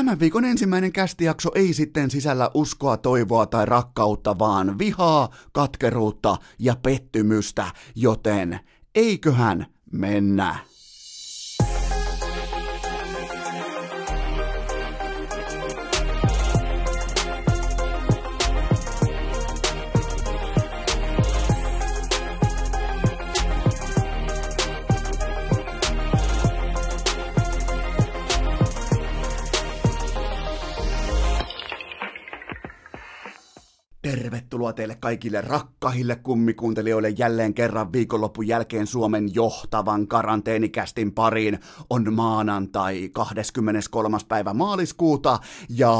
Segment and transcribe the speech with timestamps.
[0.00, 6.76] Tämän viikon ensimmäinen kästijakso ei sitten sisällä uskoa, toivoa tai rakkautta, vaan vihaa, katkeruutta ja
[6.82, 8.60] pettymystä, joten
[8.94, 10.56] eiköhän mennä.
[34.60, 41.58] Tervetuloa teille kaikille rakkahille kummikuuntelijoille jälleen kerran viikonlopun jälkeen Suomen johtavan karanteenikästin pariin.
[41.90, 44.18] On maanantai 23.
[44.28, 45.94] päivä maaliskuuta ja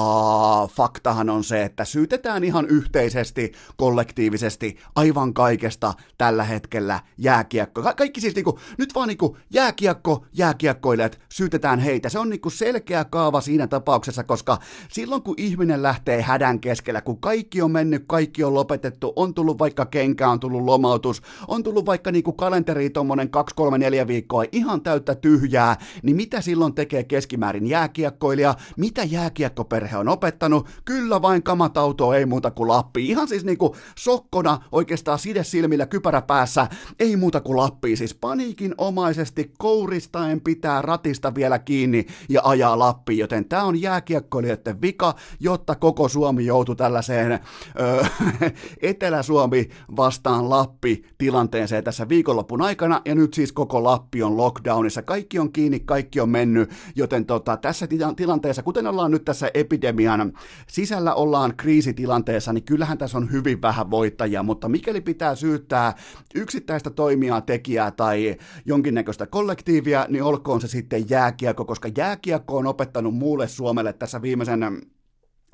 [0.71, 7.83] faktahan on se, että syytetään ihan yhteisesti, kollektiivisesti, aivan kaikesta tällä hetkellä jääkiekko.
[7.83, 12.09] Ka- kaikki siis niinku, nyt vaan niinku jääkiekko, jääkiekkoilijat, syytetään heitä.
[12.09, 14.59] Se on niinku selkeä kaava siinä tapauksessa, koska
[14.91, 19.59] silloin kun ihminen lähtee hädän keskellä, kun kaikki on mennyt, kaikki on lopetettu, on tullut
[19.59, 24.45] vaikka kenkä, on tullut lomautus, on tullut vaikka niinku kalenteri tuommoinen 2, 3, 4 viikkoa
[24.53, 31.43] ihan täyttä tyhjää, niin mitä silloin tekee keskimäärin jääkiekkoilija, mitä jääkiekkoperhe on opettanut, kyllä vain
[31.43, 36.67] kamatauto ei muuta kuin Lappi, ihan siis niinku sokkona oikeastaan side silmillä kypärä päässä,
[36.99, 43.19] ei muuta kuin Lappi, siis paniikin omaisesti kouristaen pitää ratista vielä kiinni ja ajaa Lappi,
[43.19, 47.33] joten tämä on jääkiekkoilijoiden vika, jotta koko Suomi joutuu tällaiseen
[47.81, 48.05] öö,
[48.83, 55.03] Etelä-Suomi vastaan Lappi tilanteeseen tässä viikonlopun aikana, ja nyt siis koko Lappi on lockdownissa.
[55.03, 60.33] Kaikki on kiinni, kaikki on mennyt, joten tota, tässä tilanteessa, kuten ollaan nyt tässä epidemian
[60.69, 65.95] sisällä ollaan kriisitilanteessa, niin kyllähän tässä on hyvin vähän voittajia, mutta mikäli pitää syyttää
[66.35, 73.15] yksittäistä toimijaa, tekijää tai jonkinnäköistä kollektiivia, niin olkoon se sitten jääkiekko, koska jääkiekko on opettanut
[73.15, 74.81] muulle Suomelle tässä viimeisen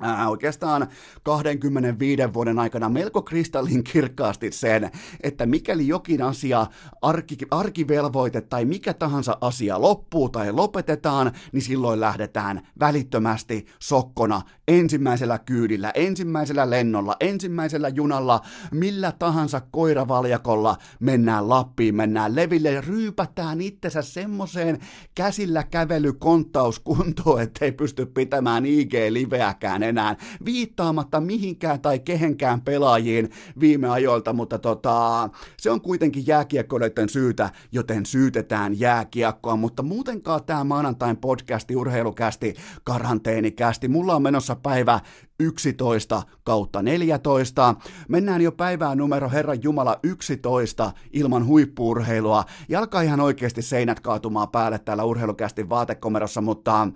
[0.05, 0.89] Äh, oikeastaan
[1.23, 6.67] 25 vuoden aikana melko kristallin kirkkaasti sen, että mikäli jokin asia,
[7.03, 15.39] arki, arkivelvoite tai mikä tahansa asia loppuu tai lopetetaan, niin silloin lähdetään välittömästi sokkona ensimmäisellä
[15.39, 18.41] kyydillä, ensimmäisellä lennolla, ensimmäisellä junalla,
[18.73, 24.79] millä tahansa koiravaljakolla mennään Lappiin, mennään leville ja ryypätään itsensä semmoiseen
[25.15, 34.59] käsillä kävelykonttauskuntoon, ettei pysty pitämään IG-liveäkään enää, viittaamatta mihinkään tai kehenkään pelaajiin viime ajoilta, mutta
[34.59, 42.55] tota, se on kuitenkin jääkiekkoilijoiden syytä, joten syytetään jääkiekkoa, mutta muutenkaan tämä maanantain podcasti, urheilukästi,
[42.85, 45.01] karanteenikästi, mulla on menossa päivä
[45.41, 47.75] 11 kautta 14.
[48.09, 52.45] Mennään jo päivään numero Herran Jumala 11 ilman huippuurheilua.
[52.69, 56.89] Ja alkaa ihan oikeasti seinät kaatumaan päälle täällä urheilukästi vaatekomerossa, mutta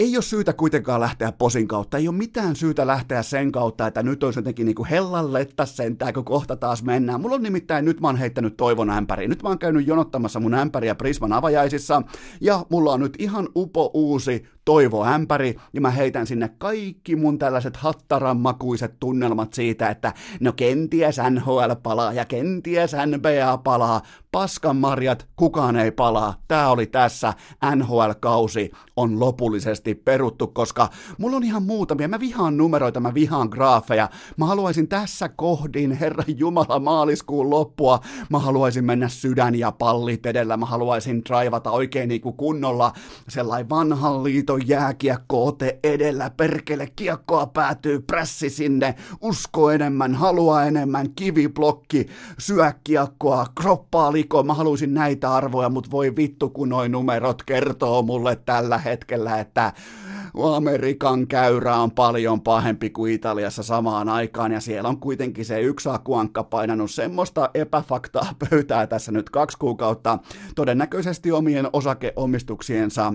[0.00, 4.02] ei ole syytä kuitenkaan lähteä posin kautta, ei ole mitään syytä lähteä sen kautta, että
[4.02, 7.20] nyt olisi jotenkin niin kuin hellalletta sentään, kun kohta taas mennään.
[7.20, 9.30] Mulla on nimittäin, nyt mä oon heittänyt toivon ämpäriin.
[9.30, 12.02] Nyt mä oon käynyt jonottamassa mun ämpäriä Prisman avajaisissa,
[12.40, 17.76] ja mulla on nyt ihan upo uusi toivoämpäri, ja mä heitän sinne kaikki mun tällaiset
[17.76, 25.76] hattaranmakuiset tunnelmat siitä, että no kenties NHL palaa ja kenties NBA palaa, paskan marjat, kukaan
[25.76, 26.34] ei palaa.
[26.48, 27.34] Tää oli tässä,
[27.76, 30.88] NHL-kausi on lopullisesti peruttu, koska
[31.18, 36.24] mulla on ihan muutamia, mä vihaan numeroita, mä vihaan graafeja, mä haluaisin tässä kohdin, Herra
[36.26, 38.00] Jumala, maaliskuun loppua,
[38.30, 42.92] mä haluaisin mennä sydän ja pallit edellä, mä haluaisin draivata oikein niin kuin kunnolla
[43.28, 51.10] sellainen vanhan liiton on jääkiekko-ote edellä, perkele kiekkoa päätyy, prässi sinne, usko enemmän, halua enemmän,
[51.10, 52.06] kiviblokki,
[52.38, 58.02] syö kiekkoa, kroppaa liko, mä haluaisin näitä arvoja, mutta voi vittu kun noin numerot kertoo
[58.02, 59.72] mulle tällä hetkellä, että
[60.56, 65.88] Amerikan käyrä on paljon pahempi kuin Italiassa samaan aikaan, ja siellä on kuitenkin se yksi
[65.88, 70.18] akuankka painanut semmoista epäfaktaa pöytää tässä nyt kaksi kuukautta,
[70.54, 73.12] todennäköisesti omien osakeomistuksiensa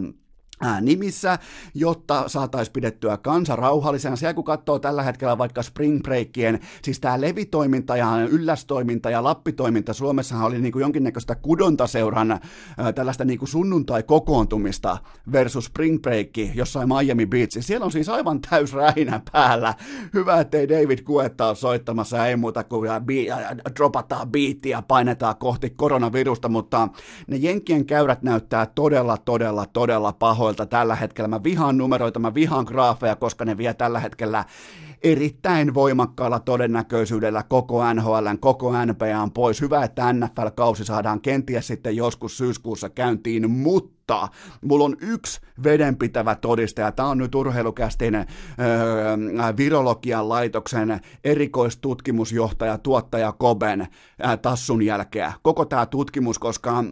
[0.82, 1.40] nimissä,
[1.74, 4.16] jotta saataisiin pidettyä kansa rauhallisena.
[4.16, 9.94] Siellä kun katsoo tällä hetkellä vaikka Spring Breakien, siis tämä levitoiminta ja yllästoiminta ja lappitoiminta
[9.94, 12.40] Suomessahan oli niin kuin jonkinnäköistä kudontaseuran
[12.96, 14.98] tällaista niin kuin sunnuntai-kokoontumista
[15.32, 17.58] versus Spring Break jossain Miami Beach.
[17.60, 19.74] Siellä on siis aivan täys rähinä päällä.
[20.14, 23.28] Hyvä, ettei David Guetta ole soittamassa, ei muuta kuin bi-
[23.76, 26.88] dropataan biittiä painetaan kohti koronavirusta, mutta
[27.28, 31.28] ne Jenkkien käyrät näyttää todella, todella, todella pahoin numeroilta tällä hetkellä.
[31.28, 34.46] Mä vihaan numeroita, mä vihaan graafeja, koska ne vie tällä hetkellä
[35.04, 39.62] erittäin voimakkaalla todennäköisyydellä koko NHLn, koko NBAn pois.
[39.62, 44.28] Hyvä, että NFL-kausi saadaan kenties sitten joskus syyskuussa käyntiin, mutta
[44.62, 46.92] mulla on yksi vedenpitävä todistaja.
[46.92, 48.26] Tämä on nyt urheilukästin öö,
[49.58, 53.88] virologian laitoksen erikoistutkimusjohtaja, tuottaja Koben
[54.22, 55.34] ää, tassun jälkeä.
[55.42, 56.84] Koko tämä tutkimus, koska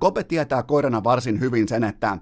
[0.00, 2.18] Kope tietää koirana varsin hyvin sen, että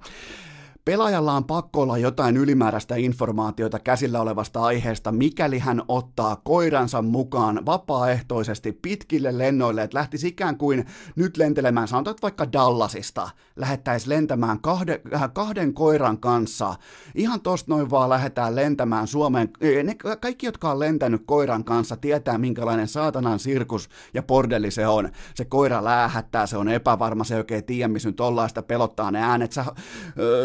[0.89, 7.67] Pelaajalla on pakko olla jotain ylimääräistä informaatiota käsillä olevasta aiheesta, mikäli hän ottaa koiransa mukaan
[7.67, 15.01] vapaaehtoisesti pitkille lennoille, että lähtisi ikään kuin nyt lentelemään, sanotaan vaikka Dallasista, lähettäisiin lentämään kahde,
[15.15, 16.75] äh, kahden koiran kanssa.
[17.15, 19.49] Ihan tosta noin vaan lähdetään lentämään Suomeen.
[19.85, 25.09] Ne kaikki, jotka on lentänyt koiran kanssa, tietää minkälainen saatanan sirkus ja bordelli se on.
[25.35, 29.11] Se koira läähättää, se on epävarma, se ei oikein tiedä, missä nyt ollaan, sitä pelottaa
[29.11, 29.53] ne äänet.
[29.53, 29.65] Sä,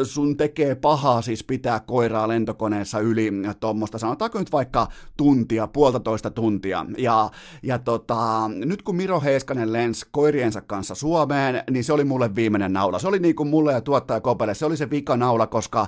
[0.04, 4.88] sun tekee pahaa siis pitää koiraa lentokoneessa yli tuommoista, sanotaanko nyt vaikka
[5.18, 6.86] tuntia, puolitoista tuntia.
[6.98, 7.30] Ja,
[7.63, 12.74] ja tota, nyt kun Miro Heiskanen lensi koiriensa kanssa Suomeen, niin se oli mulle viimeinen
[12.74, 13.00] naula.
[13.03, 15.88] Se oli niin kuin mulle ja tuottaja Kopelle, se oli se vika naula, koska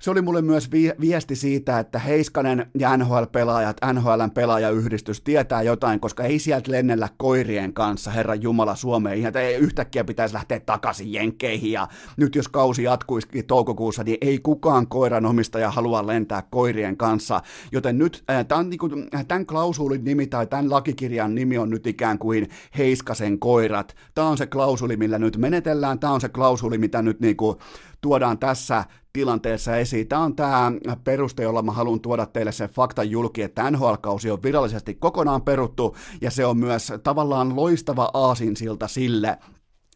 [0.00, 6.00] se oli mulle myös vi- viesti siitä, että Heiskanen ja NHL-pelaajat, NHLn pelaajayhdistys tietää jotain,
[6.00, 9.18] koska ei sieltä lennellä koirien kanssa, Herran Jumala, Suomeen.
[9.18, 14.38] Ihan ei yhtäkkiä pitäisi lähteä takaisin jenkkeihin ja nyt jos kausi jatkuisikin toukokuussa, niin ei
[14.38, 17.42] kukaan koiran omistaja halua lentää koirien kanssa.
[17.72, 21.86] Joten nyt äh, tämän, niin kuin, tämän klausulin nimi tai tämän lakikirjan nimi on nyt
[21.86, 22.48] ikään kuin
[22.78, 23.96] Heiskasen koirat.
[24.14, 25.98] Tämä on se klausuli, millä nyt menetellään.
[25.98, 27.56] Tämä on se klausuli, mitä nyt niin kuin,
[28.00, 30.08] tuodaan tässä tilanteessa esiin.
[30.08, 30.72] Tämä on tämä
[31.04, 35.96] peruste, jolla mä haluan tuoda teille sen faktan julki, että NHL-kausi on virallisesti kokonaan peruttu,
[36.20, 39.38] ja se on myös tavallaan loistava aasinsilta sille,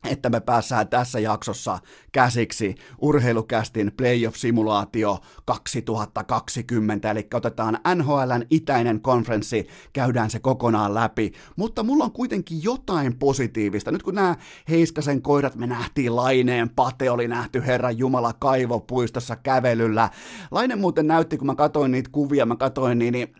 [0.05, 1.79] että me päässään tässä jaksossa
[2.13, 12.05] käsiksi urheilukästin playoff-simulaatio 2020, eli otetaan NHLn itäinen konferenssi, käydään se kokonaan läpi, mutta mulla
[12.05, 13.91] on kuitenkin jotain positiivista.
[13.91, 14.37] Nyt kun nämä
[14.69, 20.11] Heiskasen koirat me nähtiin Laineen, Pate oli nähty Herran Jumala kaivopuistossa kävelyllä.
[20.51, 23.35] Laine muuten näytti, kun mä katsoin niitä kuvia, mä katsoin niin, niin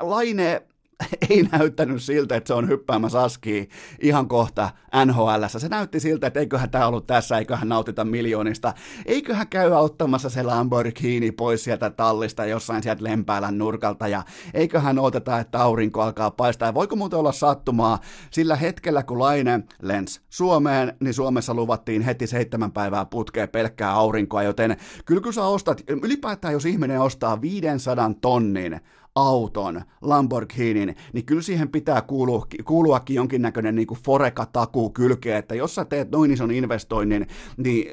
[0.00, 0.62] Laine
[1.30, 3.68] ei näyttänyt siltä, että se on hyppäämässä askiin
[4.00, 4.70] ihan kohta
[5.06, 5.44] NHL.
[5.58, 8.74] Se näytti siltä, että eiköhän tämä ollut tässä, eiköhän nautita miljoonista.
[9.06, 14.22] Eiköhän käy ottamassa se Lamborghini pois sieltä tallista jossain sieltä Lempäälän nurkalta ja
[14.54, 16.68] eiköhän odoteta, että aurinko alkaa paistaa.
[16.68, 17.98] Ja voiko muuten olla sattumaa
[18.30, 24.42] sillä hetkellä, kun Laine lens Suomeen, niin Suomessa luvattiin heti seitsemän päivää putkeen pelkkää aurinkoa,
[24.42, 28.80] joten kyllä kun sä ostat, ylipäätään jos ihminen ostaa 500 tonnin
[29.14, 35.84] auton, Lamborghinin, niin kyllä siihen pitää kuulua, kuuluakin jonkinnäköinen niin foreka-takuu kylkeen, että jos sä
[35.84, 37.26] teet noin ison investoinnin,
[37.56, 37.86] niin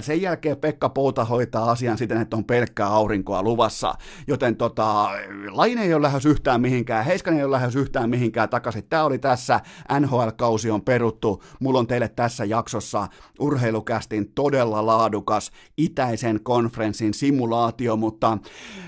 [0.00, 3.94] sen jälkeen Pekka Pouta hoitaa asian siten, että on pelkkää aurinkoa luvassa,
[4.26, 5.08] joten tota,
[5.50, 8.84] Laine ei ole lähes yhtään mihinkään, Heiskanen ei ole lähes yhtään mihinkään takaisin.
[8.88, 9.60] Tämä oli tässä,
[10.00, 13.08] NHL-kausi on peruttu, mulla on teille tässä jaksossa
[13.40, 18.38] urheilukästin todella laadukas itäisen konferenssin simulaatio, mutta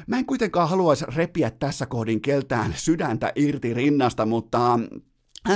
[0.06, 4.80] mä en kuitenkaan haluaisi repiä repiä tässä kohdin keltään sydäntä irti rinnasta, mutta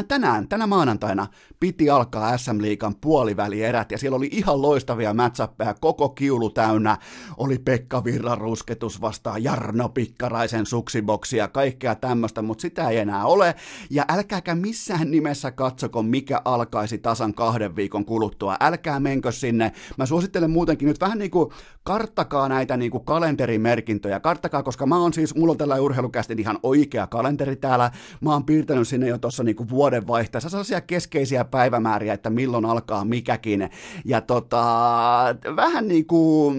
[0.08, 1.26] tänään, tänä maanantaina
[1.60, 6.98] piti alkaa SM Liikan puolivälierät ja siellä oli ihan loistavia matchappeja, koko kiulu täynnä.
[7.37, 13.25] Oli Pekka Virran rusketus vastaan Jarno Pikkaraisen suksiboksi ja kaikkea tämmöistä, mutta sitä ei enää
[13.25, 13.54] ole.
[13.90, 18.56] Ja älkääkä missään nimessä katsoko, mikä alkaisi tasan kahden viikon kuluttua.
[18.60, 19.72] Älkää menkö sinne.
[19.96, 21.50] Mä suosittelen muutenkin nyt vähän niin kuin
[21.82, 24.20] karttakaa näitä niin kuin kalenterimerkintöjä.
[24.20, 27.90] Karttakaa, koska mä oon siis, mulla on tällä urheilukästi ihan oikea kalenteri täällä.
[28.20, 33.04] Mä oon piirtänyt sinne jo tuossa niin kuin vuodenvaihteessa sellaisia keskeisiä päivämääriä, että milloin alkaa
[33.04, 33.70] mikäkin.
[34.04, 34.64] Ja tota,
[35.56, 36.56] vähän niin kuin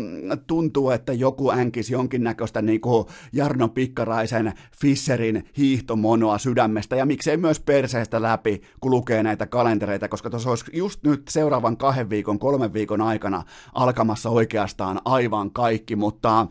[0.47, 6.95] tuntuu, että joku änkisi jonkinnäköistä niin kuin Jarno Pikkaraisen Fisserin hiihtomonoa sydämestä.
[6.95, 11.77] Ja miksei myös perseestä läpi, kun lukee näitä kalentereita, koska tuossa olisi just nyt seuraavan
[11.77, 16.47] kahden viikon, kolmen viikon aikana alkamassa oikeastaan aivan kaikki, mutta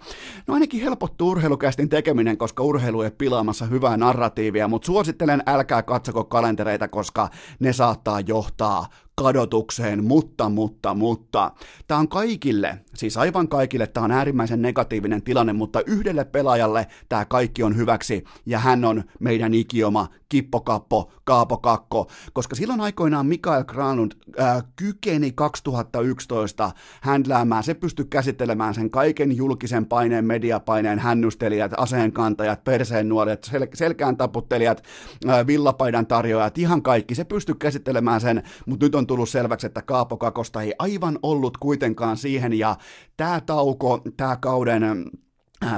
[0.46, 6.24] no ainakin helpottuu urheilukästin tekeminen, koska urheilu ei pilaamassa hyvää narratiivia, mutta suosittelen älkää katsoko
[6.24, 7.28] kalentereita kalentereita, koska
[7.59, 8.87] ne saattaa johtaa
[9.22, 11.52] kadotukseen, mutta, mutta, mutta.
[11.86, 17.24] Tämä on kaikille, siis aivan kaikille, tämä on äärimmäisen negatiivinen tilanne, mutta yhdelle pelaajalle tämä
[17.24, 24.12] kaikki on hyväksi, ja hän on meidän ikioma Kippokappo, Kaapokakko, koska silloin aikoinaan Mikael Granlund
[24.40, 33.08] äh, kykeni 2011 händläämään, se pystyi käsittelemään sen kaiken julkisen paineen, mediapaineen, hännystelijät, aseenkantajat, perseen
[33.08, 34.82] nuoret, sel- selkään taputtelijat,
[35.28, 39.82] äh, villapaidan tarjoajat, ihan kaikki, se pystyi käsittelemään sen, mutta nyt on tullut selväksi, että
[39.82, 42.76] Kaapo Kakosta ei aivan ollut kuitenkaan siihen, ja
[43.16, 44.82] tämä tauko, tämä kauden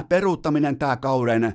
[0.09, 1.53] peruuttaminen, tämä kauden äh,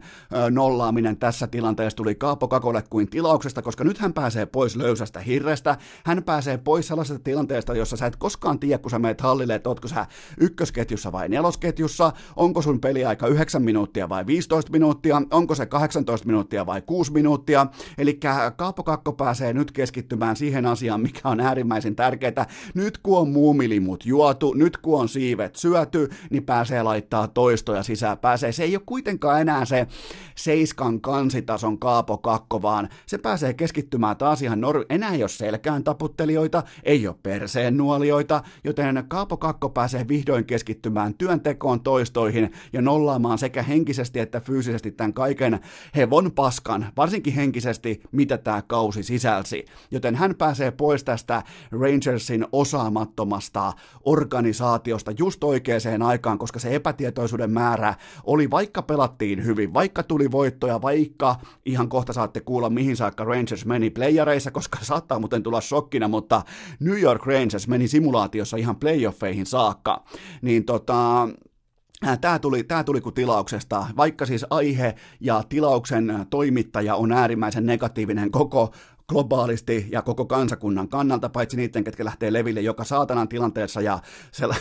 [0.50, 5.76] nollaaminen tässä tilanteessa tuli Kaapo Kakolle kuin tilauksesta, koska nyt hän pääsee pois löysästä hirrestä,
[6.04, 9.68] hän pääsee pois sellaisesta tilanteesta, jossa sä et koskaan tiedä, kun sä meet hallille, että
[9.68, 10.06] ootko sä
[10.40, 16.66] ykkösketjussa vai nelosketjussa, onko sun peliaika 9 minuuttia vai 15 minuuttia, onko se 18 minuuttia
[16.66, 17.66] vai 6 minuuttia,
[17.98, 18.20] eli
[18.56, 24.06] Kaapo Kakko pääsee nyt keskittymään siihen asiaan, mikä on äärimmäisen tärkeää, nyt kun on muumilimut
[24.06, 28.52] juotu, nyt kun on siivet syöty, niin pääsee laittaa toistoja sisään pääsee.
[28.52, 29.86] Se ei ole kuitenkaan enää se
[30.34, 35.84] seiskan kansitason Kaapo Kakko, vaan se pääsee keskittymään taas ihan nor- enää ei ole selkään
[35.84, 43.38] taputtelijoita, ei ole perseen nuolioita, joten Kaapo Kakko pääsee vihdoin keskittymään työntekoon toistoihin ja nollaamaan
[43.38, 45.60] sekä henkisesti että fyysisesti tämän kaiken
[45.96, 49.64] hevon paskan, varsinkin henkisesti, mitä tämä kausi sisälsi.
[49.90, 53.72] Joten hän pääsee pois tästä Rangersin osaamattomasta
[54.04, 55.68] organisaatiosta just oikeaan
[56.06, 61.36] aikaan, koska se epätietoisuuden määrä oli vaikka pelattiin hyvin, vaikka tuli voittoja, vaikka
[61.66, 66.42] ihan kohta saatte kuulla mihin saakka Rangers meni playareissa, koska saattaa muuten tulla shokkina, mutta
[66.80, 70.04] New York Rangers meni simulaatiossa ihan playoffeihin saakka,
[70.42, 71.28] niin tota,
[72.20, 78.30] Tämä tuli, tämä tuli kuin tilauksesta, vaikka siis aihe ja tilauksen toimittaja on äärimmäisen negatiivinen
[78.30, 78.72] koko
[79.08, 83.98] globaalisti ja koko kansakunnan kannalta, paitsi niiden, ketkä lähtee leville joka saatanan tilanteessa ja
[84.32, 84.54] sella...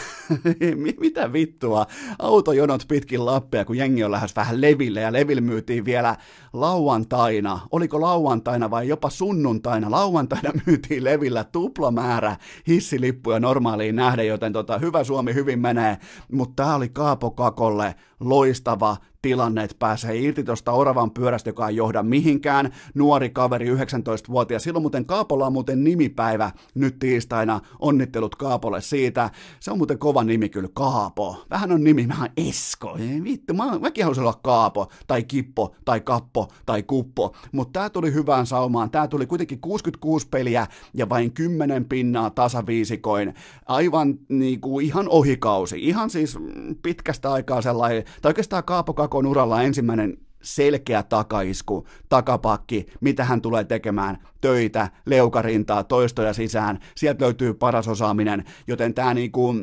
[1.00, 1.86] mitä vittua,
[2.20, 6.16] autojonot pitkin Lappia, kun jengi on lähes vähän leville ja leville myytiin vielä
[6.54, 12.38] lauantaina, oliko lauantaina vai jopa sunnuntaina, lauantaina myytiin levillä tupla määrä
[12.68, 15.98] hissilippuja normaaliin nähden, joten tota, hyvä Suomi hyvin menee,
[16.32, 21.76] mutta tämä oli Kaapo Kakolle loistava tilanne, että pääsee irti tuosta oravan pyörästä, joka ei
[21.76, 22.74] johda mihinkään.
[22.94, 24.64] Nuori kaveri, 19-vuotias.
[24.64, 27.60] Silloin muuten Kaapolla on muuten nimipäivä nyt tiistaina.
[27.80, 29.30] Onnittelut Kaapolle siitä.
[29.60, 31.46] Se on muuten kova nimi kyllä, Kaapo.
[31.50, 32.98] Vähän on nimi, oon Esko.
[33.00, 37.36] Ei, vittu, mä, mäkin haluaisin olla Kaapo, tai Kippo, tai Kappo, tai Kuppo.
[37.52, 38.92] Mutta tää tuli hyvään saumaan.
[38.92, 43.34] Tää tuli kuitenkin 66 peliä ja vain 10 pinnaa tasaviisikoin.
[43.66, 45.80] Aivan niinku ihan ohikausi.
[45.80, 46.38] Ihan siis
[46.82, 53.42] pitkästä aikaa sellainen, tai oikeastaan Kaapo Kako Kakon uralla ensimmäinen selkeä takaisku, takapakki, mitä hän
[53.42, 59.56] tulee tekemään, töitä, leukarintaa, toistoja sisään, sieltä löytyy paras osaaminen, joten tämä niinku,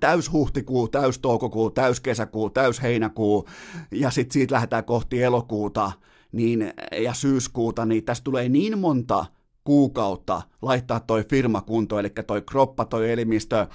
[0.00, 3.48] täys huhtikuu, täys toukokuu, täys kesäkuu, täys heinäkuu,
[3.90, 5.92] ja sitten siitä lähdetään kohti elokuuta
[6.32, 9.26] niin, ja syyskuuta, niin tässä tulee niin monta
[9.64, 13.66] kuukautta laittaa toi firma kuntoon, eli toi kroppa, toi elimistö,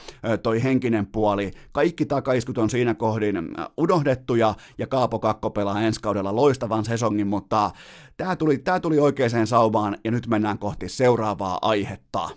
[0.44, 3.36] toi henkinen puoli, kaikki takaiskut on siinä kohdin
[3.78, 7.72] unohdettuja, ja Kaapo Kakko pelaa ensi kaudella loistavan sesongin, mutta
[8.18, 12.30] tämä tuli, tää tuli oikeaan sauvaan, ja nyt mennään kohti seuraavaa aihetta.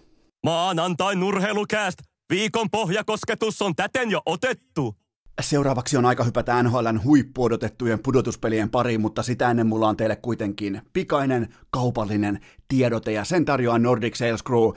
[0.44, 1.99] Maanantai nurheilukääst!
[2.32, 4.94] Viikon pohjakosketus on täten jo otettu.
[5.40, 10.82] Seuraavaksi on aika hypätä NHLn huippuodotettujen pudotuspelien pariin, mutta sitä ennen mulla on teille kuitenkin
[10.92, 12.40] pikainen kaupallinen
[12.73, 14.71] tiedote ja sen tarjoaa Nordic Sales Crew.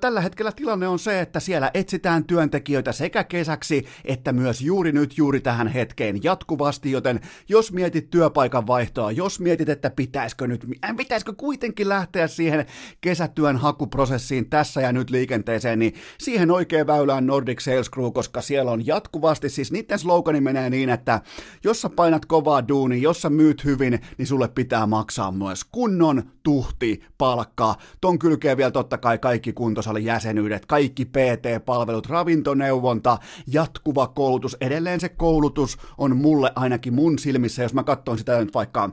[0.00, 5.18] Tällä hetkellä tilanne on se, että siellä etsitään työntekijöitä sekä kesäksi että myös juuri nyt
[5.18, 10.96] juuri tähän hetkeen jatkuvasti, joten jos mietit työpaikan vaihtoa, jos mietit, että pitäisikö nyt, äh,
[10.96, 12.66] pitäisikö kuitenkin lähteä siihen
[13.00, 18.70] kesätyön hakuprosessiin tässä ja nyt liikenteeseen, niin siihen oikein väylään Nordic Sales Crew, koska siellä
[18.70, 21.20] on jatkuvasti, siis niiden slogani menee niin, että
[21.64, 26.22] jos sä painat kovaa duuni, jos sä myyt hyvin, niin sulle pitää maksaa myös kunnon
[26.42, 27.76] tuhti palkkaa.
[28.00, 34.56] Ton kylkee vielä totta kai kaikki kuntosalin jäsenyydet, kaikki PT-palvelut, ravintoneuvonta, jatkuva koulutus.
[34.60, 38.90] Edelleen se koulutus on mulle ainakin mun silmissä, jos mä katson sitä nyt vaikka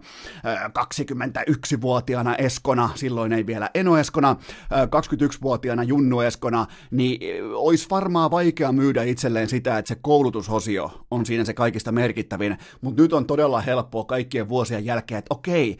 [0.79, 4.35] 21-vuotiaana Eskona, silloin ei vielä Eno Eskona,
[4.73, 7.19] 21-vuotiaana Junnu Eskona, niin
[7.53, 13.01] olisi varmaan vaikea myydä itselleen sitä, että se koulutusosio on siinä se kaikista merkittävin, mutta
[13.01, 15.77] nyt on todella helppoa kaikkien vuosien jälkeen, että okei,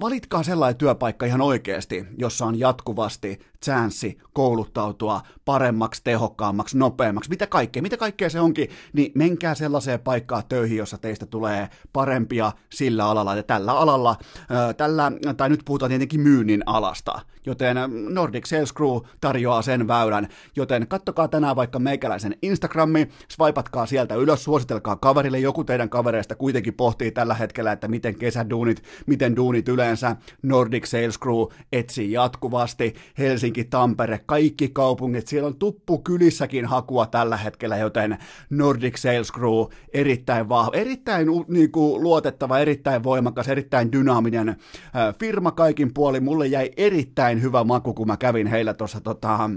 [0.00, 7.82] valitkaa sellainen työpaikka ihan oikeasti, jossa on jatkuvasti chanssi kouluttautua paremmaksi, tehokkaammaksi, nopeammaksi, mitä kaikkea,
[7.82, 13.36] mitä kaikkea se onkin, niin menkää sellaiseen paikkaan töihin, jossa teistä tulee parempia sillä alalla.
[13.36, 14.16] Ja tällä alalla,
[14.76, 17.76] tällä, tai nyt puhutaan tietenkin myynnin alasta, joten
[18.08, 24.44] Nordic Sales Crew tarjoaa sen väylän, joten kattokaa tänään vaikka meikäläisen Instagrami, swipatkaa sieltä ylös,
[24.44, 30.16] suositelkaa kaverille, joku teidän kavereista kuitenkin pohtii tällä hetkellä, että miten kesäduunit, miten duunit yleensä,
[30.42, 37.36] Nordic Sales Crew etsii jatkuvasti, Helsinki, Tampere, kaikki kaupungit, siellä on tuppu kylissäkin hakua tällä
[37.36, 38.18] hetkellä, joten
[38.50, 44.56] Nordic Sales Crew erittäin vahva, erittäin niin kuin, luotettava, erittäin voimakas, erittäin dynaaminen äh,
[45.20, 46.24] firma kaikin puolin.
[46.24, 49.50] Mulle jäi erittäin hyvä maku, kun mä kävin heillä tuossa tota,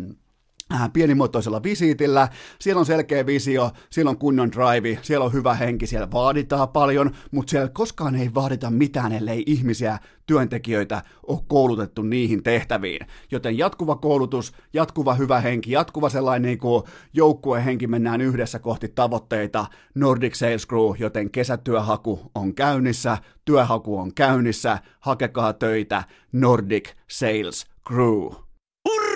[0.93, 2.27] pienimuotoisella visiitillä,
[2.59, 7.12] siellä on selkeä visio, siellä on kunnon drive, siellä on hyvä henki, siellä vaaditaan paljon,
[7.31, 13.07] mutta siellä koskaan ei vaadita mitään, ellei ihmisiä, työntekijöitä ole koulutettu niihin tehtäviin.
[13.31, 16.83] Joten jatkuva koulutus, jatkuva hyvä henki, jatkuva sellainen niin kuin
[17.13, 24.79] joukkuehenki, mennään yhdessä kohti tavoitteita, Nordic Sales Crew, joten kesätyöhaku on käynnissä, työhaku on käynnissä,
[25.00, 28.47] hakekaa töitä, Nordic Sales Crew.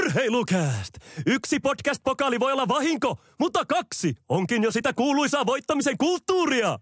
[0.02, 0.94] Urheilukääst!
[1.26, 6.80] Yksi podcast-pokaali voi olla vahinko, mutta kaksi onkin jo sitä kuuluisaa voittamisen kulttuuria!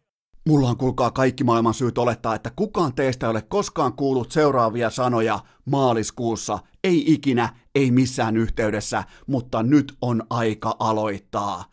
[0.47, 4.89] Mulla on kuulkaa kaikki maailman syyt olettaa, että kukaan teistä ei ole koskaan kuullut seuraavia
[4.89, 6.59] sanoja maaliskuussa.
[6.83, 11.65] Ei ikinä, ei missään yhteydessä, mutta nyt on aika aloittaa.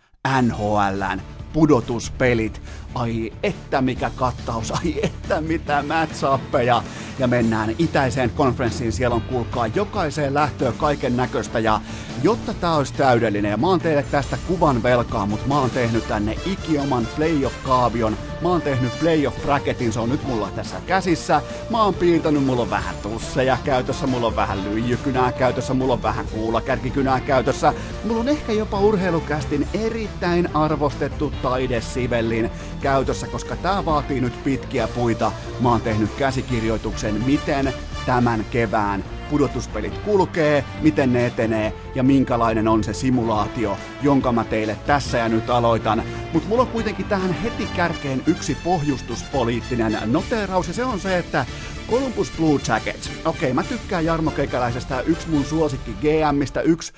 [0.43, 1.21] NHLn
[1.57, 2.63] pudotuspelit.
[2.95, 6.83] Ai että mikä kattaus, ai että mitä matchappeja.
[7.19, 11.59] Ja mennään itäiseen konferenssiin, siellä on kuulkaa jokaiseen lähtöön kaiken näköistä.
[11.59, 11.81] Ja
[12.23, 16.09] jotta tää olisi täydellinen, ja mä oon teille tästä kuvan velkaa, mutta mä oon tehnyt
[16.09, 21.95] tänne ikioman playoff-kaavion, mä oon tehnyt playoff-bracketin, se on nyt mulla tässä käsissä, mä oon
[21.95, 27.21] piirtänyt, mulla on vähän tusseja käytössä, mulla on vähän lyijykynää käytössä, mulla on vähän kuulakärkikynää
[27.21, 32.51] käytössä, mulla on ehkä jopa urheilukästin erittäin arvostettu taidesivellin
[32.81, 35.33] käytössä, koska tää vaatii nyt pitkiä puita.
[35.61, 37.73] Mä oon tehnyt käsikirjoituksen, miten
[38.07, 44.77] tämän kevään pudotuspelit kulkee, miten ne etenee ja minkälainen on se simulaatio, jonka mä teille
[44.87, 46.03] tässä ja nyt aloitan.
[46.33, 51.47] Mutta mulla on kuitenkin tähän heti kärkeen yksi pohjustuspoliittinen noteraus ja se on se, että
[51.91, 53.11] Columbus Blue Jackets.
[53.25, 56.93] Okei, mä tykkään Jarmo Kekäläisestä, yksi mun suosikki GMistä, yksi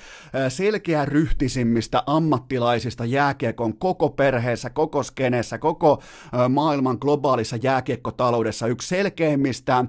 [0.49, 6.01] selkeä ryhtisimmistä ammattilaisista jääkiekon koko perheessä, koko skenessä, koko
[6.49, 9.85] maailman globaalissa jääkiekkotaloudessa, yksi selkeimmistä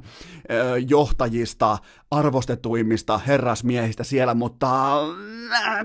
[0.88, 1.78] johtajista,
[2.10, 4.96] arvostetuimmista herrasmiehistä siellä, mutta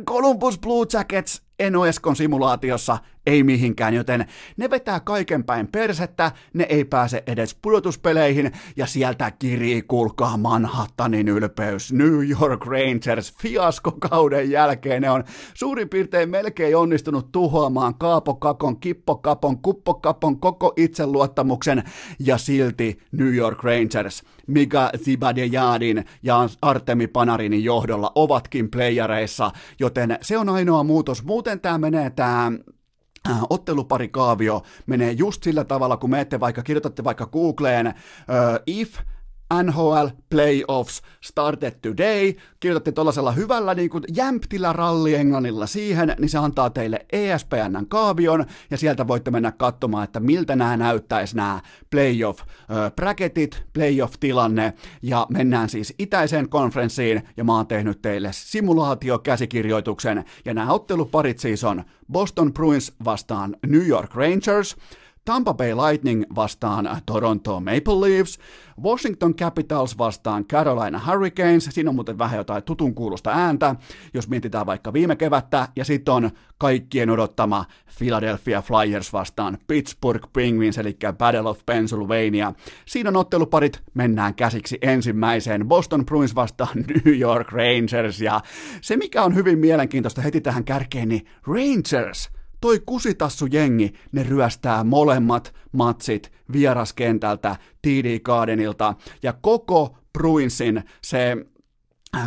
[0.05, 4.25] Columbus Blue Jackets en ole Eskon simulaatiossa, ei mihinkään, joten
[4.57, 11.27] ne vetää kaiken päin persettä, ne ei pääse edes pudotuspeleihin, ja sieltä kirii kulkaa Manhattanin
[11.27, 11.93] ylpeys.
[11.93, 20.39] New York Rangers fiaskokauden jälkeen ne on suurin piirtein melkein onnistunut tuhoamaan Kaapokakon, Kippokapon, Kuppokapon
[20.39, 21.83] koko itseluottamuksen,
[22.19, 30.37] ja silti New York Rangers, Mika Zibadejadin ja Artemi Panarinin johdolla ovatkin playareissa, joten se
[30.37, 31.23] on ainoa muutos.
[31.23, 32.51] Muuten tämä menee tämä
[33.29, 37.93] Äh, otteluparikaavio menee just sillä tavalla, kun menette vaikka, kirjoitatte vaikka Googleen uh,
[38.67, 38.99] if
[39.63, 46.37] NHL Playoffs started today, kirjoitatte tuollaisella hyvällä niin kuin jämptillä ralli englannilla siihen, niin se
[46.37, 52.39] antaa teille ESPNn kaavion, ja sieltä voitte mennä katsomaan, että miltä nämä näyttäisi nämä playoff
[52.95, 60.73] bracketit, playoff-tilanne, ja mennään siis itäiseen konferenssiin, ja mä oon tehnyt teille simulaatiokäsikirjoituksen, ja nämä
[60.73, 64.75] otteluparit siis on Boston Bruins vastaan New York Rangers,
[65.25, 68.39] Tampa Bay Lightning vastaan Toronto Maple Leafs,
[68.83, 73.75] Washington Capitals vastaan Carolina Hurricanes, siinä on muuten vähän jotain tutun kuulosta ääntä,
[74.13, 77.65] jos mietitään vaikka viime kevättä, ja sitten on kaikkien odottama
[77.97, 82.53] Philadelphia Flyers vastaan Pittsburgh Penguins, eli Battle of Pennsylvania.
[82.85, 85.67] Siinä on otteluparit, mennään käsiksi ensimmäiseen.
[85.67, 88.41] Boston Bruins vastaan New York Rangers, ja
[88.81, 92.29] se mikä on hyvin mielenkiintoista heti tähän kärkeen, niin Rangers–
[92.65, 98.93] toi kusitassu jengi, ne ryöstää molemmat matsit vieraskentältä TD Gardenilta.
[99.23, 101.37] Ja koko Bruinsin se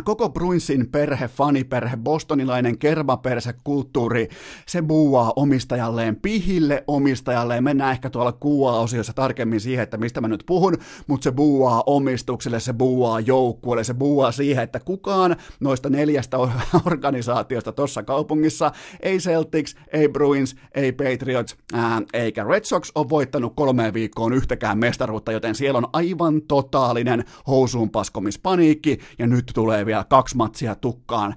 [0.03, 4.27] koko Bruinsin perhe, faniperhe, bostonilainen kermaperse kulttuuri,
[4.65, 7.63] se buuaa omistajalleen, pihille omistajalleen.
[7.63, 12.59] Mennään ehkä tuolla kuua-osiossa tarkemmin siihen, että mistä mä nyt puhun, mutta se buuaa omistukselle,
[12.59, 16.37] se buuaa joukkueelle, se buuaa siihen, että kukaan noista neljästä
[16.85, 23.53] organisaatiosta tuossa kaupungissa, ei Celtics, ei Bruins, ei Patriots, ää, eikä Red Sox ole voittanut
[23.55, 30.03] kolmeen viikkoon yhtäkään mestaruutta, joten siellä on aivan totaalinen housuunpaskomispaniikki, ja nyt tulee tulee vielä
[30.03, 31.35] kaksi matsia tukkaan.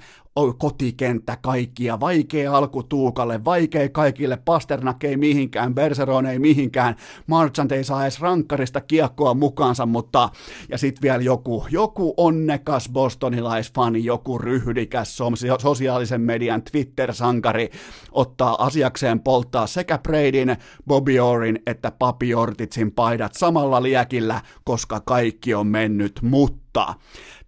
[0.58, 7.84] Kotikenttä kaikkia, vaikea alku Tuukalle, vaikea kaikille, Pasternak ei mihinkään, Bergeron ei mihinkään, Marchant ei
[7.84, 10.28] saa edes rankkarista kiekkoa mukaansa, mutta
[10.68, 15.18] ja sitten vielä joku, joku onnekas bostonilaisfani, joku ryhdikäs
[15.58, 17.70] sosiaalisen median Twitter-sankari
[18.12, 25.54] ottaa asiakseen polttaa sekä Bradyn, Bobby Orin että Papi Ortitsin paidat samalla liäkillä, koska kaikki
[25.54, 26.94] on mennyt, mutta.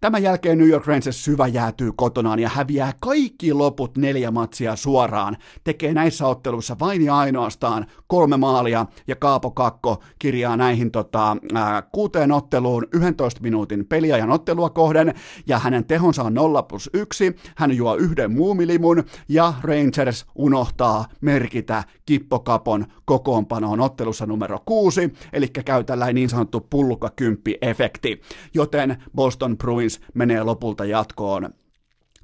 [0.00, 5.37] Tämän jälkeen New York Rangers syvä jäätyy kotonaan ja häviää kaikki loput neljä matsia suoraan.
[5.64, 11.82] Tekee näissä otteluissa vain ja ainoastaan kolme maalia ja Kaapo Kakko kirjaa näihin tota, ää,
[11.82, 15.14] kuuteen otteluun 11 minuutin peliajan ottelua kohden
[15.46, 17.37] ja hänen tehonsa on 0 plus 1.
[17.56, 25.84] Hän juo yhden muumilimun ja Rangers unohtaa merkitä Kippokapon kokoonpanoon ottelussa numero 6, eli käy
[25.84, 28.20] tällainen niin sanottu pulkkakymppi-efekti,
[28.54, 31.50] joten Boston Bruins menee lopulta jatkoon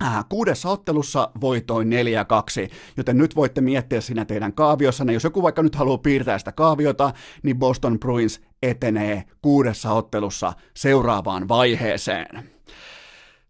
[0.02, 5.12] Äh, kuudessa ottelussa voitoin 4-2, joten nyt voitte miettiä siinä teidän kaaviossanne.
[5.12, 11.48] Jos joku vaikka nyt haluaa piirtää sitä kaaviota, niin Boston Bruins etenee kuudessa ottelussa seuraavaan
[11.48, 12.50] vaiheeseen.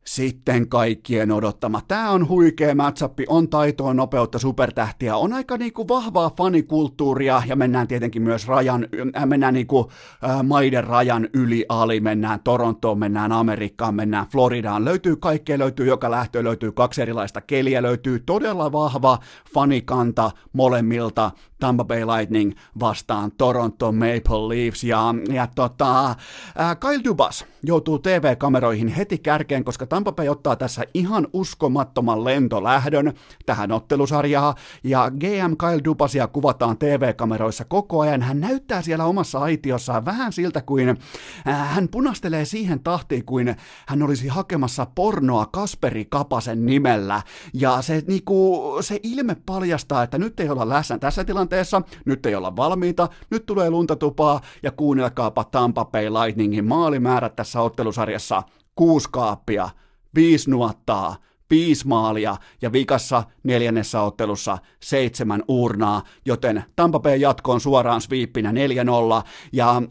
[0.05, 1.81] Sitten kaikkien odottama.
[1.89, 7.89] Tämä on huikea matchup, on taitoa, nopeutta, supertähtiä, on aika niinku vahvaa fanikulttuuria ja mennään
[7.89, 9.91] tietenkin myös rajan, äh, mennään niinku,
[10.25, 16.11] äh, maiden rajan yli ali, mennään Torontoon, mennään Amerikkaan, mennään Floridaan, löytyy kaikkea, löytyy joka
[16.11, 19.19] lähtö, löytyy kaksi erilaista keliä, löytyy todella vahva
[19.55, 24.85] fanikanta molemmilta Tampa Bay Lightning vastaan Toronto Maple Leafs.
[24.85, 26.17] Ja, ja tota, äh,
[26.81, 33.13] Kyle Dubas joutuu TV-kameroihin heti kärkeen, koska Tampa Bay ottaa tässä ihan uskomattoman lentolähdön
[33.47, 38.23] tähän ottelusarjaan, ja GM Kyle Dubasia kuvataan TV-kameroissa koko ajan.
[38.23, 44.03] Hän näyttää siellä omassa aitiossaan vähän siltä kuin äh, hän punastelee siihen tahtiin kuin hän
[44.03, 47.23] olisi hakemassa pornoa Kasperi Kapasen nimellä,
[47.55, 52.35] ja se, niinku, se ilme paljastaa, että nyt ei olla läsnä tässä tilanteessa, nyt ei
[52.35, 58.43] olla valmiita, nyt tulee luntatupaa, ja kuunnelkaapa Tampa Bay Lightningin maalimäärät tässä ottelusarjassa
[58.75, 59.71] kuusi kaappia,
[60.15, 61.17] viisi nuottaa,
[61.51, 68.55] viisi maalia ja vikassa neljännessä ottelussa seitsemän urnaa, joten Tampa Bay jatkoon suoraan sviippinä 4-0
[69.53, 69.83] ja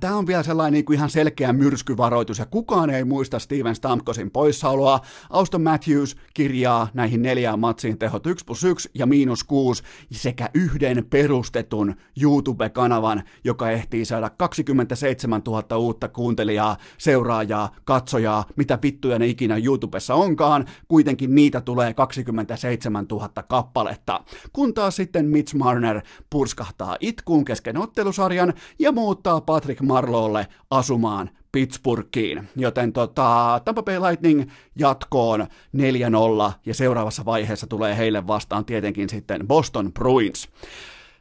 [0.00, 4.30] Tämä on vielä sellainen niin kuin ihan selkeä myrskyvaroitus, ja kukaan ei muista Steven Stamkosin
[4.30, 5.00] poissaoloa.
[5.30, 11.06] Auston Matthews kirjaa näihin neljään matsiin tehot 1 plus 1 ja miinus 6, sekä yhden
[11.10, 19.56] perustetun YouTube-kanavan, joka ehtii saada 27 000 uutta kuuntelijaa, seuraajaa, katsojaa, mitä vittuja ne ikinä
[19.56, 24.20] YouTubessa onkaan, kuitenkin niitä tulee 27 000 kappaletta.
[24.52, 32.48] Kun taas sitten Mitch Marner purskahtaa itkuun kesken ottelusarjan ja muuttaa Patrick Marlolle asumaan Pittsburghiin.
[32.56, 39.48] Joten tota, Tampa Bay Lightning jatkoon 4-0 ja seuraavassa vaiheessa tulee heille vastaan tietenkin sitten
[39.48, 40.48] Boston Bruins.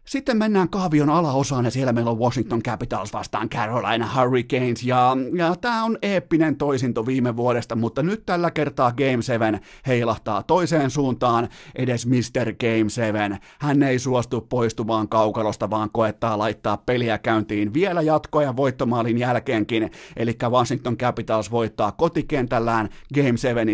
[0.06, 5.56] Sitten mennään kaavion alaosaan ja siellä meillä on Washington Capitals vastaan Carolina Hurricanes ja, ja
[5.56, 11.50] tämä on eeppinen toisinto viime vuodesta, mutta nyt tällä kertaa Game 7 heilahtaa toiseen suuntaan
[11.76, 12.54] edes Mr.
[12.60, 13.40] Game 7.
[13.60, 20.38] Hän ei suostu poistumaan kaukalosta, vaan koettaa laittaa peliä käyntiin vielä jatkoja voittomaalin jälkeenkin, eli
[20.50, 23.68] Washington Capitals voittaa kotikentällään Game 7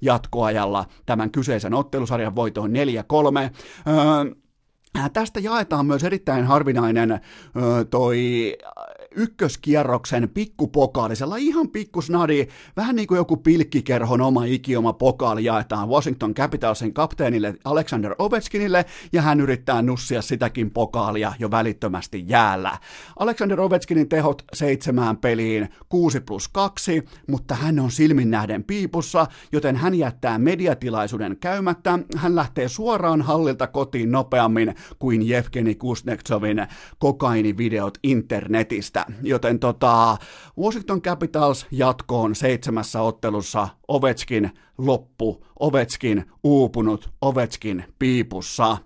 [0.00, 2.74] jatkoajalla tämän kyseisen ottelusarjan voitoon 4-3.
[3.88, 4.39] Öö,
[5.12, 7.20] tästä jaetaan myös erittäin harvinainen
[7.90, 8.56] toi
[9.16, 12.46] ykköskierroksen pikkupokaali, sellainen ihan pikkusnadi,
[12.76, 19.22] vähän niin kuin joku pilkkikerhon oma ikioma pokaali jaetaan Washington Capitalsin kapteenille Alexander Ovechkinille, ja
[19.22, 22.78] hän yrittää nussia sitäkin pokaalia jo välittömästi jäällä.
[23.18, 29.76] Alexander Ovechkinin tehot seitsemään peliin, 6 plus 2, mutta hän on silmin nähden piipussa, joten
[29.76, 36.66] hän jättää mediatilaisuuden käymättä, hän lähtee suoraan hallilta kotiin nopeammin kuin Jevgeni Kuznetsovin
[36.98, 40.16] kokainivideot internetistä että joten tota,
[40.58, 48.76] Washington Capitals jatkoon seitsemässä ottelussa Ovechkin loppu, Ovechkin uupunut, Ovechkin piipussa.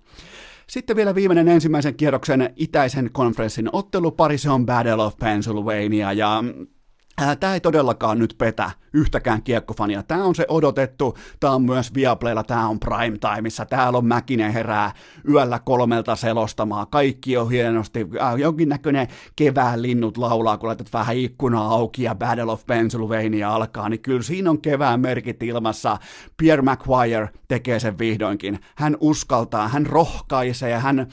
[0.67, 6.45] Sitten vielä viimeinen ensimmäisen kierroksen itäisen konferenssin ottelupari, se on Battle of Pennsylvania, ja
[7.41, 10.03] Tämä ei todellakaan nyt petä yhtäkään kiekkofania.
[10.03, 14.53] Tämä on se odotettu, tämä on myös Viaplaylla, tämä on prime timeissa, täällä on Mäkinen
[14.53, 14.93] herää
[15.29, 21.69] yöllä kolmelta selostamaan, kaikki on hienosti, äh, jonkinnäköinen kevään linnut laulaa, kun laitat vähän ikkunaa
[21.69, 25.99] auki ja Battle of Pennsylvania alkaa, niin kyllä siinä on kevään merkit ilmassa.
[26.37, 28.59] Pierre McGuire tekee sen vihdoinkin.
[28.75, 31.07] Hän uskaltaa, hän rohkaisee, hän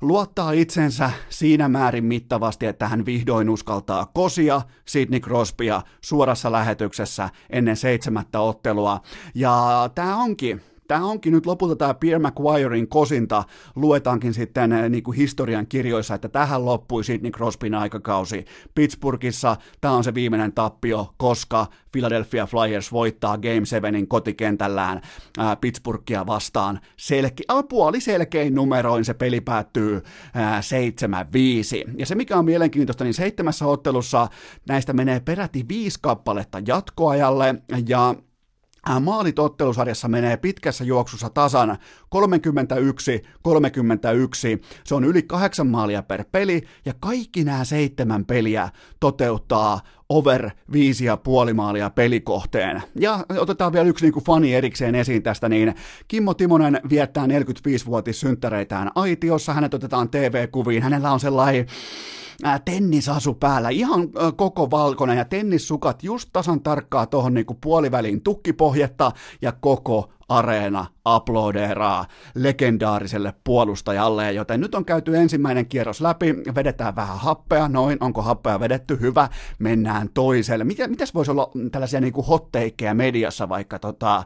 [0.00, 7.76] luottaa itsensä siinä määrin mittavasti, että hän vihdoin uskaltaa kosia Sidney Crosbya suorassa lähetyksessä ennen
[7.76, 9.00] seitsemättä ottelua.
[9.34, 13.44] Ja tämä onkin tämä onkin nyt lopulta tämä Pierre McGuirein kosinta,
[13.76, 18.44] luetaankin sitten eh, niin kuin historian kirjoissa, että tähän loppui Sidney Crosbyn aikakausi.
[18.74, 25.00] Pittsburghissa tämä on se viimeinen tappio, koska Philadelphia Flyers voittaa Game 7 kotikentällään
[25.38, 26.80] ää, Pittsburghia vastaan.
[26.96, 30.02] Selke- puoli selkein numeroin se peli päättyy
[30.34, 31.94] ää, 7-5.
[31.98, 34.28] Ja se mikä on mielenkiintoista, niin seitsemässä ottelussa
[34.68, 37.54] näistä menee peräti viisi kappaletta jatkoajalle
[37.88, 38.14] ja
[39.00, 41.78] maalit ottelusarjassa menee pitkässä juoksussa tasan 31-31.
[44.84, 48.68] Se on yli kahdeksan maalia per peli, ja kaikki nämä seitsemän peliä
[49.00, 52.82] toteuttaa over viisi ja puoli maalia pelikohteen.
[53.00, 55.74] Ja otetaan vielä yksi niin kuin fani erikseen esiin tästä, niin
[56.08, 61.66] Kimmo Timonen viettää 45-vuotissynttäreitään aitiossa, hänet otetaan TV-kuviin, hänellä on sellainen
[62.64, 69.52] tennisasu päällä, ihan koko valkoinen ja tennissukat just tasan tarkkaa tuohon niinku puoliväliin tukkipohjetta ja
[69.52, 77.68] koko areena aplodeeraa legendaariselle puolustajalle, joten nyt on käyty ensimmäinen kierros läpi, vedetään vähän happea,
[77.68, 80.64] noin, onko happea vedetty, hyvä, mennään toiselle.
[80.64, 84.24] Mitä, mitäs voisi olla tällaisia niin kuin hotteikkeja mediassa vaikka tota,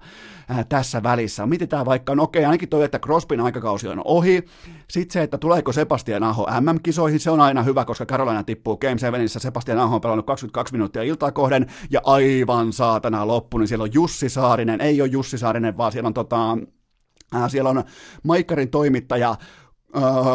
[0.49, 1.47] ää, tässä välissä?
[1.47, 4.45] Mietitään vaikka, no okei, ainakin toi, että Crospin aikakausi on ohi,
[4.89, 8.99] sitten se, että tuleeko Sebastian Aho MM-kisoihin, se on aina hyvä, koska Carolina tippuu Game
[8.99, 13.83] 7, Sebastian Aho on pelannut 22 minuuttia iltaa kohden, ja aivan saatana loppu, niin siellä
[13.83, 16.59] on Jussi Saarinen, ei ole Jussi Saarinen, vaan siellä on tota,
[17.49, 17.85] siellä on
[18.23, 19.37] Maikkarin toimittaja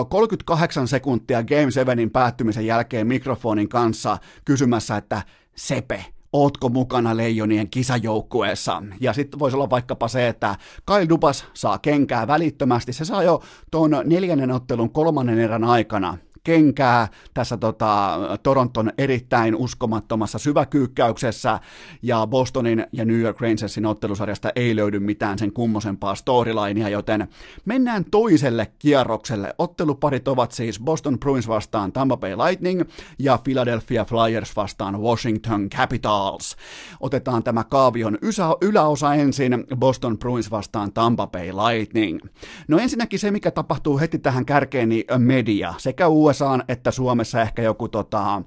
[0.09, 5.21] 38 sekuntia Game 7 päättymisen jälkeen mikrofonin kanssa kysymässä, että
[5.55, 8.83] Sepe, ootko mukana Leijonien kisajoukkueessa?
[8.99, 12.93] Ja sitten voisi olla vaikkapa se, että Kyle Dubas saa kenkää välittömästi.
[12.93, 20.39] Se saa jo tuon neljännen ottelun kolmannen erän aikana kenkää tässä tota, Toronton erittäin uskomattomassa
[20.39, 21.59] syväkyykkäyksessä,
[22.01, 27.27] ja Bostonin ja New York Rangersin ottelusarjasta ei löydy mitään sen kummosempaa storylinea, joten
[27.65, 29.53] mennään toiselle kierrokselle.
[29.57, 32.81] Otteluparit ovat siis Boston Bruins vastaan Tampa Bay Lightning
[33.19, 36.55] ja Philadelphia Flyers vastaan Washington Capitals.
[36.99, 38.17] Otetaan tämä kaavion
[38.61, 42.19] yläosa ensin, Boston Bruins vastaan Tampa Bay Lightning.
[42.67, 47.41] No ensinnäkin se, mikä tapahtuu heti tähän kärkeen, niin media sekä US USAan että Suomessa
[47.41, 48.41] ehkä joku tota,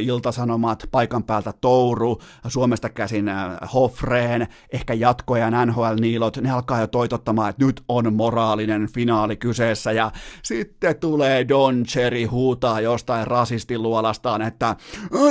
[0.00, 3.30] iltasanomat, paikan päältä Touru, Suomesta käsin
[3.74, 9.92] Hoffreen, ehkä jatkoja NHL-niilot, ne alkaa jo toitottamaan, että nyt on moraalinen finaali kyseessä.
[9.92, 10.10] Ja
[10.42, 14.76] sitten tulee Don Cherry huutaa jostain rasistiluolastaan, että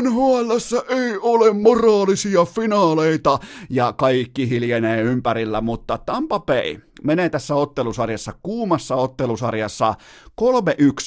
[0.01, 0.51] nhl
[0.89, 3.39] ei ole moraalisia finaaleita.
[3.69, 9.95] Ja kaikki hiljenee ympärillä, mutta Tampa Bay menee tässä ottelusarjassa, kuumassa ottelusarjassa
[10.41, 10.43] 3-1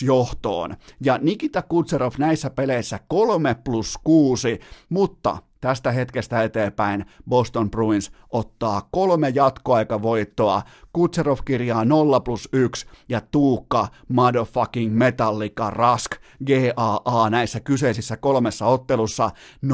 [0.05, 0.77] johtoon.
[1.05, 8.89] Ja Nikita Kutserov näissä peleissä 3 plus 6, mutta tästä hetkestä eteenpäin Boston Bruins ottaa
[8.91, 16.13] kolme jatkoaikavoittoa, Kutserov kirjaa 0 plus 1 ja Tuukka motherfucking Metallica Rask
[16.47, 19.31] GAA näissä kyseisissä kolmessa ottelussa
[19.67, 19.71] 0,72.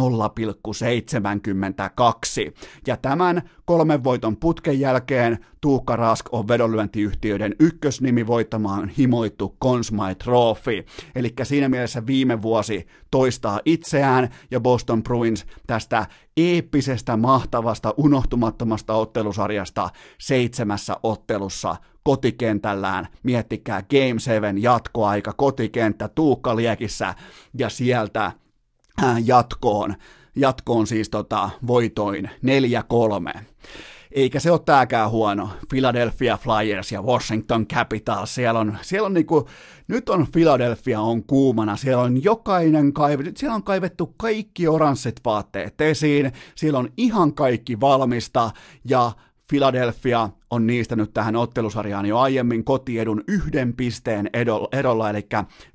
[2.87, 10.85] Ja tämän kolmen voiton putken jälkeen Tuukka Rask on vedonlyöntiyhtiöiden ykkösnimi voittamaan himoittu Consmite Trophy.
[11.15, 15.47] Eli siinä mielessä viime vuosi toistaa itseään ja Boston Bruins
[15.77, 23.09] tästä eeppisestä, mahtavasta, unohtumattomasta ottelusarjasta seitsemässä ottelussa kotikentällään.
[23.23, 27.15] Miettikää Game 7 jatkoaika, kotikenttä Tuukka Liekissä
[27.59, 28.33] ja sieltä
[29.05, 29.95] äh, jatkoon,
[30.37, 32.31] jatkoon siis tota, voitoin
[33.35, 33.41] 4-3
[34.17, 35.51] eikä se ole tääkään huono.
[35.69, 39.49] Philadelphia Flyers ja Washington Capitals, siellä on, siellä on niinku,
[39.89, 45.81] nyt on Philadelphia on kuumana, siellä on jokainen kaivettu, siellä on kaivettu kaikki oranssit vaatteet
[45.81, 48.51] esiin, siellä on ihan kaikki valmista
[48.85, 49.13] ja
[49.49, 54.31] Philadelphia on niistänyt tähän ottelusarjaan jo aiemmin kotiedun yhden pisteen
[54.73, 55.27] erolla, eli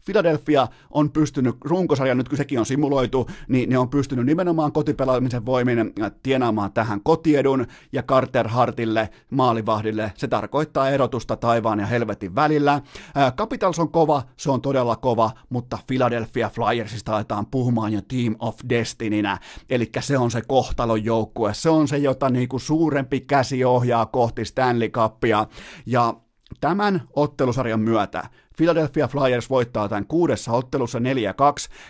[0.06, 5.46] Philadelphia on pystynyt, runkosarja nyt kun sekin on simuloitu, niin ne on pystynyt nimenomaan kotipelaamisen
[5.46, 12.82] voimin tienaamaan tähän kotiedun, ja Carter Hartille, maalivahdille, se tarkoittaa erotusta taivaan ja helvetin välillä.
[13.38, 18.60] Capitals on kova, se on todella kova, mutta Philadelphia Flyersista aletaan puhumaan jo Team of
[18.70, 19.38] Destinynä,
[19.70, 24.46] eli se on se kohtalon joukkue, se on se, jota niinku suurempi käsi ohjaa kohti
[24.62, 25.47] Stanley Cupia,
[25.86, 26.13] ja
[26.60, 28.24] tämän ottelusarjan myötä
[28.58, 31.02] Philadelphia Flyers voittaa tämän kuudessa ottelussa 4-2,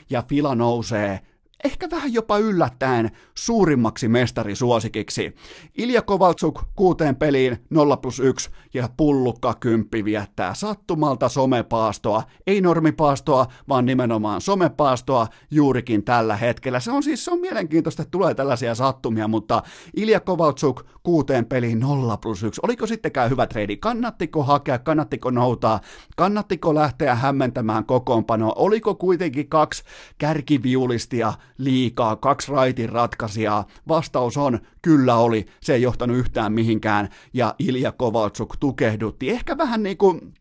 [0.10, 1.20] ja Fila nousee
[1.64, 5.36] ehkä vähän jopa yllättäen suurimmaksi mestarisuosikiksi.
[5.78, 13.46] Ilja Kovaltsuk kuuteen peliin 0 plus 1 ja pullukka kymppi viettää sattumalta somepaastoa, ei normipaastoa,
[13.70, 16.80] vaan nimenomaan somepaastoa juurikin tällä hetkellä.
[16.80, 19.64] Se on siis se on mielenkiintoista, että tulee tällaisia sattumia, mutta
[19.96, 22.62] Ilja Kovaltsuk kuuteen peliin 0 plus 1.
[22.64, 23.78] Oliko sittenkään hyvä treidi?
[23.78, 25.80] Kannattiko hakea, kannattiko noutaa,
[26.18, 28.54] kannattiko lähteä hämmentämään kokoonpanoa?
[28.56, 29.84] Oliko kuitenkin kaksi
[30.18, 33.66] kärkiviulistia liikaa, kaksi raitin ratkaisijaa?
[33.88, 39.30] Vastaus on, kyllä oli, se ei johtanut yhtään mihinkään, ja Ilja Kovaltsuk tukehdutti.
[39.30, 40.34] Ehkä vähän niin kuin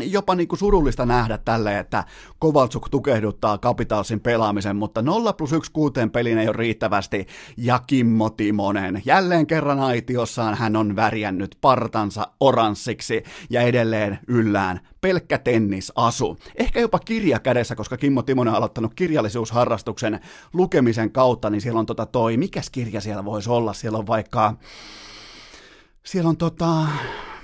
[0.00, 2.04] jopa niin kuin surullista nähdä tälle, että
[2.38, 7.26] Kovaltsuk tukehduttaa Capitalsin pelaamisen, mutta 0 plus 1 kuuteen pelin ei ole riittävästi,
[7.56, 9.02] ja Kimmo Timonen.
[9.04, 16.38] Jälleen kerran aitiossaan hän on värjännyt partansa oranssiksi, ja edelleen yllään pelkkä tennisasu.
[16.56, 20.20] Ehkä jopa kirja kädessä, koska Kimmo Timonen on aloittanut kirjallisuusharrastuksen
[20.52, 23.72] lukemisen kautta, niin siellä on tota toi, mikäs kirja siellä voisi olla?
[23.72, 24.54] Siellä on vaikka,
[26.04, 26.86] siellä on tota,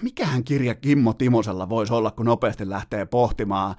[0.03, 3.75] mikähän kirja Kimmo Timosella voisi olla, kun nopeasti lähtee pohtimaan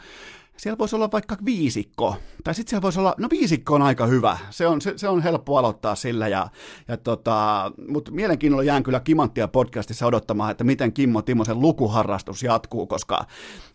[0.57, 4.37] siellä voisi olla vaikka viisikko, tai sitten siellä voisi olla, no viisikko on aika hyvä,
[4.49, 6.49] se on, se, se on helppo aloittaa sillä, ja,
[6.87, 12.87] ja tota, mutta mielenkiinnolla jään kyllä Kimanttia podcastissa odottamaan, että miten Kimmo Timosen lukuharrastus jatkuu,
[12.87, 13.25] koska,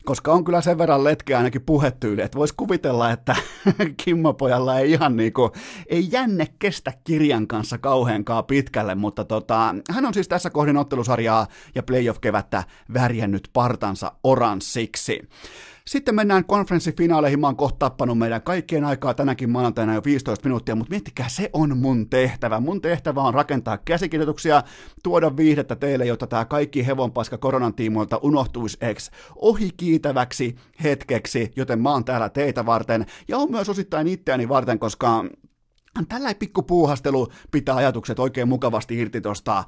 [0.04, 3.36] koska on kyllä sen verran letkeä ainakin puhetyyli, että voisi kuvitella, että
[4.04, 5.52] Kimmo pojalla ei ihan niinku,
[5.86, 11.46] ei jänne kestä kirjan kanssa kauheankaan pitkälle, mutta tota, hän on siis tässä kohdin ottelusarjaa
[11.74, 12.64] ja playoff-kevättä
[12.94, 15.28] värjännyt partansa oranssiksi.
[15.86, 17.40] Sitten mennään konferenssifinaaleihin.
[17.40, 21.50] Mä oon kohta tappanut meidän kaikkien aikaa tänäkin maanantaina jo 15 minuuttia, mutta miettikää, se
[21.52, 22.60] on mun tehtävä.
[22.60, 24.62] Mun tehtävä on rakentaa käsikirjoituksia,
[25.02, 28.78] tuoda viihdettä teille, jotta tämä kaikki hevonpaska koronan tiimoilta unohtuisi
[29.36, 34.78] ohi kiitäväksi hetkeksi, joten mä oon täällä teitä varten ja on myös osittain itseäni varten,
[34.78, 35.24] koska
[36.08, 39.64] Tällä pikkupuuhastelu pitää ajatukset oikein mukavasti irti tuosta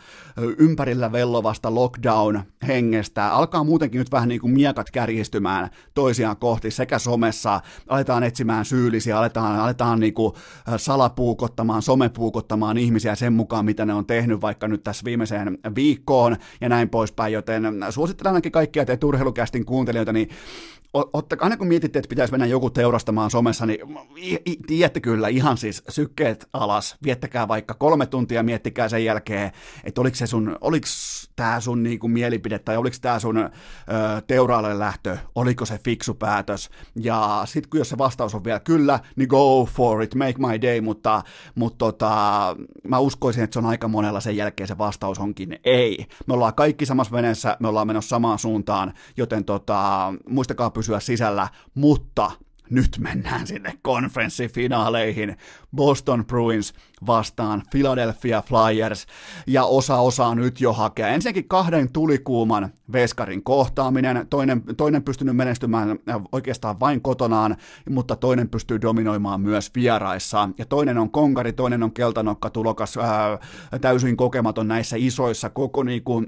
[0.59, 3.33] ympärillä vellovasta lockdown-hengestä.
[3.33, 7.61] Alkaa muutenkin nyt vähän niin kuin miekat kärjistymään toisiaan kohti sekä somessa.
[7.89, 10.33] Aletaan etsimään syyllisiä, aletaan, aletaan niin kuin
[10.77, 16.69] salapuukottamaan, somepuukottamaan ihmisiä sen mukaan, mitä ne on tehnyt vaikka nyt tässä viimeiseen viikkoon ja
[16.69, 17.33] näin poispäin.
[17.33, 20.29] Joten suosittelen ainakin kaikkia teitä urheilukästin kuuntelijoita, niin
[20.95, 23.79] ottakaa, aina kun mietitte, että pitäisi mennä joku teurastamaan somessa, niin
[24.67, 29.53] tiedätte kyllä ihan siis sykkeet alas, viettäkää vaikka kolme tuntia, miettikää sen jälkeen,
[29.85, 30.87] että oliko se sun, oliko
[31.37, 33.51] tämä sun niinku mielipide tai oliko tämä sun ö,
[34.27, 39.01] teuraalle lähtö, oliko se fiksu päätös, ja sitten kun jos se vastaus on vielä kyllä,
[39.17, 41.23] niin go for it, make my day, mutta,
[41.55, 42.57] mutta tota,
[42.89, 46.07] mä uskoisin, että se on aika monella sen jälkeen se vastaus onkin ei.
[46.27, 51.01] Me ollaan kaikki samassa veneessä, me ollaan menossa samaan suuntaan, joten tota, muistakaa pysyä pysyä
[51.01, 52.31] sisällä, mutta
[52.71, 55.37] nyt mennään sinne konferenssifinaaleihin.
[55.77, 56.75] Boston Bruins
[57.07, 59.07] vastaan Philadelphia Flyers
[59.47, 61.09] ja osa osaa nyt jo hakea.
[61.09, 67.57] Ensinnäkin kahden tulikuuman veskarin kohtaaminen, toinen, toinen pystynyt menestymään äh, oikeastaan vain kotonaan,
[67.91, 70.49] mutta toinen pystyy dominoimaan myös vieraissa.
[70.59, 73.39] Ja toinen on konkari, toinen on keltanokka tulokas, ää,
[73.81, 76.27] täysin kokematon näissä isoissa koko niin kuin,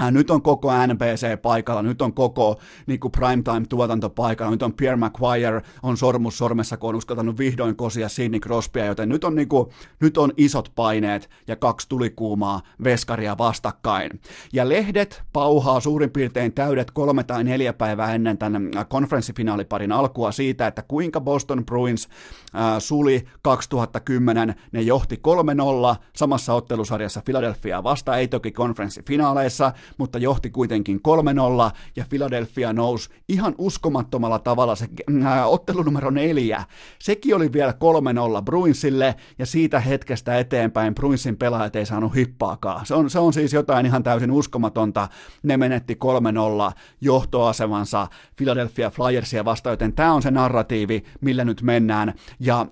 [0.00, 4.72] Äh, nyt on koko NBC paikalla, nyt on koko niin kuin primetime-tuotanto paikalla, nyt on
[4.72, 9.34] Pierre Maguire on sormus sormessa, kun on uskaltanut vihdoin kosia Sidney Crosbya, joten nyt on,
[9.34, 9.68] niin kuin,
[10.00, 14.20] nyt on isot paineet ja kaksi tulikuumaa veskaria vastakkain.
[14.52, 20.32] Ja lehdet pauhaa suurin piirtein täydet kolme tai neljä päivää ennen tämän äh, konferenssifinaaliparin alkua
[20.32, 22.08] siitä, että kuinka Boston Bruins
[22.54, 25.20] äh, suli 2010, ne johti
[25.96, 31.00] 3-0 samassa ottelusarjassa Philadelphia vasta, ei toki konferenssifinaaleissa, mutta johti kuitenkin
[31.70, 34.88] 3-0 ja Philadelphia nousi ihan uskomattomalla tavalla se
[35.26, 36.64] äh, ottelu numero neljä.
[36.98, 37.74] Sekin oli vielä
[38.40, 42.86] 3-0 Bruinsille ja siitä hetkestä eteenpäin Bruinsin pelaajat ei saanut hippaakaan.
[42.86, 45.08] Se on, se on siis jotain ihan täysin uskomatonta.
[45.42, 45.98] Ne menetti
[46.70, 52.14] 3-0 johtoasemansa Philadelphia Flyersia vastaan, joten tämä on se narratiivi, millä nyt mennään.
[52.40, 52.66] Ja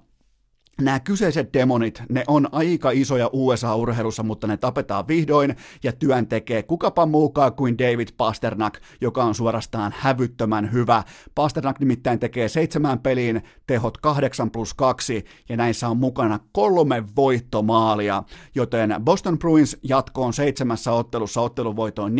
[0.81, 6.63] Nämä kyseiset demonit, ne on aika isoja USA-urheilussa, mutta ne tapetaan vihdoin ja työn tekee
[6.63, 11.03] kukapa muukaan kuin David Pasternak, joka on suorastaan hävyttömän hyvä.
[11.35, 18.23] Pasternak nimittäin tekee seitsemän peliin tehot 8 plus 2 ja näissä on mukana kolme voittomaalia,
[18.55, 22.15] joten Boston Bruins jatkoon seitsemässä ottelussa otteluvoitoon 4-3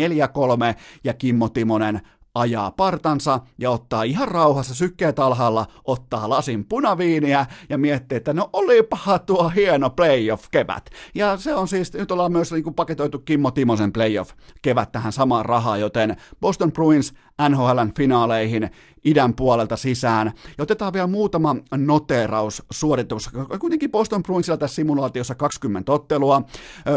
[1.03, 2.01] ja Kimmo Timonen
[2.39, 8.49] ajaa partansa ja ottaa ihan rauhassa sykkeet alhaalla, ottaa lasin punaviiniä ja miettii, että no
[8.53, 10.89] olipaha tuo hieno playoff-kevät.
[11.15, 15.45] Ja se on siis, nyt ollaan myös niin kuin paketoitu Kimmo Timosen playoff-kevät tähän samaan
[15.45, 17.13] rahaan, joten Boston Bruins
[17.49, 18.69] NHLn finaaleihin
[19.03, 20.31] idän puolelta sisään.
[20.57, 23.29] Ja otetaan vielä muutama noteraus suoritus.
[23.59, 26.41] Kuitenkin Boston Bruinsilla tässä simulaatiossa 20 ottelua.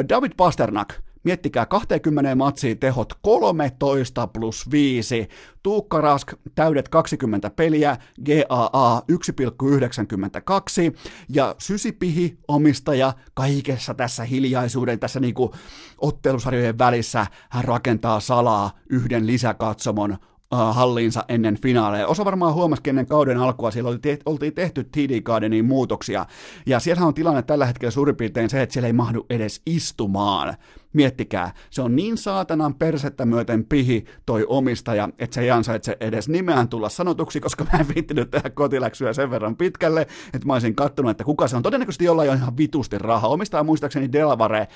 [0.09, 5.29] David Pasternak, Miettikää 20 matsiin tehot 13 plus 5.
[5.63, 15.55] Tuukka Rask täydet 20 peliä, GAA 1,92 ja Sysipihi omistaja kaikessa tässä hiljaisuuden, tässä niinku
[15.99, 20.17] ottelusarjojen välissä hän rakentaa salaa yhden lisäkatsomon
[20.51, 22.07] halliinsa ennen finaaleja.
[22.07, 26.27] Osa varmaan huomasi ennen kauden alkua, siellä oli te- oltiin tehty TD Gardenin muutoksia,
[26.67, 30.57] ja siellä on tilanne tällä hetkellä suurin piirtein se, että siellä ei mahdu edes istumaan.
[30.93, 36.29] Miettikää, se on niin saatanan persettä myöten pihi toi omistaja, että se ei ansaitse edes
[36.29, 40.01] nimeään tulla sanotuksi, koska mä en viittinyt tehdä kotiläksyä sen verran pitkälle,
[40.35, 41.63] että mä olisin kattonut, että kuka se on.
[41.63, 43.31] Todennäköisesti jollain jo ihan vitusti rahaa.
[43.31, 44.69] Omistaa muistaakseni Delaware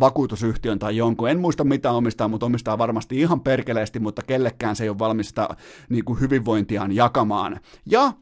[0.00, 1.30] vakuutusyhtiön tai jonkun.
[1.30, 5.48] En muista mitä omistaa, mutta omistaa varmasti ihan perkeleesti, mutta kellekään se ei ole valmista
[5.88, 7.60] niin kuin hyvinvointiaan jakamaan.
[7.86, 8.12] Ja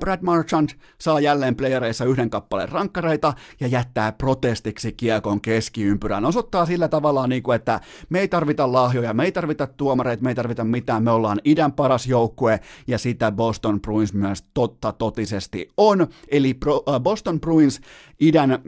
[0.00, 0.68] Brad Marchand
[0.98, 6.24] saa jälleen playereissa yhden kappaleen rankkareita ja jättää protestiksi kiekon keskiympyrään.
[6.24, 10.30] Osoittaa sillä tavalla, niin kuin, että me ei tarvita lahjoja, me ei tarvita tuomareita, me
[10.30, 15.68] ei tarvita mitään, me ollaan idän paras joukkue ja sitä Boston Bruins myös totta totisesti
[15.76, 16.06] on.
[16.28, 16.58] Eli
[17.02, 17.80] Boston Bruins
[18.20, 18.58] idän,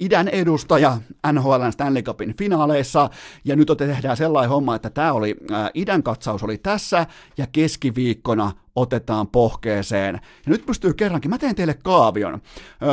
[0.00, 0.98] idän edustaja
[1.32, 3.10] NHL Stanley Cupin finaaleissa
[3.44, 5.36] ja nyt tehdään sellainen homma, että tämä oli,
[5.74, 7.06] idän katsaus oli tässä
[7.38, 10.14] ja keskiviikkona otetaan pohkeeseen.
[10.14, 12.42] Ja nyt pystyy kerrankin, mä teen teille kaavion.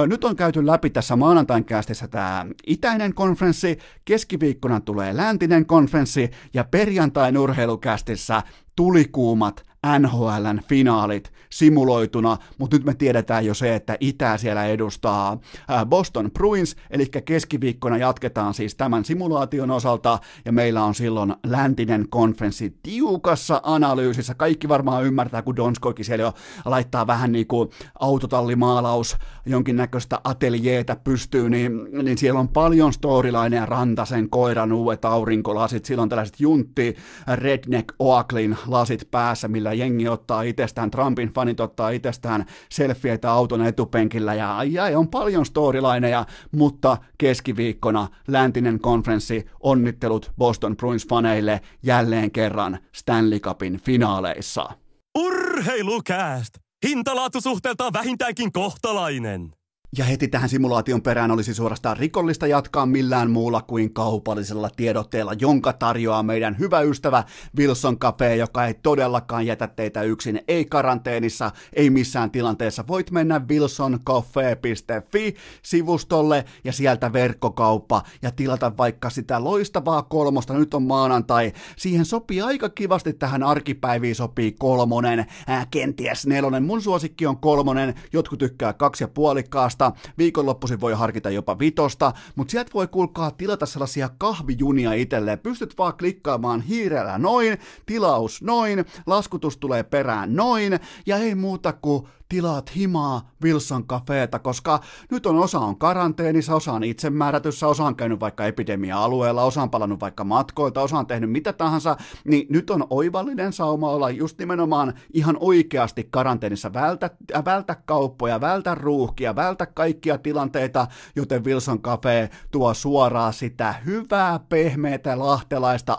[0.07, 6.63] Nyt on käyty läpi tässä maanantain kästissä tämä itäinen konferenssi, keskiviikkona tulee läntinen konferenssi ja
[6.63, 8.43] perjantain urheilukästissä
[8.75, 9.63] tulikuumat
[9.99, 15.39] NHLn finaalit simuloituna, mutta nyt me tiedetään jo se, että Itä siellä edustaa
[15.85, 22.77] Boston Bruins, eli keskiviikkona jatketaan siis tämän simulaation osalta, ja meillä on silloin läntinen konferenssi
[22.83, 24.33] tiukassa analyysissä.
[24.33, 26.33] Kaikki varmaan ymmärtää, kun Donskoikin siellä jo
[26.65, 31.71] laittaa vähän niin kuin autotallimaalaus, jonkinnäköistä ateljeetä pystyy, niin,
[32.03, 36.95] niin siellä on paljon storylineja, Rantasen koiran uudet aurinkolasit, silloin tällaiset juntti,
[37.35, 44.33] Redneck Oaklin lasit päässä, millä jengi ottaa itsestään, Trumpin fanit ottaa itsestään selfieitä auton etupenkillä
[44.33, 52.79] ja ai on paljon storylineja, mutta keskiviikkona läntinen konferenssi, onnittelut Boston Bruins faneille jälleen kerran
[52.95, 54.69] Stanley Cupin finaaleissa.
[55.17, 56.53] Urheilukääst!
[56.87, 59.60] Hintalaatusuhteeltaan vähintäänkin kohtalainen.
[59.97, 65.73] Ja heti tähän simulaation perään olisi suorastaan rikollista jatkaa millään muulla kuin kaupallisella tiedotteella, jonka
[65.73, 67.23] tarjoaa meidän hyvä ystävä
[67.57, 72.83] Wilson Cafe, joka ei todellakaan jätä teitä yksin, ei karanteenissa, ei missään tilanteessa.
[72.87, 80.53] Voit mennä wilsoncafe.fi-sivustolle ja sieltä verkkokauppa ja tilata vaikka sitä loistavaa kolmosta.
[80.53, 81.53] Nyt on maanantai.
[81.77, 86.63] Siihen sopii aika kivasti tähän arkipäiviin sopii kolmonen, ää, kenties nelonen.
[86.63, 92.13] Mun suosikki on kolmonen, jotkut tykkää kaksi ja puolikkaasta vitosta, viikonloppuisin voi harkita jopa vitosta,
[92.35, 95.39] mutta sieltä voi kuulkaa tilata sellaisia kahvijunia itselleen.
[95.39, 102.07] Pystyt vaan klikkaamaan hiirellä noin, tilaus noin, laskutus tulee perään noin, ja ei muuta kuin
[102.31, 104.79] tilaat himaa Wilson Cafeeta, koska
[105.11, 109.69] nyt on osa on karanteenissa, osa on itsemäärätyssä, osa on käynyt vaikka epidemia-alueella, osa on
[109.69, 114.37] palannut vaikka matkoilta, osa on tehnyt mitä tahansa, niin nyt on oivallinen sauma olla just
[114.37, 121.81] nimenomaan ihan oikeasti karanteenissa, vältä, äh, vältä kauppoja, vältä ruuhkia, vältä kaikkia tilanteita, joten Wilson
[121.81, 125.97] Cafe tuo suoraan sitä hyvää, pehmeätä, lahtelaista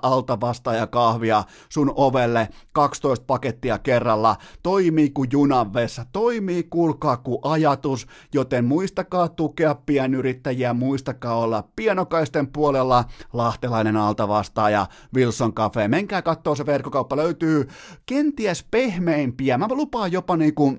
[0.90, 9.28] kahvia sun ovelle, 12 pakettia kerralla, toimii kuin junanvessa, toimii, kuulkaa kuin ajatus, joten muistakaa
[9.28, 15.88] tukea pienyrittäjiä, muistakaa olla pienokaisten puolella, lahtelainen altavastaaja Wilson Cafe.
[15.88, 17.68] Menkää katsoa se verkkokauppa, löytyy
[18.06, 20.78] kenties pehmeimpiä, mä lupaan jopa niinku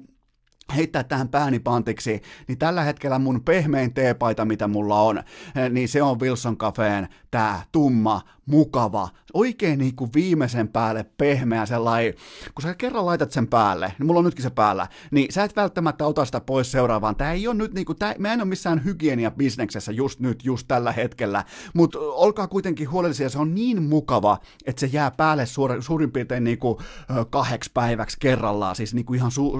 [0.75, 5.23] heittää tähän pääni pantiksi, niin tällä hetkellä mun pehmein teepaita, mitä mulla on,
[5.69, 12.13] niin se on Wilson Cafeen tää tumma, mukava, oikein niin kuin viimeisen päälle pehmeä sellainen,
[12.55, 15.55] kun sä kerran laitat sen päälle, niin mulla on nytkin se päällä, niin sä et
[15.55, 17.15] välttämättä ota sitä pois seuraavaan.
[17.15, 20.67] Tää ei ole nyt niin kuin, tää, mä en ole missään hygienia-bisneksessä just nyt, just
[20.67, 25.83] tällä hetkellä, mutta olkaa kuitenkin huolellisia, se on niin mukava, että se jää päälle suor,
[25.83, 26.77] suurin piirtein niin kuin
[27.29, 29.53] kahdeksi päiväksi kerrallaan, siis niin kuin ihan su,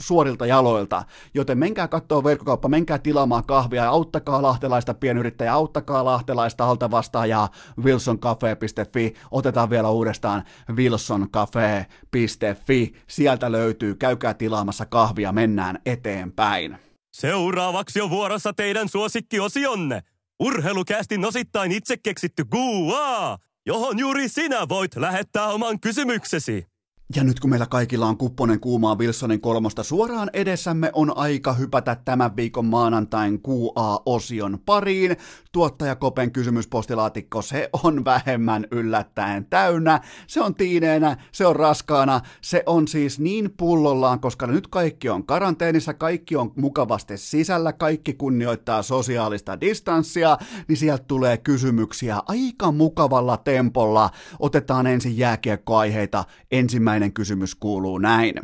[0.00, 6.64] suorilta jaloilta, joten menkää katsoa verkkokauppa, menkää tilaamaan kahvia ja auttakaa lahtelaista pienyrittäjää, auttakaa lahtelaista
[6.64, 7.48] altavastaajaa
[7.82, 16.78] Wilson wilsoncafe.fi, otetaan vielä uudestaan wilsoncafe.fi, sieltä löytyy, käykää tilaamassa kahvia, mennään eteenpäin.
[17.12, 20.00] Seuraavaksi on vuorossa teidän suosikkiosionne.
[20.40, 26.66] Urheilukästin osittain itse keksitty Gua, johon juuri sinä voit lähettää oman kysymyksesi.
[27.14, 31.96] Ja nyt kun meillä kaikilla on kupponen kuumaa Wilsonin kolmosta suoraan edessämme, on aika hypätä
[32.04, 35.16] tämän viikon maanantain QA-osion pariin.
[35.52, 42.62] Tuottaja Kopen kysymyspostilaatikko, se on vähemmän yllättäen täynnä, se on tiineenä, se on raskaana, se
[42.66, 48.82] on siis niin pullollaan, koska nyt kaikki on karanteenissa, kaikki on mukavasti sisällä, kaikki kunnioittaa
[48.82, 50.38] sosiaalista distanssia,
[50.68, 54.10] niin sieltä tulee kysymyksiä aika mukavalla tempolla.
[54.38, 58.34] Otetaan ensin jääkiekkoaiheita ensimmäinen ensimmäinen kysymys kuuluu näin.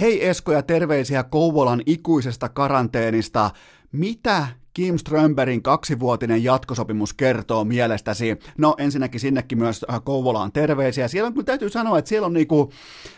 [0.00, 3.50] Hei Esko ja terveisiä Kouvolan ikuisesta karanteenista.
[3.92, 4.46] Mitä
[4.78, 8.38] Kim Strömbergin kaksivuotinen jatkosopimus kertoo mielestäsi?
[8.58, 11.08] No ensinnäkin sinnekin myös äh, Kouvolaan terveisiä.
[11.08, 12.72] Siellä on, täytyy sanoa, että siellä on, niinku,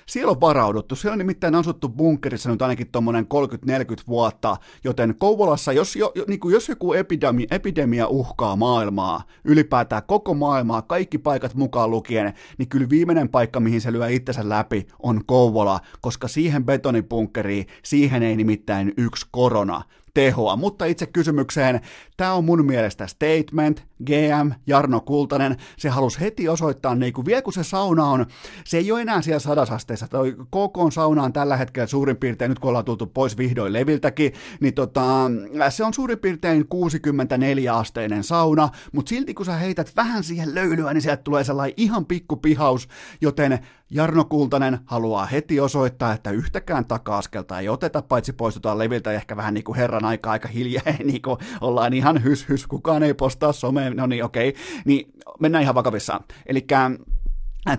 [0.06, 0.96] siellä on varauduttu.
[0.96, 6.50] Siellä on nimittäin asuttu bunkerissa nyt ainakin tuommoinen 30-40 vuotta, joten Kouvolassa, jos, jo, niinku,
[6.50, 12.88] jos joku epidemia, epidemia uhkaa maailmaa, ylipäätään koko maailmaa, kaikki paikat mukaan lukien, niin kyllä
[12.90, 18.92] viimeinen paikka, mihin se lyö itsensä läpi, on Kouvola, koska siihen betonipunkkeriin, siihen ei nimittäin
[18.96, 19.82] yksi korona
[20.14, 20.56] tehoa.
[20.56, 21.80] Mutta itse kysymykseen,
[22.16, 27.42] tämä on mun mielestä statement, GM, Jarno Kultanen, se halusi heti osoittaa, niin kuin vielä
[27.42, 28.26] kun se sauna on,
[28.64, 32.68] se ei ole enää siellä sadasasteessa, toi KK on tällä hetkellä suurin piirtein, nyt kun
[32.68, 35.30] ollaan tultu pois vihdoin leviltäkin, niin tota,
[35.68, 41.03] se on suurin piirtein 64-asteinen sauna, mutta silti kun sä heität vähän siihen löylyä, niin
[41.03, 42.88] sieltä tulee sellainen ihan pikku pihaus,
[43.20, 43.59] joten
[43.92, 49.55] Jarno Kultanen haluaa heti osoittaa, että yhtäkään taka-askelta ei oteta, paitsi poistutaan leviltä ehkä vähän
[49.55, 53.53] niin kuin herran aika aika hiljaa, niin kuin ollaan ihan hys hys, kukaan ei postaa
[53.53, 54.62] someen, no niin okei, okay.
[54.84, 56.24] niin mennään ihan vakavissaan.
[56.47, 56.66] Eli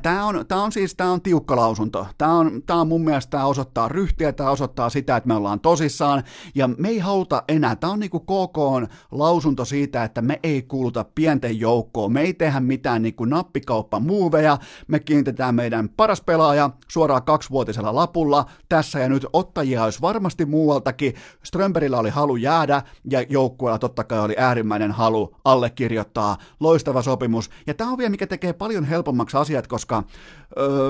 [0.01, 2.07] Tämä on, tämä on siis tämä on tiukka lausunto.
[2.17, 5.59] Tämä on, tämä on mun mielestä tämä osoittaa ryhtiä, tämä osoittaa sitä, että me ollaan
[5.59, 6.23] tosissaan,
[6.55, 7.75] ja me ei haluta enää.
[7.75, 12.21] Tämä on niin kuin KK on lausunto siitä, että me ei kuuluta pienten joukkoon, me
[12.21, 14.57] ei tehdä mitään niin nappikauppamuoveja,
[14.87, 21.13] me kiinnitetään meidän paras pelaaja suoraan kaksivuotisella lapulla, tässä ja nyt ottajia olisi varmasti muualtakin.
[21.43, 27.73] Strömberillä oli halu jäädä, ja joukkueella totta kai oli äärimmäinen halu allekirjoittaa loistava sopimus, ja
[27.73, 30.03] tämä on vielä mikä tekee paljon helpommaksi asiat, koska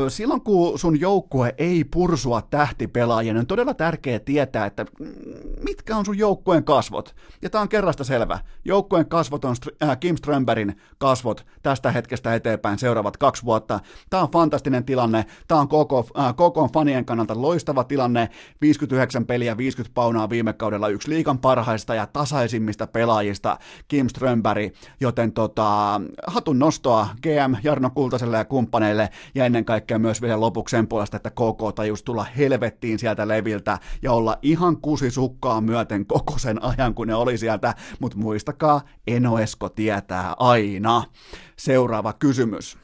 [0.07, 4.86] silloin kun sun joukkue ei pursua tähtipelaajia, niin on todella tärkeää tietää, että
[5.64, 7.16] mitkä on sun joukkueen kasvot.
[7.41, 8.39] Ja tämä on kerrasta selvä.
[8.66, 13.80] Joukkueen kasvot on äh, Kim Strömbergin kasvot tästä hetkestä eteenpäin seuraavat kaksi vuotta.
[14.09, 15.26] Tämä on fantastinen tilanne.
[15.47, 18.30] Tämä on koko, äh, koko fanien kannalta loistava tilanne.
[18.62, 23.57] 59 peliä, 50 paunaa viime kaudella yksi liikan parhaista ja tasaisimmista pelaajista
[23.88, 30.21] Kim Strömberg, joten tota, hatun nostoa GM Jarno Kultaselle ja kumppaneille ja ennen kaikkea myös
[30.21, 35.61] vielä lopuksi sen puolesta, että KK tajus tulla helvettiin sieltä leviltä ja olla ihan kusisukkaa
[35.61, 41.03] myöten koko sen ajan, kun ne oli sieltä, mutta muistakaa, Enoesko tietää aina.
[41.57, 42.77] Seuraava kysymys.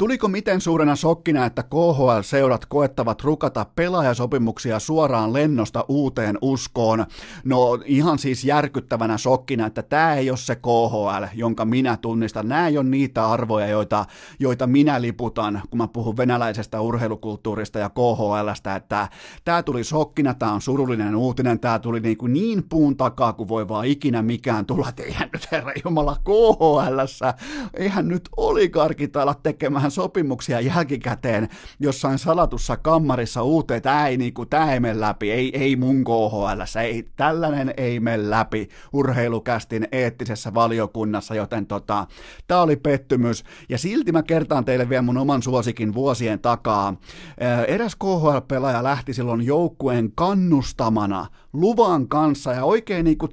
[0.00, 7.06] Tuliko miten suurena shokkina, että KHL-seurat koettavat rukata pelaajasopimuksia suoraan lennosta uuteen uskoon?
[7.44, 12.48] No ihan siis järkyttävänä shokkina, että tämä ei ole se KHL, jonka minä tunnistan.
[12.48, 14.04] Nämä ei ole niitä arvoja, joita,
[14.38, 19.08] joita minä liputan, kun mä puhun venäläisestä urheilukulttuurista ja KHLstä, että
[19.44, 23.48] tämä tuli shokkina, tämä on surullinen uutinen, tämä tuli niin, kuin niin puun takaa kuin
[23.48, 27.34] voi vaan ikinä mikään tulla, eihän nyt herra Jumala KHLssä,
[27.74, 31.48] eihän nyt oligarkit ala tekemään tehdään sopimuksia jälkikäteen
[31.80, 36.04] jossain salatussa kammarissa uuteen, että ei, niin kuin, tämä ei mene läpi, ei, ei mun
[36.04, 42.06] KHL, ei, tällainen ei mene läpi urheilukästin eettisessä valiokunnassa, joten tota,
[42.46, 43.44] tämä oli pettymys.
[43.68, 46.96] Ja silti mä kertaan teille vielä mun oman suosikin vuosien takaa.
[47.68, 53.32] Eräs KHL-pelaaja lähti silloin joukkueen kannustamana luvan kanssa ja oikein niin kuin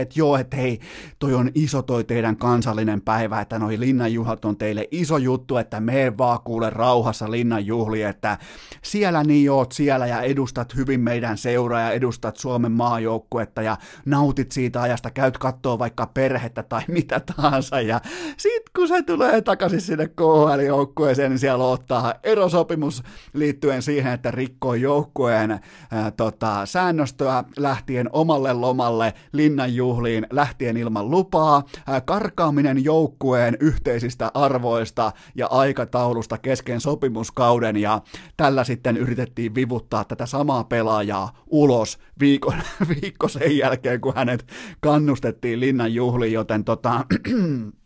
[0.00, 0.80] että joo, että hei,
[1.18, 5.80] toi on iso toi teidän kansallinen päivä, että noi linnanjuhlat on teille iso juttu, että
[5.80, 8.38] me vaan kuule rauhassa linnanjuhli, että
[8.82, 14.52] siellä niin oot siellä ja edustat hyvin meidän seuraa ja edustat Suomen maajoukkuetta ja nautit
[14.52, 18.00] siitä ajasta, käyt kattoo vaikka perhettä tai mitä tahansa ja
[18.36, 24.74] sit kun se tulee takaisin sinne KHL-joukkueeseen, niin siellä ottaa erosopimus liittyen siihen, että rikkoo
[24.74, 31.62] joukkueen ää, tota, säännöstöä lähtien omalle lomalle, linnanjuhliin lähtien ilman lupaa,
[32.04, 38.00] karkaaminen joukkueen yhteisistä arvoista ja aikataulusta kesken sopimuskauden ja
[38.36, 42.62] tällä sitten yritettiin vivuttaa tätä samaa pelaajaa ulos viikon,
[43.02, 44.46] viikko sen jälkeen, kun hänet
[44.80, 47.04] kannustettiin linnanjuhliin, joten tota,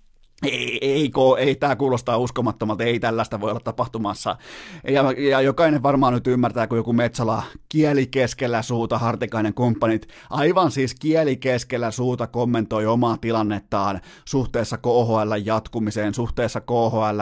[0.44, 4.36] ei, ei, ei, ei tämä kuulostaa uskomattomalta, ei tällaista voi olla tapahtumassa.
[4.88, 10.70] Ja, ja jokainen varmaan nyt ymmärtää, kun joku Metsola kieli keskellä suuta, Hartikainen kumppanit, aivan
[10.70, 17.20] siis kieli keskellä suuta kommentoi omaa tilannettaan suhteessa KHL jatkumiseen, suhteessa KHL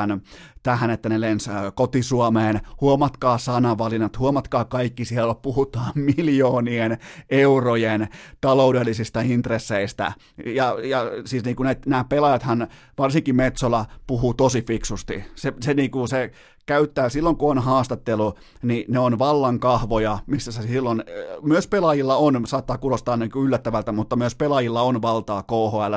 [0.63, 2.61] tähän, että ne lens kotisuomeen.
[2.81, 6.99] Huomatkaa sanavalinnat, huomatkaa kaikki, siellä puhutaan miljoonien
[7.31, 8.09] eurojen
[8.41, 10.13] taloudellisista intresseistä.
[10.47, 15.25] Ja, ja siis niin kuin nämä pelaajathan, varsinkin Metsola, puhuu tosi fiksusti.
[15.35, 16.31] Se, se, niin kuin se
[16.67, 21.05] käyttää silloin, kun on haastattelu, niin ne on vallan kahvoja, missä se silloin,
[21.43, 25.95] myös pelaajilla on, saattaa kuulostaa niin kuin yllättävältä, mutta myös pelaajilla on valtaa KHL,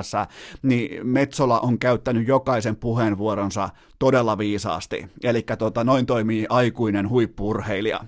[0.62, 5.08] niin Metsola on käyttänyt jokaisen puheenvuoronsa todella viisaasti.
[5.24, 8.00] Eli tota, noin toimii aikuinen huippurheilija.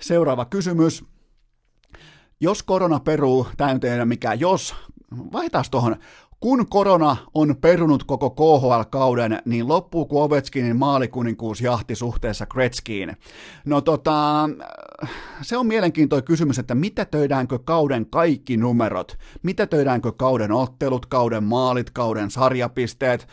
[0.00, 1.04] Seuraava kysymys.
[2.40, 4.74] Jos korona peruu, tämä ei tehdä mikään jos,
[5.32, 5.96] vaihdetaan tuohon
[6.40, 10.76] kun korona on perunut koko KHL-kauden, niin loppuuko Ovechkinin
[11.62, 13.16] jahti suhteessa Gretzkiin?
[13.64, 14.48] No tota,
[15.42, 19.18] se on mielenkiintoinen kysymys, että mitä töidäänkö kauden kaikki numerot?
[19.42, 23.28] Mitä töidäänkö kauden ottelut, kauden maalit, kauden sarjapisteet?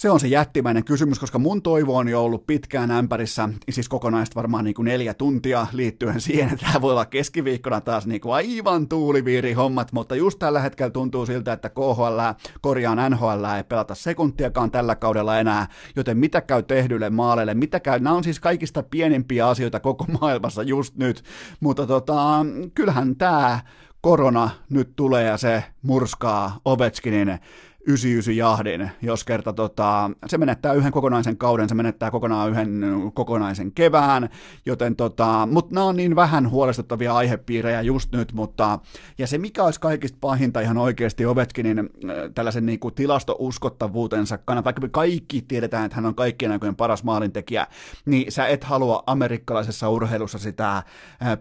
[0.00, 4.34] Se on se jättimäinen kysymys, koska mun toivo on jo ollut pitkään ämpärissä, siis kokonaista
[4.34, 8.34] varmaan niin kuin neljä tuntia liittyen siihen, että tämä voi olla keskiviikkona taas niin kuin
[8.34, 12.20] aivan tuuliviiri hommat, mutta just tällä hetkellä tuntuu siltä, että KHL,
[12.60, 15.66] korjaan NHL ei pelata sekuntiakaan tällä kaudella enää,
[15.96, 20.62] joten mitä käy tehdylle maaleille, mitä käy, nämä on siis kaikista pienimpiä asioita koko maailmassa
[20.62, 21.22] just nyt,
[21.60, 23.60] mutta tota, kyllähän tämä
[24.00, 27.38] korona nyt tulee ja se murskaa Ovechkinin
[27.86, 32.84] 99 jahdin, jos kerta tota, se menettää yhden kokonaisen kauden, se menettää kokonaan yhden
[33.14, 34.28] kokonaisen kevään,
[34.66, 38.78] joten tota, mutta nämä on niin vähän huolestuttavia aihepiirejä just nyt, mutta
[39.18, 41.86] ja se mikä olisi kaikista pahinta ihan oikeasti Ovetkinin äh,
[42.34, 47.04] tällaisen niin kuin tilastouskottavuutensa kannalta, vaikka me kaikki tiedetään, että hän on kaikkien aikojen paras
[47.04, 47.66] maalintekijä,
[48.06, 50.84] niin sä et halua amerikkalaisessa urheilussa sitä äh,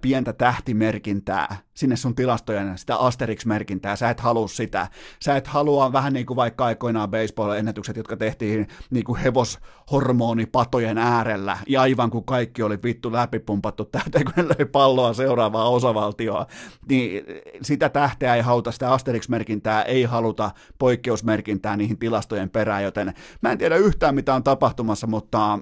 [0.02, 4.88] pientä tähtimerkintää sinne sun tilastojen, sitä Asterix-merkintää, sä et halua sitä,
[5.24, 11.58] sä et halua vähän niin kuin vaikka aikoinaan baseball-ennätykset, jotka tehtiin niin kuin hevoshormonipatojen äärellä,
[11.68, 16.46] ja aivan kuin kaikki oli vittu läpipumpattu täyteen, kun ne löi palloa seuraavaa osavaltioa,
[16.90, 17.24] niin
[17.62, 23.58] sitä tähteä ei haluta, sitä Asterix-merkintää ei haluta poikkeusmerkintää niihin tilastojen perään, joten mä en
[23.58, 25.60] tiedä yhtään mitä on tapahtumassa, mutta,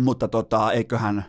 [0.00, 1.24] mutta tota, eiköhän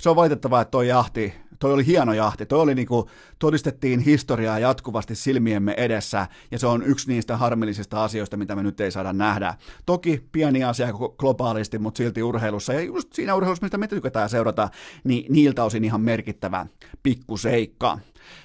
[0.00, 4.58] se on valitettavaa, että toi jahti toi oli hieno jahti, toi oli niinku, todistettiin historiaa
[4.58, 9.12] jatkuvasti silmiemme edessä, ja se on yksi niistä harmillisista asioista, mitä me nyt ei saada
[9.12, 9.54] nähdä.
[9.86, 14.68] Toki pieni asia globaalisti, mutta silti urheilussa, ja just siinä urheilussa, mistä me tykätään seurata,
[15.04, 16.66] niin niiltä osin ihan merkittävä
[17.02, 17.98] pikkuseikka.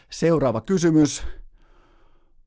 [0.10, 1.24] Seuraava kysymys.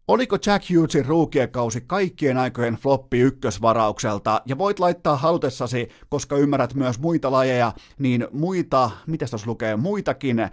[0.08, 6.98] Oliko Jack Hughesin ruukiekausi kaikkien aikojen floppi ykkösvaraukselta, ja voit laittaa halutessasi, koska ymmärrät myös
[6.98, 10.48] muita lajeja, niin muita, mitä tuossa lukee, muitakin öö,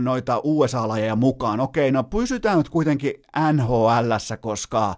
[0.00, 1.60] noita USA-lajeja mukaan.
[1.60, 3.12] Okei, no pysytään nyt kuitenkin
[3.52, 4.94] nhl koska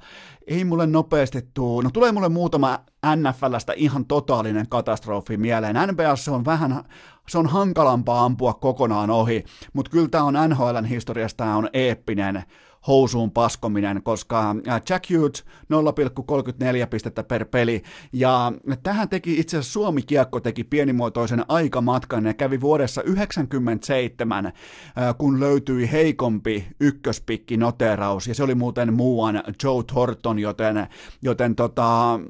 [0.46, 2.78] ei mulle nopeasti tuu, no tulee mulle muutama
[3.16, 5.76] NFLstä ihan totaalinen katastrofi mieleen.
[5.92, 6.84] NBA se on vähän,
[7.28, 12.42] se on hankalampaa ampua kokonaan ohi, mutta kyllä tämä on NHLn historiasta, on eeppinen
[12.86, 15.44] housuun paskominen, koska äh, Jack Hughes
[16.82, 18.52] 0,34 pistettä per peli, ja
[18.82, 24.52] tähän teki itse asiassa Suomi Kiekko teki pienimuotoisen aikamatkan, ja kävi vuodessa 97, äh,
[25.18, 30.86] kun löytyi heikompi ykköspikki noteraus, ja se oli muuten muuan Joe Thornton, joten,
[31.22, 32.20] joten tota,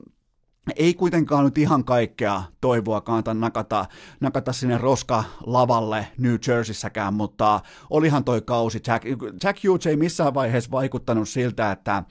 [0.77, 3.87] ei kuitenkaan nyt ihan kaikkea toivoa kannata nakata,
[4.21, 7.61] nakata sinne roska-lavalle New Jerseyssäkään, mutta
[7.91, 8.83] olihan toi kausi.
[8.87, 9.05] Jack,
[9.45, 12.03] Jack Hughes ei missään vaiheessa vaikuttanut siltä, että,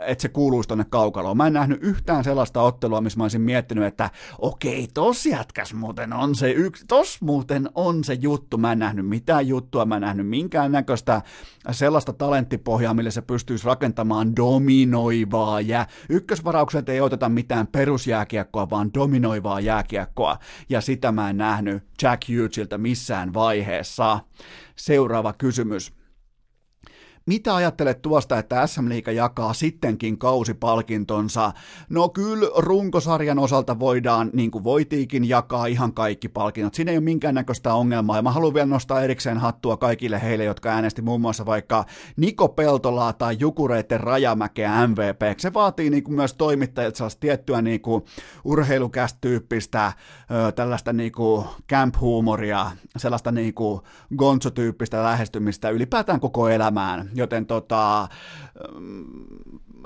[0.00, 1.36] että se kuuluisi tonne kaukaloon.
[1.36, 6.12] Mä en nähnyt yhtään sellaista ottelua, missä mä olisin miettinyt, että okei, tos jätkäs muuten
[6.12, 8.58] on se yksi, tos muuten on se juttu.
[8.58, 11.22] Mä en nähnyt mitään juttua, mä en nähnyt minkään näköistä
[11.70, 19.60] sellaista talenttipohjaa, millä se pystyisi rakentamaan dominoivaa ja ykkösvaraukset ei oteta mitään perusjääkiekkoa, vaan dominoivaa
[19.60, 24.20] jääkiekkoa, ja sitä mä en nähnyt Jack Hughesilta missään vaiheessa.
[24.76, 26.01] Seuraava kysymys.
[27.26, 31.52] Mitä ajattelet tuosta, että SM Liiga jakaa sittenkin kausipalkintonsa?
[31.88, 36.74] No kyllä runkosarjan osalta voidaan, niin kuin voitiikin, jakaa ihan kaikki palkinnot.
[36.74, 38.16] Siinä ei ole minkäännäköistä ongelmaa.
[38.16, 41.84] Ja mä haluan vielä nostaa erikseen hattua kaikille heille, jotka äänesti muun muassa vaikka
[42.16, 45.38] Niko Peltolaa tai Jukureiden Rajamäkeä MVP.
[45.38, 48.04] Se vaatii niin kuin myös toimittajat sellaista tiettyä niin kuin
[48.44, 49.92] urheilukästyyppistä,
[50.54, 53.80] tällaista niin kuin camp-huumoria, sellaista niin kuin
[54.16, 58.08] gonzo-tyyppistä lähestymistä ylipäätään koko elämään joten tota,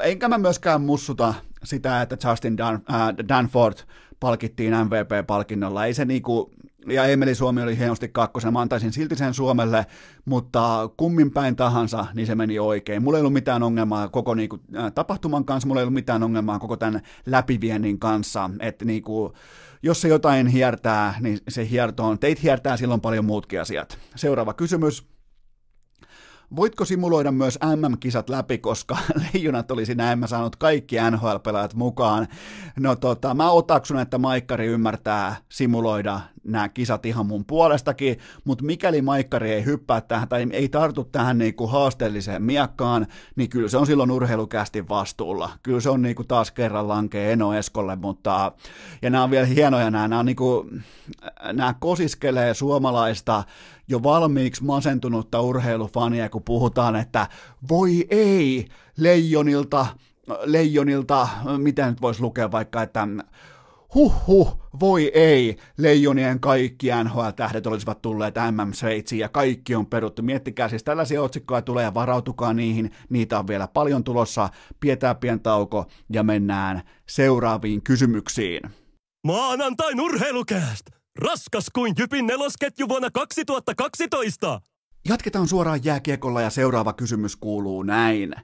[0.03, 3.79] enkä mä myöskään mussuta sitä, että Justin Dan, äh, Danford
[4.21, 5.85] palkittiin MVP-palkinnolla.
[5.87, 6.51] Ei se niinku,
[6.87, 9.87] ja Emeli Suomi oli hienosti kakkosen, mä antaisin silti sen Suomelle,
[10.25, 13.03] mutta kummin päin tahansa, niin se meni oikein.
[13.03, 16.59] Mulla ei ollut mitään ongelmaa koko niinku, äh, tapahtuman kanssa, mulla ei ollut mitään ongelmaa
[16.59, 19.33] koko tämän läpiviennin kanssa, että niinku,
[19.83, 22.19] jos se jotain hiertää, niin se hiertoon.
[22.19, 23.99] Teit hiertää silloin paljon muutkin asiat.
[24.17, 25.16] Seuraava kysymys.
[26.57, 28.99] Voitko simuloida myös MM-kisat läpi, koska
[29.33, 32.29] leijonat olisi näemmä saanut kaikki NHL-pelaajat mukaan?
[32.79, 39.03] No tota, mä otaksun, että Maikkari ymmärtää simuloida nämä kisat ihan mun puolestakin, mutta mikäli
[39.03, 43.87] Maikkari ei hyppää tähän tai ei tartu tähän niinku haasteelliseen miakkaan, niin kyllä se on
[43.87, 45.51] silloin urheilukästi vastuulla.
[45.63, 48.53] Kyllä se on niinku taas kerran lankee Eno Eskolle, mutta
[49.03, 50.71] ja nämä on vielä hienoja nämä, nämä, on niinku,
[51.53, 53.45] nämä kosiskelee suomalaista
[53.89, 57.27] jo valmiiksi masentunutta urheilufania, kun puhutaan, että
[57.69, 59.87] voi ei, leijonilta,
[60.45, 61.29] leijonilta,
[61.59, 63.09] mitä nyt voisi lukea vaikka, että
[63.97, 70.23] huh huh, voi ei, leijonien kaikki NHL-tähdet olisivat tulleet MM Sveitsiin ja kaikki on peruttu.
[70.23, 74.49] Miettikää siis tällaisia otsikkoja tulee ja varautukaa niihin, niitä on vielä paljon tulossa.
[74.81, 78.61] Pietää pien tauko ja mennään seuraaviin kysymyksiin.
[79.27, 80.87] Maanantain urheilukääst!
[81.19, 84.61] Raskas kuin Jypin nelosketju vuonna 2012!
[85.09, 88.35] Jatketaan suoraan jääkiekolla ja seuraava kysymys kuuluu näin.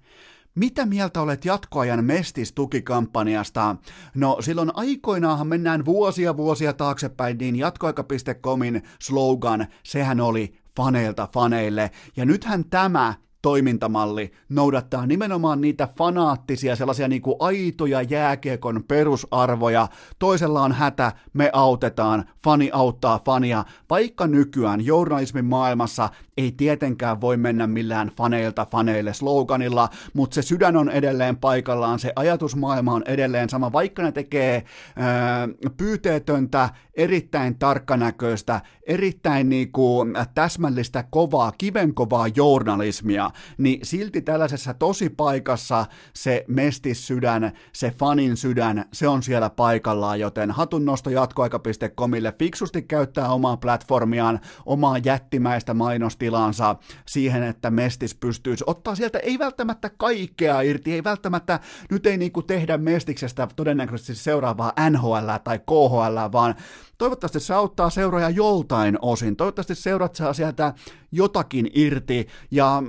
[0.55, 3.77] Mitä mieltä olet jatkoajan Mestis-tukikampanjasta?
[4.15, 11.91] No silloin aikoinaanhan mennään vuosia vuosia taaksepäin, niin jatkoaika.comin slogan, sehän oli faneilta faneille.
[12.17, 19.89] Ja nythän tämä toimintamalli noudattaa nimenomaan niitä fanaattisia, sellaisia niin kuin aitoja jääkiekon perusarvoja.
[20.19, 27.37] Toisella on hätä, me autetaan, fani auttaa fania, vaikka nykyään journalismin maailmassa ei tietenkään voi
[27.37, 33.49] mennä millään faneilta faneille sloganilla, mutta se sydän on edelleen paikallaan, se ajatusmaailma on edelleen
[33.49, 34.65] sama, vaikka ne tekee
[34.97, 46.45] ää, pyyteetöntä, erittäin tarkkanäköistä, erittäin niinku täsmällistä, kovaa, kivenkovaa journalismia, niin silti tällaisessa tosipaikassa se
[46.49, 54.41] mestissydän, se fanin sydän, se on siellä paikallaan, joten hatunnosto jatkoaika.comille fiksusti käyttää omaa platformiaan,
[54.67, 56.77] omaa jättimäistä mainostilansa
[57.07, 61.61] siihen, että mestis pystyisi ottaa sieltä ei välttämättä kaikkea irti, ei välttämättä,
[61.91, 66.55] nyt ei niinku tehdä mestiksestä todennäköisesti seuraavaa NHL tai KHL, vaan
[66.99, 70.75] toivottavasti se auttaa seuroja joltain osin, toivottavasti seurat saa sieltä
[71.13, 72.83] jotakin irti, ja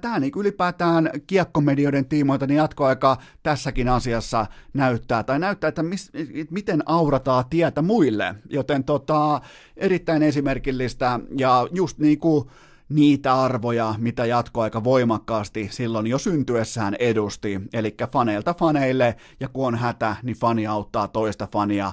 [0.00, 6.12] Tämä niin ylipäätään kiekkomedioiden tiimoilta niin jatkoaika tässäkin asiassa näyttää, tai näyttää, että mis,
[6.50, 9.40] miten aurataan tietä muille, joten tota,
[9.76, 12.44] erittäin esimerkillistä, ja just niin kuin
[12.88, 19.74] niitä arvoja, mitä jatkoaika voimakkaasti silloin jo syntyessään edusti, eli faneilta faneille, ja kun on
[19.74, 21.92] hätä, niin fani auttaa toista fania.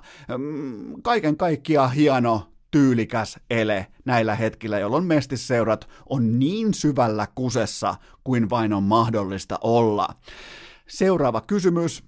[1.01, 8.73] Kaiken kaikkiaan hieno tyylikäs ele näillä hetkillä, jolloin mestisseurat on niin syvällä kusessa kuin vain
[8.73, 10.07] on mahdollista olla.
[10.87, 12.03] Seuraava kysymys.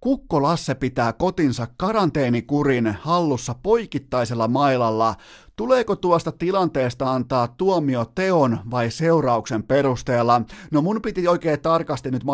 [0.00, 5.14] Kukko Lasse pitää kotinsa karanteenikurin hallussa poikittaisella mailalla.
[5.56, 10.42] Tuleeko tuosta tilanteesta antaa tuomio teon vai seurauksen perusteella?
[10.70, 12.32] No mun piti oikein tarkasti nyt, mä,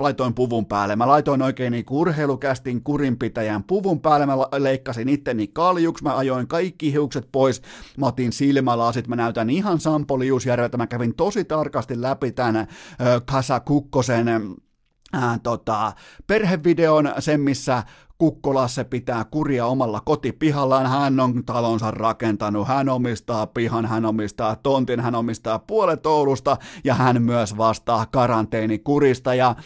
[0.00, 0.96] laitoin puvun päälle.
[0.96, 4.26] Mä laitoin oikein niin urheilukästin kurinpitäjän puvun päälle.
[4.26, 7.62] Mä leikkasin itteni kaljuksi, mä ajoin kaikki hiukset pois.
[7.98, 10.76] Mä otin silmälasit, mä näytän ihan Sampo Liusjärveltä.
[10.76, 12.66] Mä kävin tosi tarkasti läpi tämän
[13.24, 14.28] Kasa Kukkosen
[15.14, 15.92] äh, tota,
[16.26, 17.82] perhevideon, sen missä
[18.18, 25.00] Kukkolasse pitää kuria omalla kotipihallaan, hän on talonsa rakentanut, hän omistaa pihan, hän omistaa tontin,
[25.00, 29.34] hän omistaa puolet Oulusta ja hän myös vastaa karanteenikurista.
[29.34, 29.56] Ja,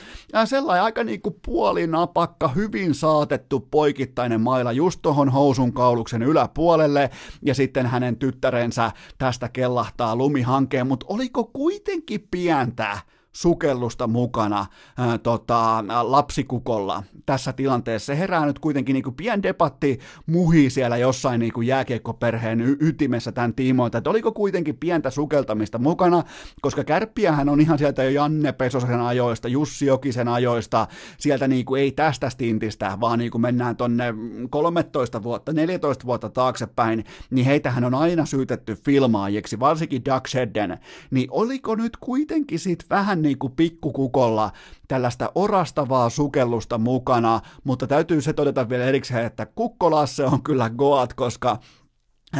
[0.45, 7.11] sellainen aika niinku puolinapakka, hyvin saatettu poikittainen maila just tohon housun kauluksen yläpuolelle.
[7.43, 12.99] Ja sitten hänen tyttärensä tästä kellahtaa lumihankeen, mutta oliko kuitenkin pientä
[13.33, 14.67] sukellusta mukana
[14.99, 18.07] ää, tota, lapsikukolla tässä tilanteessa.
[18.07, 23.33] Se herää nyt kuitenkin niin pien debatti muhi siellä jossain niin kuin jääkiekkoperheen y- ytimessä
[23.33, 26.23] tämän tiimoilta, että oliko kuitenkin pientä sukeltamista mukana,
[26.63, 30.87] koska kärppiähän on ihan sieltä jo Janne Pesosen ajoista, Jussi Jokisen ajoista,
[31.19, 34.15] sieltä niin kuin ei tästä stintistä, vaan niin kuin mennään tonne
[34.51, 40.79] 13 vuotta, 14 vuotta taaksepäin, niin heitähän on aina syytetty filmaajiksi, varsinkin Doug Shedden,
[41.11, 44.53] niin oliko nyt kuitenkin sit vähän niin kuin pikkukukolla
[44.89, 51.15] tällaista orastavaa sukellusta mukana, mutta täytyy se todeta vielä erikseen, että Kukkolasse on kyllä Goat,
[51.15, 51.59] koska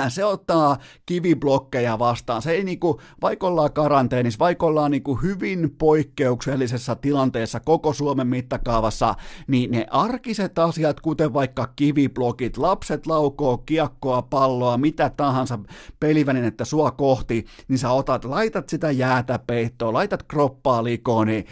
[0.09, 2.43] se ottaa kiviblokkeja vastaan.
[2.43, 9.15] Se ei niinku, vaikka ollaan karanteenissa, vaikka ollaan niinku hyvin poikkeuksellisessa tilanteessa koko Suomen mittakaavassa,
[9.47, 15.59] niin ne arkiset asiat, kuten vaikka kiviblokit, lapset laukoo kiekkoa, palloa, mitä tahansa
[16.01, 21.47] pelivälinettä sua kohti, niin sä otat, laitat sitä jäätä peittoon, laitat kroppaa likoon, niin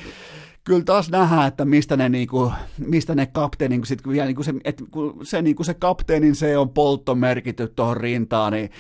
[0.65, 4.55] kyllä taas nähdään, että mistä ne, niinku, mistä ne kapteeni, niinku sit, vielä niinku se,
[4.65, 8.71] et, kun se, niinku se kapteenin se on poltto merkitty tuohon rintaan, niin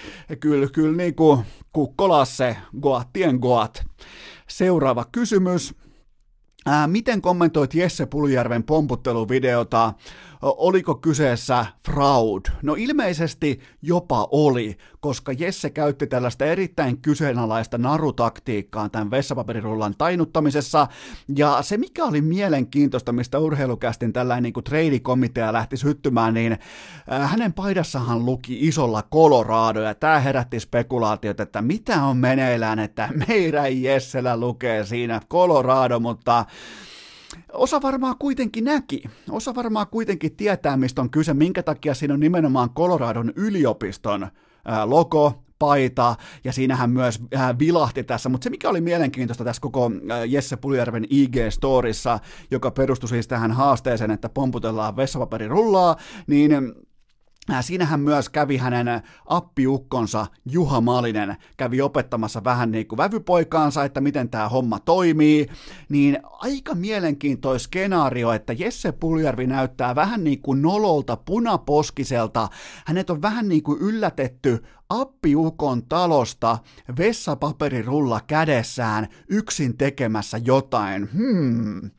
[0.41, 3.85] kyllä, kyllä niinku, kukkolasse, goattien goat.
[4.49, 5.74] Seuraava kysymys.
[6.66, 9.95] Ää, miten kommentoit Jesse Puljärven pomputteluvideota?
[10.43, 12.43] Oliko kyseessä fraud?
[12.62, 20.86] No ilmeisesti jopa oli, koska Jesse käytti tällaista erittäin kyseenalaista narutaktiikkaa tämän vessapaperirullan tainuttamisessa,
[21.36, 26.59] ja se mikä oli mielenkiintoista, mistä urheilukästin tällainen niin treidikomitea lähti syttymään, niin
[27.07, 33.82] hänen paidassahan luki isolla Colorado, ja tämä herätti spekulaatiot, että mitä on meneillään, että meidän
[33.82, 36.45] Jessellä lukee siinä Colorado, mutta
[37.53, 42.20] Osa varmaan kuitenkin näki, osa varmaan kuitenkin tietää, mistä on kyse, minkä takia siinä on
[42.20, 44.28] nimenomaan Coloradon yliopiston
[44.85, 47.20] logo, paita, ja siinähän myös
[47.59, 49.91] vilahti tässä, mutta se mikä oli mielenkiintoista tässä koko
[50.28, 52.18] Jesse Puljärven IG-storissa,
[52.51, 56.53] joka perustui siis tähän haasteeseen, että pomputellaan vessapaperirullaa, niin
[57.61, 64.28] siinähän myös kävi hänen appiukkonsa Juha Malinen, kävi opettamassa vähän niin kuin vävypoikaansa, että miten
[64.28, 65.47] tämä homma toimii,
[65.88, 72.49] niin aika mielenkiintoinen skenaario, että Jesse Puljärvi näyttää vähän niin kuin nololta punaposkiselta,
[72.86, 76.59] hänet on vähän niin kuin yllätetty appiukon talosta
[76.99, 81.09] vessapaperirulla kädessään yksin tekemässä jotain.
[81.12, 81.91] Hmm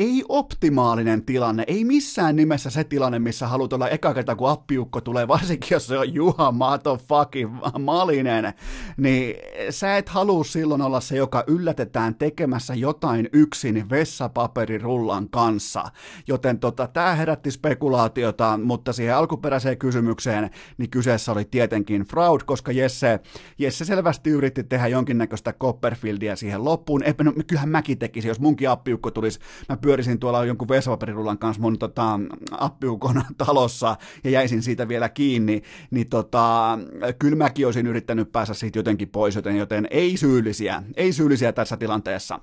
[0.00, 5.00] ei optimaalinen tilanne, ei missään nimessä se tilanne, missä haluat olla eka kerta, kun appiukko
[5.00, 8.52] tulee, varsinkin jos se on Juha Mato fucking Malinen,
[8.96, 9.36] niin
[9.70, 15.84] sä et halua silloin olla se, joka yllätetään tekemässä jotain yksin vessapaperirullan kanssa.
[16.26, 22.72] Joten tota, tämä herätti spekulaatiota, mutta siihen alkuperäiseen kysymykseen, niin kyseessä oli tietenkin fraud, koska
[22.72, 23.20] Jesse,
[23.58, 27.02] Jesse selvästi yritti tehdä jonkinnäköistä Copperfieldia siihen loppuun.
[27.02, 31.62] Ei, no, kyllähän mäkin tekisin, jos munkin appiukko tulisi, mä pyörisin tuolla jonkun vesapaperirullan kanssa
[31.62, 32.20] mun tota,
[32.50, 36.78] appiukon talossa ja jäisin siitä vielä kiinni, niin tota,
[37.18, 41.76] kyllä mäkin olisin yrittänyt päästä siitä jotenkin pois, joten, joten ei syyllisiä, ei syyllisiä tässä
[41.76, 42.40] tilanteessa.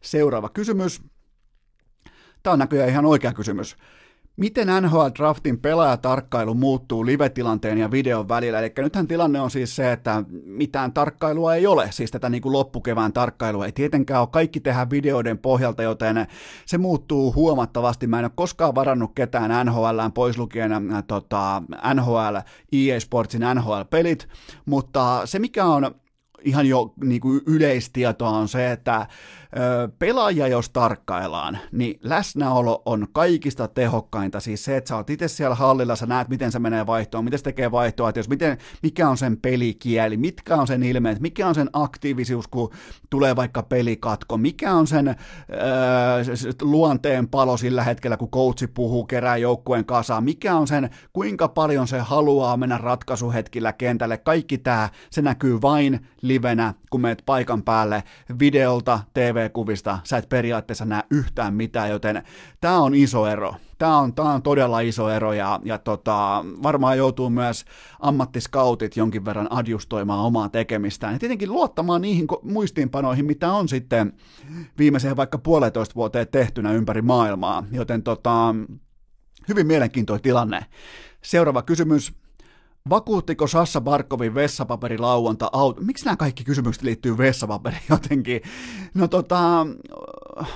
[0.00, 1.02] Seuraava kysymys.
[2.42, 3.76] Tämä on näköjään ihan oikea kysymys.
[4.40, 8.58] Miten NHL Draftin pelaajatarkkailu muuttuu live-tilanteen ja videon välillä?
[8.58, 12.52] Eli nythän tilanne on siis se, että mitään tarkkailua ei ole, siis tätä niin kuin
[12.52, 14.28] loppukevään tarkkailua ei tietenkään ole.
[14.32, 16.26] Kaikki tehdään videoiden pohjalta, joten
[16.66, 18.06] se muuttuu huomattavasti.
[18.06, 21.62] Mä en ole koskaan varannut ketään NHLään pois lukien äh, tota,
[21.94, 22.36] NHL,
[22.72, 24.28] EA Sportsin NHL-pelit,
[24.66, 25.94] mutta se mikä on
[26.44, 29.06] ihan jo niin kuin yleistietoa on se, että
[29.98, 34.40] Pelaajia jos tarkkaillaan, niin läsnäolo on kaikista tehokkainta.
[34.40, 37.38] Siis se, että sä oot itse siellä hallilla, sä näet, miten se menee vaihtoon, miten
[37.38, 41.48] se tekee vaihtoa, että jos miten, mikä on sen pelikieli, mitkä on sen ilmeet, mikä
[41.48, 42.70] on sen aktiivisuus, kun
[43.10, 45.16] tulee vaikka pelikatko, mikä on sen öö,
[46.62, 51.88] luonteen palo sillä hetkellä, kun coachi puhuu, kerää joukkueen kasaan, mikä on sen, kuinka paljon
[51.88, 58.02] se haluaa mennä ratkaisuhetkillä kentälle, kaikki tämä, se näkyy vain livenä, kun meet paikan päälle
[58.38, 62.22] videolta, TV TV-kuvista sä et periaatteessa näe yhtään mitään, joten
[62.60, 63.54] tämä on iso ero.
[63.78, 67.64] Tämä on, tää on todella iso ero ja, ja tota, varmaan joutuu myös
[68.00, 74.12] ammattiskautit jonkin verran adjustoimaan omaa tekemistään ja tietenkin luottamaan niihin muistiinpanoihin, mitä on sitten
[74.78, 78.54] viimeiseen vaikka puolitoista vuoteen tehtynä ympäri maailmaa, joten tota,
[79.48, 80.66] hyvin mielenkiintoinen tilanne.
[81.22, 82.19] Seuraava kysymys.
[82.88, 85.80] Vakuuttiko Sassa Barkovin vessapaperilauonta auto?
[85.80, 88.40] Miksi nämä kaikki kysymykset liittyy vessapaperiin jotenkin?
[88.94, 89.66] No tota,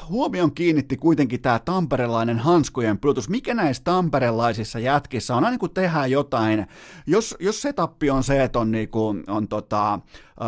[0.08, 3.28] huomion kiinnitti kuitenkin tämä tamperelainen hanskujen plutus.
[3.28, 6.66] Mikä näissä tamperelaisissa jätkissä on aina kun tehdään jotain,
[7.06, 10.00] jos, jos setappi on se, että on, niinku, on tota,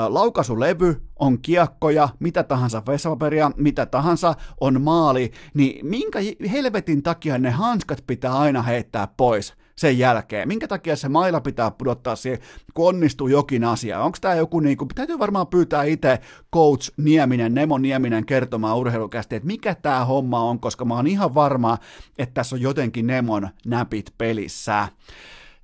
[0.09, 6.19] laukasulevy, on kiekkoja, mitä tahansa vessapaperia, mitä tahansa, on maali, niin minkä
[6.53, 9.66] helvetin takia ne hanskat pitää aina heittää pois?
[9.79, 10.49] Sen jälkeen?
[10.49, 12.41] Minkä takia se maila pitää pudottaa siihen,
[12.75, 14.01] kun onnistuu jokin asia?
[14.01, 16.19] Onko tämä joku, niin kuin, täytyy varmaan pyytää itse
[16.55, 21.35] coach Nieminen, Nemo Nieminen kertomaan urheilukästi, että mikä tämä homma on, koska mä oon ihan
[21.35, 21.79] varma,
[22.19, 24.89] että tässä on jotenkin Nemon näpit pelissä.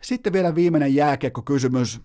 [0.00, 2.00] Sitten vielä viimeinen jääkiekko-kysymys.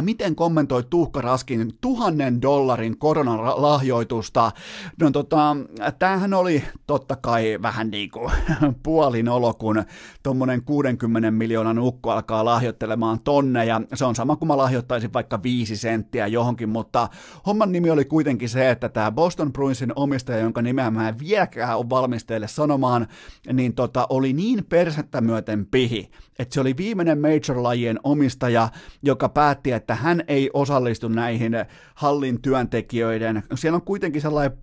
[0.00, 4.52] Miten kommentoit Tuukka Raskin tuhannen dollarin koronalahjoitusta?
[5.00, 5.56] No tota,
[5.98, 8.32] tämähän oli totta kai vähän niin kuin
[8.82, 9.84] puolin olo, kun
[10.22, 13.80] tuommoinen 60 miljoonan ukko alkaa lahjoittelemaan tonneja.
[13.94, 17.08] Se on sama kuin mä lahjoittaisin vaikka viisi senttiä johonkin, mutta
[17.46, 21.78] homman nimi oli kuitenkin se, että tämä Boston Bruinsin omistaja, jonka nimeä mä en vieläkään
[21.78, 23.06] ole valmis teille sanomaan,
[23.52, 28.68] niin tota, oli niin persettä myöten pihi, että se oli viimeinen major-lajien omistaja,
[29.02, 31.52] joka päätti, että hän ei osallistu näihin
[31.94, 34.58] hallin työntekijöiden, siellä on kuitenkin sellainen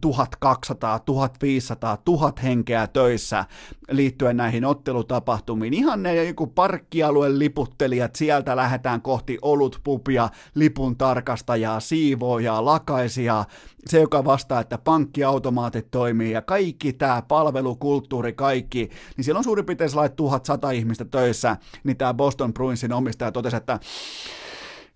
[0.00, 3.44] 1200, 1500, 1000 henkeä töissä
[3.90, 5.74] liittyen näihin ottelutapahtumiin.
[5.74, 13.44] Ihan ne joku parkkialueen liputtelijat, sieltä lähdetään kohti olutpupia, lipun tarkastajaa, siivoojaa, lakaisia,
[13.86, 19.66] se joka vastaa, että pankkiautomaatit toimii ja kaikki tämä palvelukulttuuri, kaikki, niin siellä on suurin
[19.66, 23.80] piirtein sellainen 1100 ihmistä töissä, niin tämä Boston Bruinsin omistaja totesi, että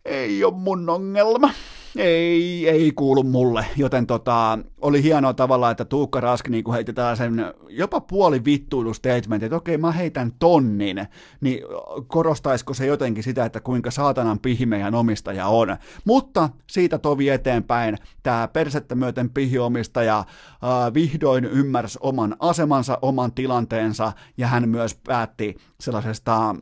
[0.05, 1.51] ei ole mun ongelma.
[1.97, 7.55] Ei, ei kuulu mulle, joten tota, oli hienoa tavalla, että Tuukka Rask niin heitti tällaisen
[7.69, 11.07] jopa puoli vittuilu statement, että okei mä heitän tonnin,
[11.41, 11.61] niin
[12.07, 15.77] korostaisiko se jotenkin sitä, että kuinka saatanan pihmeän omistaja on.
[16.05, 17.99] Mutta siitä tovi eteenpäin.
[18.23, 25.57] Tämä persettä myöten pihiomistaja äh, vihdoin ymmärsi oman asemansa, oman tilanteensa ja hän myös päätti
[25.81, 26.55] sellaisesta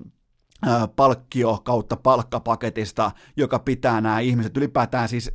[0.96, 5.32] palkkio kautta palkkapaketista, joka pitää nämä ihmiset ylipäätään siis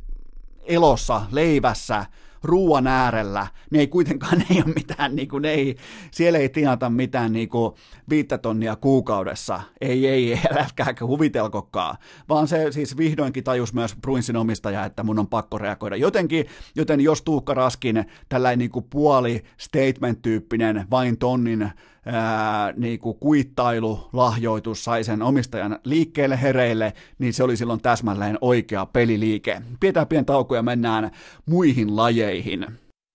[0.66, 2.06] elossa, leivässä,
[2.42, 5.76] ruoan äärellä, niin ei kuitenkaan ne ei ole mitään, niin kuin, ne ei,
[6.10, 7.74] siellä ei tienata mitään niin kuin,
[8.08, 11.96] viittä tonnia kuukaudessa, ei, ei, älkääkö huvitelkokaan,
[12.28, 15.96] vaan se siis vihdoinkin tajus myös Bruinsin omistaja, että mun on pakko reagoida.
[15.96, 21.70] Jotenkin, joten jos Tuukka Raskin tällainen niin kuin puoli statement-tyyppinen vain tonnin
[22.08, 28.86] ää, niin kuin kuittailulahjoitus sai sen omistajan liikkeelle hereille, niin se oli silloin täsmälleen oikea
[28.86, 29.62] peliliike.
[29.80, 31.10] Pidetään pieni tauko ja mennään
[31.46, 32.66] muihin lajeihin.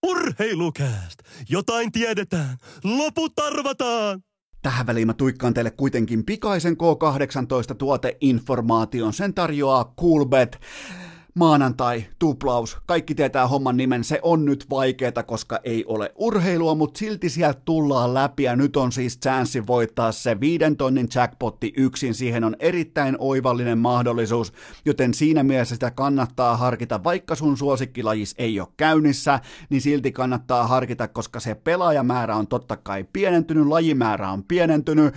[0.05, 1.19] Urheilukääst!
[1.49, 2.57] Jotain tiedetään!
[2.83, 4.21] Loput arvataan!
[4.61, 9.13] Tähän väliin mä tuikkaan teille kuitenkin pikaisen K18-tuoteinformaation.
[9.13, 10.59] Sen tarjoaa Coolbet
[11.35, 16.97] maanantai, tuplaus, kaikki tietää homman nimen, se on nyt vaikeeta, koska ei ole urheilua, mutta
[16.97, 18.43] silti sieltä tullaan läpi.
[18.43, 23.77] Ja nyt on siis chanssi voittaa se viiden tonnin jackpotti yksin, siihen on erittäin oivallinen
[23.77, 24.53] mahdollisuus,
[24.85, 30.67] joten siinä mielessä sitä kannattaa harkita, vaikka sun suosikkilajis ei ole käynnissä, niin silti kannattaa
[30.67, 35.15] harkita, koska se pelaajamäärä on totta kai pienentynyt, lajimäärä on pienentynyt,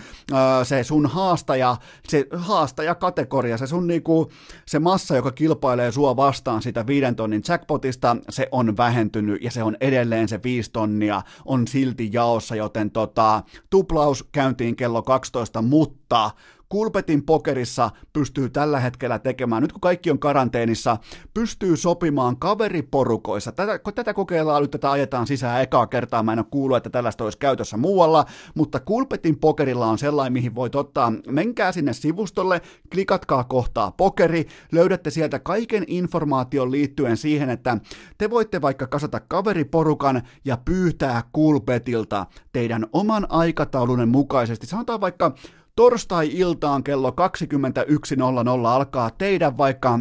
[0.64, 1.76] se sun haastaja,
[2.08, 4.30] se haastaja kategoria, se sun niinku,
[4.66, 9.50] se massa, joka kilpailee sua sua vastaan sitä viiden tonnin jackpotista, se on vähentynyt ja
[9.50, 15.62] se on edelleen se viisi tonnia, on silti jaossa, joten tota, tuplaus käyntiin kello 12,
[15.62, 16.30] mutta
[16.68, 20.96] Kulpetin pokerissa pystyy tällä hetkellä tekemään, nyt kun kaikki on karanteenissa,
[21.34, 23.52] pystyy sopimaan kaveriporukoissa.
[23.52, 26.90] Tätä, kun tätä kokeillaan nyt, tätä ajetaan sisään ekaa kertaa, mä en ole kuullut, että
[26.90, 32.60] tällaista olisi käytössä muualla, mutta Kulpetin pokerilla on sellainen, mihin voit ottaa, menkää sinne sivustolle,
[32.92, 37.78] klikatkaa kohtaa pokeri, löydätte sieltä kaiken informaation liittyen siihen, että
[38.18, 44.66] te voitte vaikka kasata kaveriporukan ja pyytää Kulpetilta teidän oman aikataulunne mukaisesti.
[44.66, 45.34] Sanotaan vaikka
[45.76, 49.98] torstai-iltaan kello 21.00 alkaa teidän vaikka,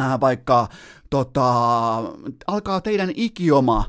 [0.00, 0.68] äh, vaikka
[1.10, 1.52] tota,
[2.46, 3.84] alkaa teidän ikioma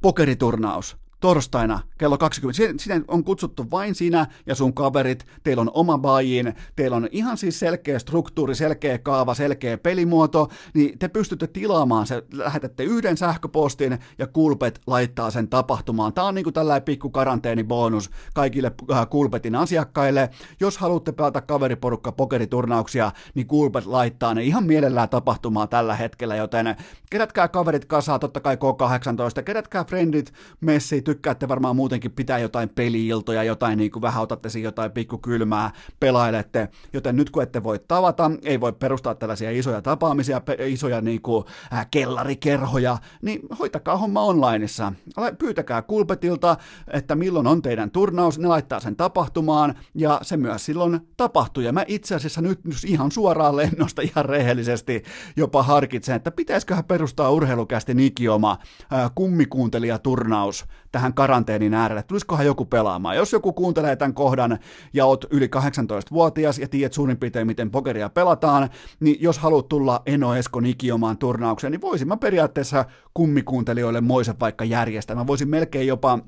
[0.00, 2.82] pokeriturnaus torstaina kello 20.
[2.82, 7.36] Sinne on kutsuttu vain sinä ja sun kaverit, teillä on oma bajiin, teillä on ihan
[7.36, 13.98] siis selkeä struktuuri, selkeä kaava, selkeä pelimuoto, niin te pystytte tilaamaan se, lähetätte yhden sähköpostin
[14.18, 16.12] ja Kulpet laittaa sen tapahtumaan.
[16.12, 20.30] Tämä on niin kuin tällainen pikku karanteenibonus kaikille äh, Kulpetin asiakkaille.
[20.60, 26.76] Jos haluatte pelata kaveriporukka pokeriturnauksia, niin Kulpet laittaa ne ihan mielellään tapahtumaan tällä hetkellä, joten
[27.10, 33.44] kerätkää kaverit kasaa, totta kai K18, kerätkää friendit, messi, tykkäätte varmaan muutenkin pitää jotain peliiltoja,
[33.44, 38.30] jotain niin kuin vähän otatte siihen jotain pikkukylmää, pelailette, joten nyt kun ette voi tavata,
[38.42, 44.22] ei voi perustaa tällaisia isoja tapaamisia, pe- isoja niin kuin, äh, kellarikerhoja, niin hoitakaa homma
[44.22, 44.92] onlineissa.
[45.38, 46.56] Pyytäkää kulpetilta,
[46.92, 51.62] että milloin on teidän turnaus, ne laittaa sen tapahtumaan, ja se myös silloin tapahtuu.
[51.62, 55.02] Ja mä itse asiassa nyt ihan suoraan lennosta ihan rehellisesti
[55.36, 58.58] jopa harkitsen, että pitäisiköhän perustaa urheilukästi ikioma
[58.92, 60.66] äh, kummikuuntelijaturnaus
[60.96, 62.02] tähän karanteenin äärelle.
[62.02, 63.16] Tulisikohan joku pelaamaan?
[63.16, 64.58] Jos joku kuuntelee tämän kohdan
[64.92, 68.70] ja oot yli 18-vuotias ja tiedät suurin piirtein, miten pokeria pelataan,
[69.00, 72.84] niin jos haluat tulla Eno Eskon ikiomaan turnaukseen, niin voisin mä periaatteessa
[73.14, 75.16] kummikuuntelijoille moisen vaikka järjestää.
[75.16, 76.18] Mä voisin melkein jopa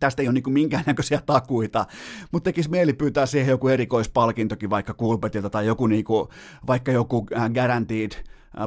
[0.00, 1.86] tästä ei ole niin minkäännäköisiä takuita,
[2.32, 6.28] mutta tekisi mieli pyytää siihen joku erikoispalkintokin vaikka Kulpetilta tai joku niinku,
[6.66, 8.12] vaikka joku äh, guaranteed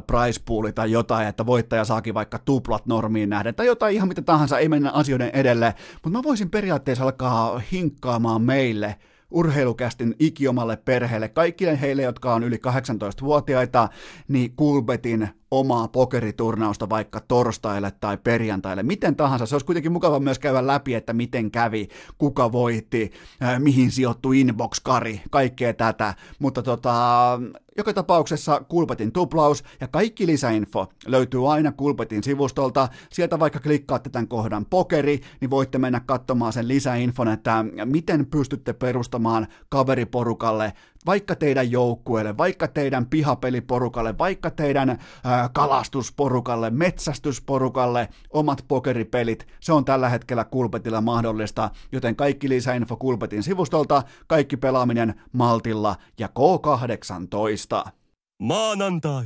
[0.08, 4.22] price pooli tai jotain, että voittaja saakin vaikka tuplat normiin nähden tai jotain ihan mitä
[4.22, 8.96] tahansa, ei mennä asioiden edelle, mutta mä voisin periaatteessa alkaa hinkkaamaan meille
[9.32, 13.90] urheilukästin ikiomalle perheelle, kaikille heille, jotka on yli 18-vuotiaita,
[14.28, 19.46] niin Kulbetin omaa pokeriturnausta vaikka torstaille tai perjantaille, miten tahansa.
[19.46, 21.88] Se olisi kuitenkin mukava myös käydä läpi, että miten kävi,
[22.18, 23.12] kuka voitti,
[23.60, 26.14] mihin sijoittui inbox-kari, kaikkea tätä.
[26.40, 27.40] Mutta tota,
[27.78, 32.90] joka tapauksessa Kulpetin tuplaus ja kaikki lisäinfo löytyy aina Kulpetin sivustolta.
[33.12, 38.74] Sieltä vaikka klikkaatte tämän kohdan pokeri, niin voitte mennä katsomaan sen lisäinfon, että miten pystytte
[38.74, 40.74] perustamaan kaveriporukalle
[41.06, 44.90] vaikka teidän joukkueelle, vaikka teidän pihapeliporukalle, vaikka teidän
[45.24, 53.44] ää, kalastusporukalle, metsästysporukalle, omat pokeripelit, se on tällä hetkellä Kulpetilla mahdollista, joten kaikki lisäinfo Kulpetin
[53.44, 57.92] sivustolta, kaikki pelaaminen Maltilla ja K18.
[58.40, 59.26] Maanantai.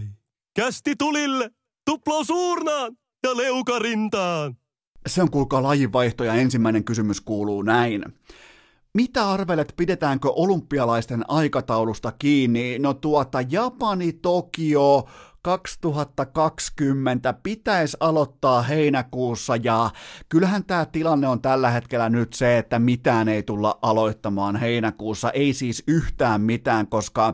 [0.56, 1.50] Kästi tulille,
[1.86, 4.58] tuplaus uurnaan ja leukarintaan.
[5.08, 8.06] Se on kuulkaa lajinvaihto ja ensimmäinen kysymys kuuluu näin.
[8.96, 12.80] Mitä arvelet, pidetäänkö olympialaisten aikataulusta kiinni?
[12.80, 15.08] No tuota, Japani, Tokio,
[15.42, 19.90] 2020 pitäisi aloittaa heinäkuussa ja
[20.30, 25.54] kyllähän tämä tilanne on tällä hetkellä nyt se, että mitään ei tulla aloittamaan heinäkuussa, ei
[25.54, 27.34] siis yhtään mitään, koska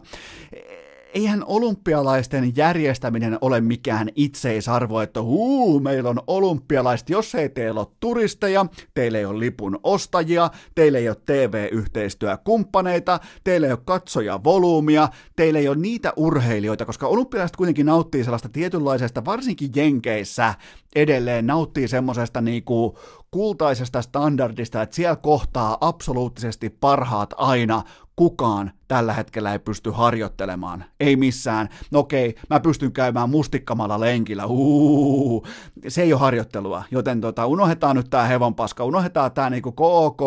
[1.14, 7.88] eihän olympialaisten järjestäminen ole mikään itseisarvo, että huu, meillä on olympialaiset, jos ei teillä ole
[7.99, 15.09] turisteja, teillä ei ole lipun ostajia, teillä ei ole TV-yhteistyökumppaneita, teillä ei ole katsoja volyymia,
[15.36, 20.53] teillä ei ole niitä urheilijoita, koska olympialaiset kuitenkin nauttii sellaista tietynlaisesta, varsinkin Jenkeissä
[20.95, 22.97] edelleen nauttii semmoisesta niinku
[23.32, 27.84] kultaisesta standardista, että siellä kohtaa absoluuttisesti parhaat aina,
[28.15, 30.86] kukaan tällä hetkellä ei pysty harjoittelemaan.
[30.99, 31.69] Ei missään.
[31.91, 34.45] No okei, mä pystyn käymään mustikkamalla lenkillä.
[34.45, 35.47] Uhuhu.
[35.88, 40.21] Se ei ole harjoittelua, joten tota, unohdetaan nyt tää hevonpaska, unohdetaan tää niinku KOK.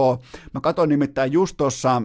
[0.53, 2.03] Mä katsoin nimittäin just tuossa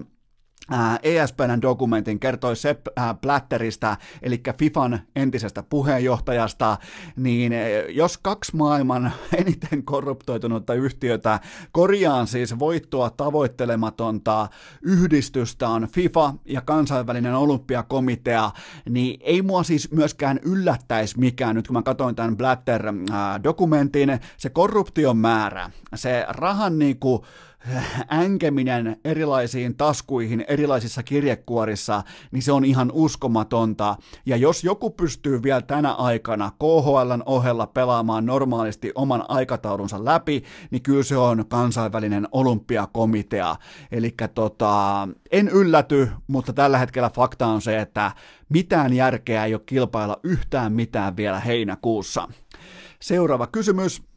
[1.04, 2.88] ESPN dokumentin kertoi Sepp
[3.22, 6.78] Blatterista, eli FIFAn entisestä puheenjohtajasta,
[7.16, 7.54] niin
[7.90, 9.12] jos kaksi maailman
[9.42, 11.40] eniten korruptoitunutta yhtiötä
[11.72, 14.48] korjaan siis voittoa tavoittelematonta
[14.82, 18.52] yhdistystä on FIFA ja kansainvälinen olympiakomitea,
[18.90, 25.18] niin ei mua siis myöskään yllättäisi mikään, nyt kun mä katsoin tämän Blatter-dokumentin, se korruption
[25.18, 27.26] määrä, se rahan niinku,
[28.14, 33.95] änkeminen erilaisiin taskuihin erilaisissa kirjekuorissa, niin se on ihan uskomatonta.
[34.26, 40.82] Ja jos joku pystyy vielä tänä aikana KHLn ohella pelaamaan normaalisti oman aikataulunsa läpi, niin
[40.82, 43.55] kyllä se on kansainvälinen olympiakomitea.
[43.91, 48.12] Eli tota, en ylläty, mutta tällä hetkellä fakta on se, että
[48.49, 52.28] mitään järkeä ei ole kilpailla yhtään mitään vielä heinäkuussa.
[52.99, 54.09] Seuraava kysymys.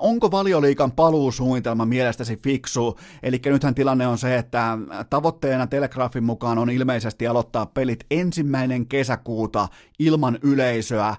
[0.00, 2.98] Onko valioliikan paluusuunnitelma mielestäsi fiksu?
[3.22, 4.78] Eli nythän tilanne on se, että
[5.10, 9.68] tavoitteena Telegrafin mukaan on ilmeisesti aloittaa pelit ensimmäinen kesäkuuta
[9.98, 11.16] ilman yleisöä.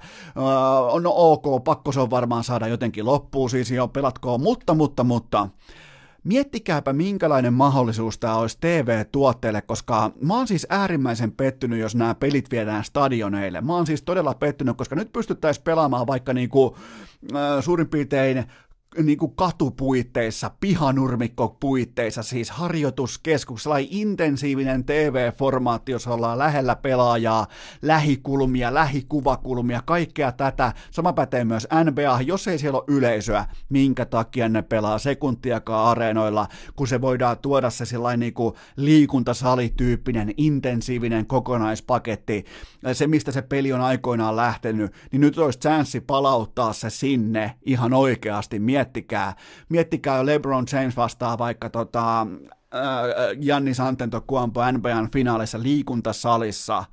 [1.02, 5.50] No ok, pakko se on varmaan saada jotenkin loppuun, siis jo pelatkoon, mutta, mutta, mutta
[6.28, 12.52] Miettikääpä minkälainen mahdollisuus tämä olisi TV-tuotteelle, koska mä oon siis äärimmäisen pettynyt, jos nämä pelit
[12.52, 13.62] viedään stadioneille.
[13.62, 16.78] Mä oon siis todella pettynyt, koska nyt pystyttäisiin pelaamaan vaikka niinku,
[17.36, 18.46] äh, suurin piirtein
[19.04, 27.48] niin kuin katupuitteissa, pihanurmikkopuitteissa, siis harjoituskeskus, sellainen intensiivinen TV-formaatti, jos ollaan lähellä pelaajaa,
[27.82, 30.74] lähikulmia, lähikuvakulmia, kaikkea tätä.
[30.92, 36.48] Sama pätee myös NBA, jos ei siellä ole yleisöä, minkä takia ne pelaa sekuntiakaan areenoilla,
[36.76, 42.46] kun se voidaan tuoda se sellainen niin kuin liikuntasalityyppinen, intensiivinen kokonaispaketti,
[42.94, 47.94] se mistä se peli on aikoinaan lähtenyt, niin nyt olisi chanssi palauttaa se sinne ihan
[47.94, 49.36] oikeasti miettikää,
[49.70, 52.28] miettikää LeBron James vastaa vaikka tota, äh,
[53.40, 56.86] Jannis Antetokounmpo NBAn finaalissa liikuntasalissa.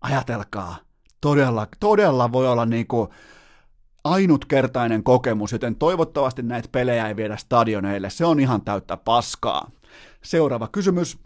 [0.00, 0.76] Ajatelkaa,
[1.20, 3.08] todella, todella voi olla niinku
[4.04, 8.10] ainutkertainen kokemus, joten toivottavasti näitä pelejä ei viedä stadioneille.
[8.10, 9.70] Se on ihan täyttä paskaa.
[10.22, 11.18] Seuraava kysymys.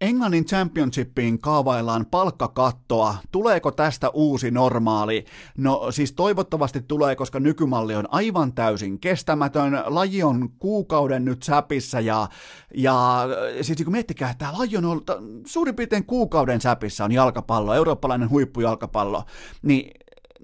[0.00, 3.16] Englannin Championshipiin kaavaillaan palkkakattoa.
[3.30, 5.24] Tuleeko tästä uusi normaali?
[5.56, 9.82] No siis toivottavasti tulee, koska nykymalli on aivan täysin kestämätön.
[9.86, 12.28] Laji on kuukauden nyt säpissä ja,
[12.74, 13.26] ja
[13.60, 15.10] siis kun miettikää, että tämä laji on ollut
[15.46, 19.24] suurin piirtein kuukauden säpissä on jalkapallo, eurooppalainen huippujalkapallo,
[19.62, 19.90] niin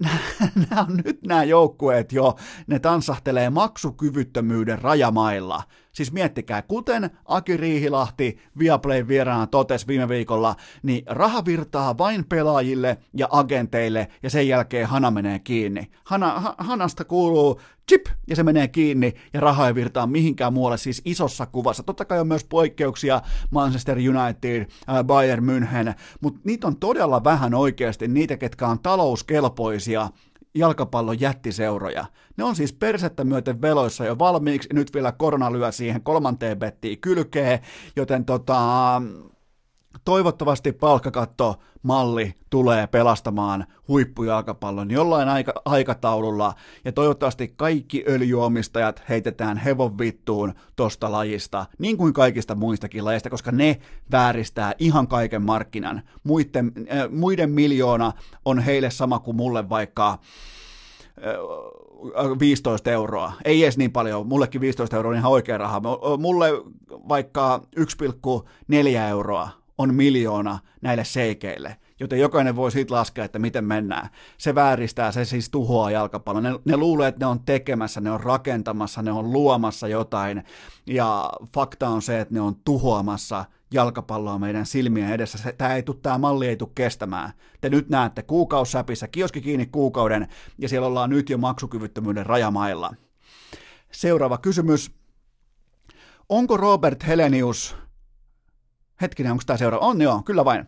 [0.69, 2.35] nämä on nyt nämä joukkueet jo,
[2.67, 5.63] ne tansahtelee maksukyvyttömyyden rajamailla.
[5.91, 12.97] Siis miettikää, kuten Aki Riihilahti Viaplay vieraana totesi viime viikolla, niin raha virtaa vain pelaajille
[13.13, 15.91] ja agenteille ja sen jälkeen hana menee kiinni.
[16.03, 20.77] Hana, ha, hanasta kuuluu chip ja se menee kiinni ja raha ei virtaa mihinkään muualle
[20.77, 21.83] siis isossa kuvassa.
[21.83, 27.53] Totta kai on myös poikkeuksia Manchester United, äh, Bayern München, mutta niitä on todella vähän
[27.53, 30.09] oikeasti niitä, ketkä on talouskelpoisia
[30.55, 32.05] jalkapallon jättiseuroja.
[32.37, 37.01] Ne on siis persettä myöten veloissa jo valmiiksi, nyt vielä korona lyö siihen kolmanteen bettiin
[37.01, 37.59] kylkeen,
[37.95, 39.01] joten tota,
[40.05, 46.53] toivottavasti palkkakatto malli tulee pelastamaan huippujalkapallon jollain aika- aikataululla,
[46.85, 53.51] ja toivottavasti kaikki öljyomistajat heitetään hevon vittuun tosta lajista, niin kuin kaikista muistakin lajeista, koska
[53.51, 53.79] ne
[54.11, 56.01] vääristää ihan kaiken markkinan.
[56.23, 58.13] Muiden, äh, muiden miljoona
[58.45, 60.19] on heille sama kuin mulle vaikka
[62.39, 63.33] 15 euroa.
[63.45, 65.81] Ei edes niin paljon, mullekin 15 euroa on ihan oikea raha.
[66.17, 66.49] Mulle
[67.09, 74.09] vaikka 1,4 euroa on miljoona näille seikeille, joten jokainen voi siitä laskea, että miten mennään.
[74.37, 76.43] Se vääristää, se siis tuhoaa jalkapallon.
[76.43, 80.43] Ne, ne luulee, että ne on tekemässä, ne on rakentamassa, ne on luomassa jotain,
[80.85, 85.53] ja fakta on se, että ne on tuhoamassa jalkapalloa meidän silmien edessä.
[85.57, 87.33] Tämä, ei tuu, tämä malli ei tule kestämään.
[87.61, 90.27] Te nyt näette kuukausäpissä, kioski kiinni kuukauden,
[90.57, 92.95] ja siellä ollaan nyt jo maksukyvyttömyyden rajamailla.
[93.91, 94.91] Seuraava kysymys.
[96.29, 97.75] Onko Robert Helenius
[99.01, 99.85] Hetkinen, onko tämä seuraava?
[99.85, 100.67] On joo, kyllä vain.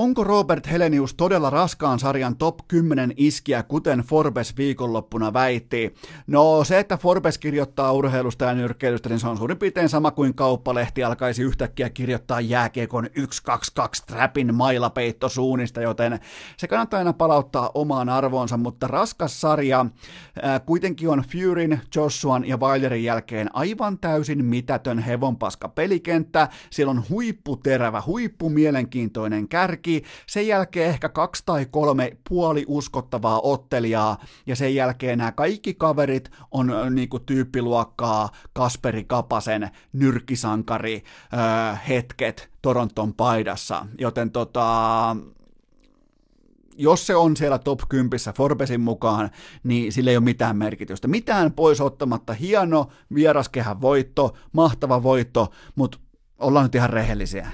[0.00, 5.94] Onko Robert Helenius todella raskaan sarjan top 10 iskiä, kuten Forbes viikonloppuna väitti?
[6.26, 10.34] No se, että Forbes kirjoittaa urheilusta ja nyrkkeilystä, niin se on suurin piirtein sama kuin
[10.34, 16.18] kauppalehti alkaisi yhtäkkiä kirjoittaa jääkiekon 122 trapin mailapeitto suunnista, joten
[16.56, 19.86] se kannattaa aina palauttaa omaan arvoonsa, mutta raskas sarja
[20.42, 26.48] ää, kuitenkin on Furyn, Joshuan ja Wilderin jälkeen aivan täysin mitätön hevonpaska pelikenttä.
[26.70, 34.18] Siellä on huipputerävä, huippumielenkiintoinen kärki, teki, sen jälkeen ehkä kaksi tai kolme puoli uskottavaa ottelijaa,
[34.46, 41.02] ja sen jälkeen nämä kaikki kaverit on niinku tyyppiluokkaa Kasperi Kapasen nyrkkisankari
[41.32, 45.16] öö, hetket Toronton paidassa, joten tota,
[46.76, 49.30] jos se on siellä top 10 Forbesin mukaan,
[49.64, 51.08] niin sillä ei ole mitään merkitystä.
[51.08, 55.98] Mitään pois ottamatta, hieno vieraskehän voitto, mahtava voitto, mutta
[56.38, 57.50] ollaan nyt ihan rehellisiä.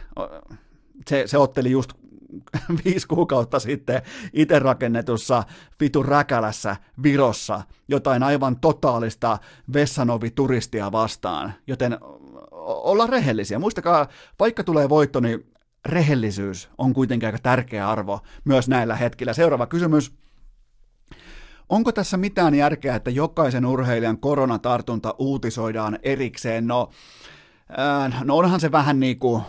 [1.08, 1.92] Se, se otteli just
[2.84, 5.42] viisi kuukautta sitten itse rakennetussa
[5.80, 9.38] vitun räkälässä Virossa jotain aivan totaalista
[9.72, 11.52] Vessanovi-turistia vastaan.
[11.66, 11.98] Joten
[12.66, 13.58] olla rehellisiä.
[13.58, 14.08] Muistakaa,
[14.40, 15.52] vaikka tulee voitto, niin
[15.84, 19.32] rehellisyys on kuitenkin aika tärkeä arvo myös näillä hetkillä.
[19.32, 20.12] Seuraava kysymys.
[21.68, 26.66] Onko tässä mitään järkeä, että jokaisen urheilijan koronatartunta uutisoidaan erikseen?
[26.66, 26.90] No,
[27.78, 29.42] äh, no onhan se vähän niin kuin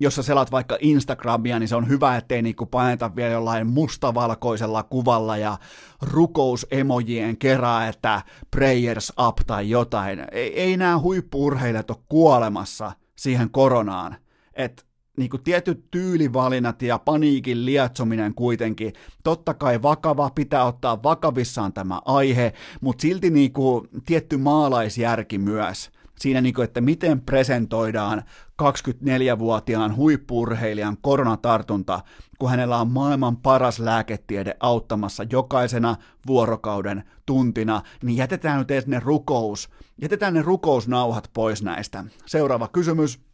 [0.00, 4.82] jos sä selat vaikka Instagramia, niin se on hyvä, ettei niinku paineta vielä jollain mustavalkoisella
[4.82, 5.58] kuvalla ja
[6.02, 10.26] rukousemojien kerää, että prayers up tai jotain.
[10.32, 14.16] Ei, ei nämä huippuurheilijat ole kuolemassa siihen koronaan.
[14.54, 14.82] Että
[15.16, 18.92] niinku tietyt tyylivalinnat ja paniikin lietsominen kuitenkin,
[19.24, 26.40] totta kai vakava, pitää ottaa vakavissaan tämä aihe, mutta silti niinku tietty maalaisjärki myös– siinä,
[26.40, 28.22] niin kuin, että miten presentoidaan
[28.62, 32.00] 24-vuotiaan huippuurheilijan koronatartunta,
[32.38, 35.96] kun hänellä on maailman paras lääketiede auttamassa jokaisena
[36.26, 39.68] vuorokauden tuntina, niin jätetään nyt ne rukous,
[40.02, 42.04] jätetään ne rukousnauhat pois näistä.
[42.26, 43.27] Seuraava kysymys.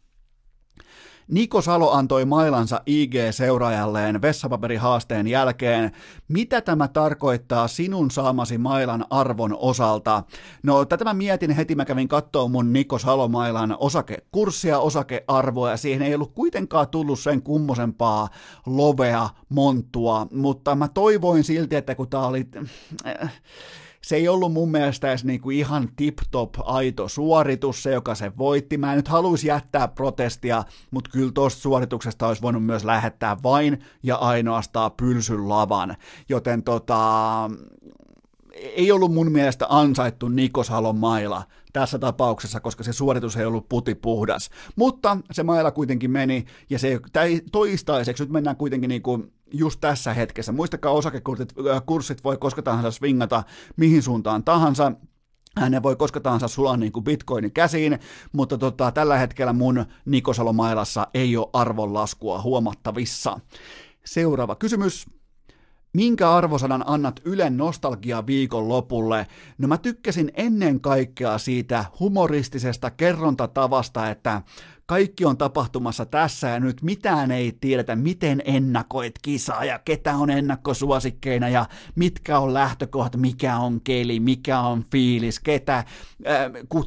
[1.27, 5.91] Niko Salo antoi mailansa IG-seuraajalleen vessapaperihaasteen jälkeen.
[6.27, 10.23] Mitä tämä tarkoittaa sinun saamasi mailan arvon osalta?
[10.63, 16.01] No tätä mä mietin heti, mä kävin katsoa mun Niko Salo-mailan osakekurssia, osakearvoa, ja siihen
[16.01, 18.29] ei ollut kuitenkaan tullut sen kummosempaa
[18.65, 22.45] lovea, monttua, mutta mä toivoin silti, että kun tää oli...
[23.07, 23.31] Äh,
[24.05, 28.77] se ei ollut mun mielestä edes niinku ihan tip-top aito suoritus, se joka se voitti.
[28.77, 33.79] Mä en nyt haluaisi jättää protestia, mutta kyllä tuosta suorituksesta olisi voinut myös lähettää vain
[34.03, 35.95] ja ainoastaan pylsyn lavan.
[36.29, 37.49] Joten tota,
[38.53, 43.95] ei ollut mun mielestä ansaittu Nikosalon maila tässä tapauksessa, koska se suoritus ei ollut puti
[43.95, 44.49] puhdas.
[44.75, 46.99] Mutta se maila kuitenkin meni, ja se
[47.51, 50.51] toistaiseksi, nyt mennään kuitenkin niin kuin just tässä hetkessä.
[50.51, 51.53] Muistakaa, osakekurssit
[51.85, 53.43] kurssit voi koska tahansa swingata
[53.75, 54.91] mihin suuntaan tahansa,
[55.57, 57.99] hänen voi koska tahansa sulaa niin kuin bitcoinin käsiin,
[58.31, 63.39] mutta tota, tällä hetkellä mun Nikosalomailassa ei ole arvonlaskua huomattavissa.
[64.05, 65.05] Seuraava kysymys.
[65.93, 69.27] Minkä arvosanan annat Ylen nostalgia viikon lopulle?
[69.57, 74.41] No mä tykkäsin ennen kaikkea siitä humoristisesta kerrontatavasta, että
[74.85, 80.29] kaikki on tapahtumassa tässä ja nyt mitään ei tiedetä, miten ennakoit kisaa ja ketä on
[80.29, 85.85] ennakkosuosikkeina ja mitkä on lähtökohta, mikä on keli, mikä on fiilis, ketä, äh,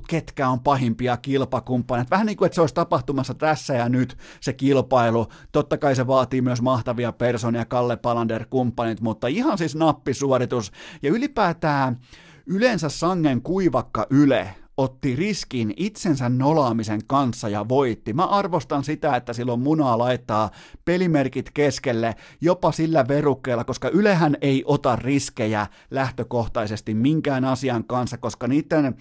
[0.09, 2.11] ketkä on pahimpia kilpakumppaneita.
[2.11, 5.27] Vähän niin kuin, että se olisi tapahtumassa tässä ja nyt se kilpailu.
[5.53, 10.73] Totta kai se vaatii myös mahtavia personia, Kalle Palander kumppanit, mutta ihan siis nappisuoritus
[11.03, 11.99] ja ylipäätään
[12.47, 18.13] yleensä sangen kuivakka Yle otti riskin itsensä nolaamisen kanssa ja voitti.
[18.13, 20.51] Mä arvostan sitä, että silloin munaa laittaa
[20.85, 28.49] pelimerkit keskelle jopa sillä verukkeella, koska Ylehän ei ota riskejä lähtökohtaisesti minkään asian kanssa, koska
[28.49, 28.97] niiden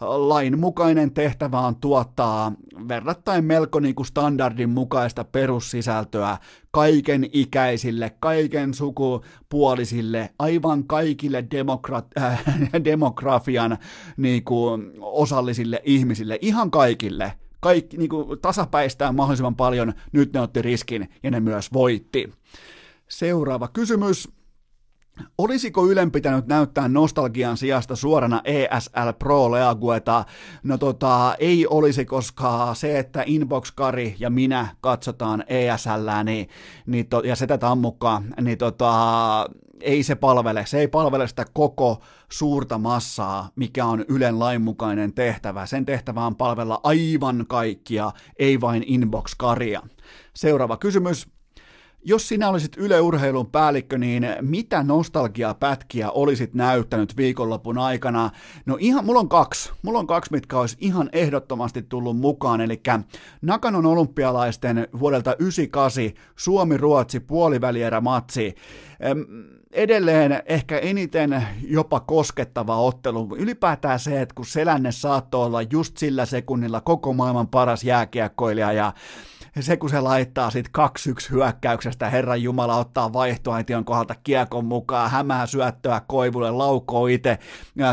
[0.00, 2.52] lainmukainen tehtävä on tuottaa
[2.88, 6.38] verrattain melko niin kuin standardin mukaista perussisältöä
[6.70, 12.44] kaiken ikäisille, kaiken sukupuolisille, aivan kaikille demokrat, äh,
[12.84, 13.78] demografian
[14.16, 20.62] niin kuin, osallisille ihmisille, ihan kaikille kaikki niin kuin, tasapäistää mahdollisimman paljon, nyt ne otti
[20.62, 22.32] riskin ja ne myös voitti.
[23.08, 24.28] Seuraava kysymys.
[25.38, 30.24] Olisiko Ylen pitänyt näyttää nostalgian sijasta suorana ESL Pro Leagueta?
[30.62, 36.48] No tota, ei olisi, koska se, että Inbox Kari ja minä katsotaan ESL niin,
[36.86, 38.92] niin to, ja sitä tammukkaa, niin tota,
[39.80, 42.02] ei se palvele, se ei palvele sitä koko
[42.32, 45.66] suurta massaa, mikä on Ylen lainmukainen tehtävä.
[45.66, 49.82] Sen tehtävä on palvella aivan kaikkia, ei vain Inbox Karia.
[50.34, 51.35] Seuraava kysymys.
[52.08, 58.30] Jos sinä olisit Yle Urheilun päällikkö, niin mitä nostalgiapätkiä olisit näyttänyt viikonlopun aikana?
[58.66, 59.72] No ihan, mulla on kaksi.
[59.82, 62.60] Mulla on kaksi, mitkä olisi ihan ehdottomasti tullut mukaan.
[62.60, 62.82] Eli
[63.42, 68.54] Nakanon olympialaisten vuodelta 98 Suomi-Ruotsi puolivälierä-matsi.
[69.72, 73.36] Edelleen ehkä eniten jopa koskettava ottelu.
[73.38, 78.72] Ylipäätään se, että kun Selänne saattoi olla just sillä sekunnilla koko maailman paras jääkiekkoilija ja
[78.72, 78.92] ja
[79.62, 80.80] se, kun se laittaa sit 2-1
[81.30, 87.38] hyökkäyksestä, Herran Jumala ottaa vaihtoaition kohdalta kiekon mukaan, hämää syöttöä Koivulle, laukoo itse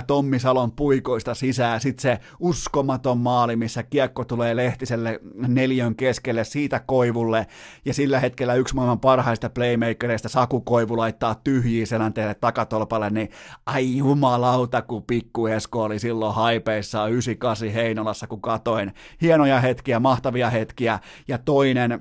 [0.08, 6.80] Tommi Salon puikoista sisään, sitten se uskomaton maali, missä kiekko tulee Lehtiselle neljön keskelle siitä
[6.80, 7.48] Koivulle,
[7.86, 13.30] ja sillä hetkellä yksi maailman parhaista playmakereista Saku Koivu laittaa tyhjiä selänteelle takatolpalle, niin
[13.66, 18.94] ai jumalauta, kun pikku Esko oli silloin haipeissa 98 Heinolassa, kun katoin.
[19.22, 21.92] Hienoja hetkiä, mahtavia hetkiä, ja to toinen,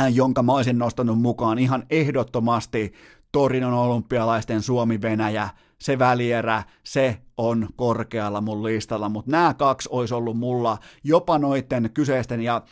[0.00, 2.92] äh, jonka mä olisin nostanut mukaan ihan ehdottomasti
[3.32, 5.48] Torinon olympialaisten Suomi-Venäjä,
[5.78, 11.90] se välierä, se on korkealla mun listalla, mutta nämä kaksi olisi ollut mulla jopa noiden
[11.94, 12.62] kyseisten ja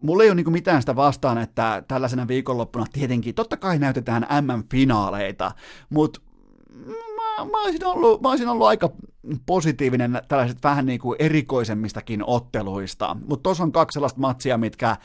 [0.00, 5.52] mulla ei ole niinku mitään sitä vastaan, että tällaisena viikonloppuna tietenkin, totta kai näytetään MM-finaaleita,
[5.90, 6.20] mutta
[7.44, 8.90] mä, olisin ollut, mä olisin ollut aika
[9.46, 14.96] positiivinen tällaiset vähän niin kuin erikoisemmistakin otteluista, mutta tuossa on kaksi sellaista matsia, mitkä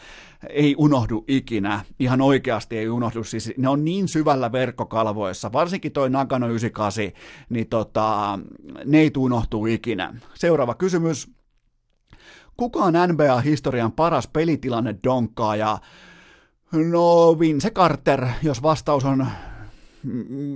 [0.50, 6.10] ei unohdu ikinä, ihan oikeasti ei unohdu, siis ne on niin syvällä verkkokalvoissa, varsinkin toi
[6.10, 7.04] Nagano 98,
[7.50, 8.40] niin tota,
[8.86, 10.14] ne ei unohtuu ikinä.
[10.34, 11.32] Seuraava kysymys.
[12.58, 15.78] Kuka on NBA-historian paras pelitilanne donkkaaja?
[16.72, 19.28] No Vince Carter, jos vastaus on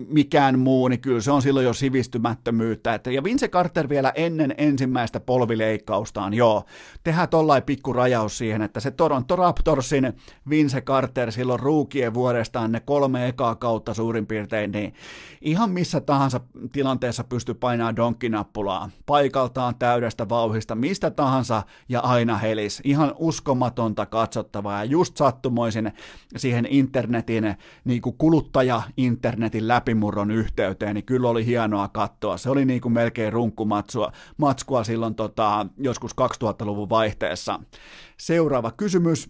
[0.09, 2.93] mikään muu, niin kyllä se on silloin jo sivistymättömyyttä.
[2.93, 6.63] Että, ja Vince Carter vielä ennen ensimmäistä polvileikkaustaan, joo,
[7.03, 10.13] tehdään tollain pikku rajaus siihen, että se Toronto Raptorsin
[10.49, 14.93] Vince Carter silloin ruukien vuodestaan ne kolme ekaa kautta suurin piirtein, niin
[15.41, 16.39] ihan missä tahansa
[16.71, 22.81] tilanteessa pystyy painamaan donkkinappulaa, paikaltaan täydestä vauhista, mistä tahansa ja aina helis.
[22.83, 25.91] Ihan uskomatonta katsottavaa ja just sattumoisin
[26.37, 27.55] siihen internetin
[27.85, 32.37] niin kuluttaja internet internetin läpimurron yhteyteen, niin kyllä oli hienoa katsoa.
[32.37, 37.59] Se oli niin kuin melkein runkkumatskua matskua silloin tota, joskus 2000-luvun vaihteessa.
[38.17, 39.29] Seuraava kysymys.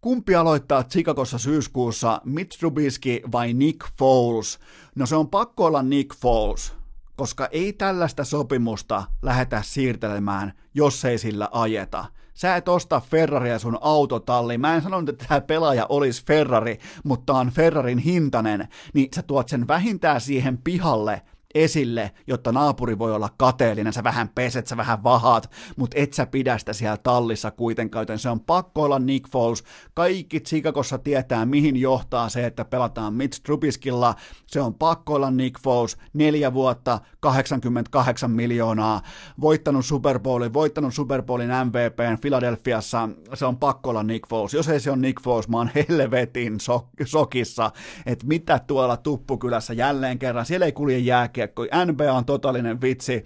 [0.00, 4.58] Kumpi aloittaa Chicagossa syyskuussa, Mitch Trubisky vai Nick Foles?
[4.94, 6.72] No se on pakko olla Nick Foles,
[7.16, 12.04] koska ei tällaista sopimusta lähetä siirtelemään, jos ei sillä ajeta.
[12.34, 14.60] Sä et osta Ferraria sun autotalliin.
[14.60, 19.48] Mä en sanonut, että tämä pelaaja olisi Ferrari, mutta on Ferrarin hintainen, niin sä tuot
[19.48, 21.22] sen vähintään siihen pihalle,
[21.54, 26.26] esille, jotta naapuri voi olla kateellinen, sä vähän peset, sä vähän vahaat, mutta et sä
[26.26, 29.64] pidä sitä siellä tallissa kuitenkaan, joten se on pakko olla Nick Foles.
[29.94, 34.14] Kaikki Chicagossa tietää, mihin johtaa se, että pelataan Mitch Trubiskilla,
[34.46, 39.02] se on pakko olla Nick Foles, neljä vuotta, 88 miljoonaa,
[39.40, 44.54] voittanut Super Bowlin, voittanut Super Bowlin MVPn Philadelphiassa, se on pakko olla Nick Foles.
[44.54, 47.70] Jos ei se on Nick Foles, mä oon helvetin so- sokissa,
[48.06, 50.98] että mitä tuolla Tuppukylässä jälleen kerran, siellä ei kulje
[51.42, 53.24] jääkiekko, NBA on totaalinen vitsi,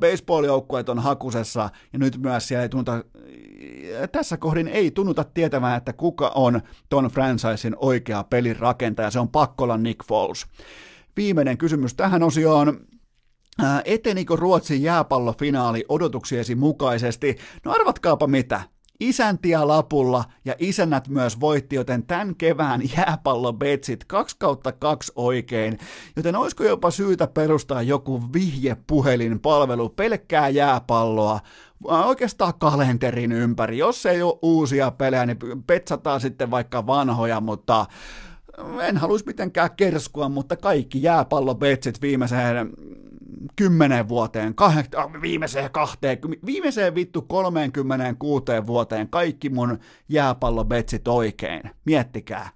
[0.00, 3.04] baseball-joukkueet on hakusessa, ja nyt myös siellä ei tunnuta,
[4.12, 9.28] tässä kohdin ei tunnuta tietämään, että kuka on ton franchisein oikea pelin rakentaja, se on
[9.28, 10.46] pakko olla Nick Foles.
[11.16, 12.80] Viimeinen kysymys tähän osioon.
[13.84, 17.36] Etenikö Ruotsin jääpallofinaali odotuksiesi mukaisesti?
[17.64, 18.60] No arvatkaapa mitä
[19.00, 25.78] isäntiä lapulla ja isännät myös voitti, joten tämän kevään jääpallobetsit 2 kautta 2 oikein,
[26.16, 31.40] joten olisiko jopa syytä perustaa joku vihjepuhelinpalvelu pelkkää jääpalloa,
[31.84, 33.78] oikeastaan kalenterin ympäri.
[33.78, 37.86] Jos ei ole uusia pelejä, niin petsataan sitten vaikka vanhoja, mutta
[38.80, 42.70] en haluaisi mitenkään kerskua, mutta kaikki jääpallobetsit viimeiseen
[43.56, 49.78] kymmenen vuoteen, kah- äh, viimeiseen kahteen, viimeiseen vittu 36 vuoteen kaikki mun
[50.08, 51.62] jääpallobetsit oikein.
[51.84, 52.50] Miettikää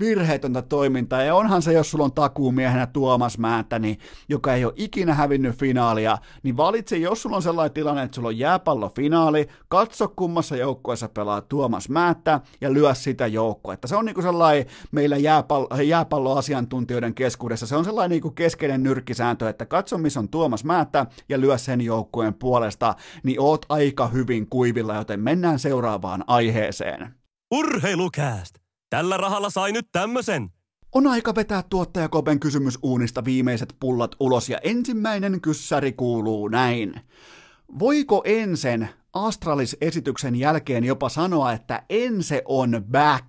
[0.00, 3.98] virheetöntä toimintaa, ja onhan se, jos sulla on takuumiehenä Tuomas Määttäni,
[4.28, 8.28] joka ei ole ikinä hävinnyt finaalia, niin valitse, jos sulla on sellainen tilanne, että sulla
[8.28, 13.88] on jääpallofinaali, katso kummassa joukkueessa pelaa Tuomas Määttä ja lyö sitä joukkuetta.
[13.88, 19.66] Se on niinku sellainen meillä jääpallo, jääpalloasiantuntijoiden keskuudessa, se on sellainen niinku keskeinen nyrkkisääntö, että
[19.66, 24.94] katso missä on Tuomas Määttä ja lyö sen joukkueen puolesta, niin oot aika hyvin kuivilla,
[24.94, 27.14] joten mennään seuraavaan aiheeseen.
[27.50, 28.63] Urheilukääst!
[28.94, 30.50] Tällä rahalla sai nyt tämmösen.
[30.92, 37.00] On aika vetää tuottaja Kopen kysymys uunista viimeiset pullat ulos ja ensimmäinen kyssäri kuuluu näin.
[37.78, 43.26] Voiko ensen Astralis-esityksen jälkeen jopa sanoa, että ense on back.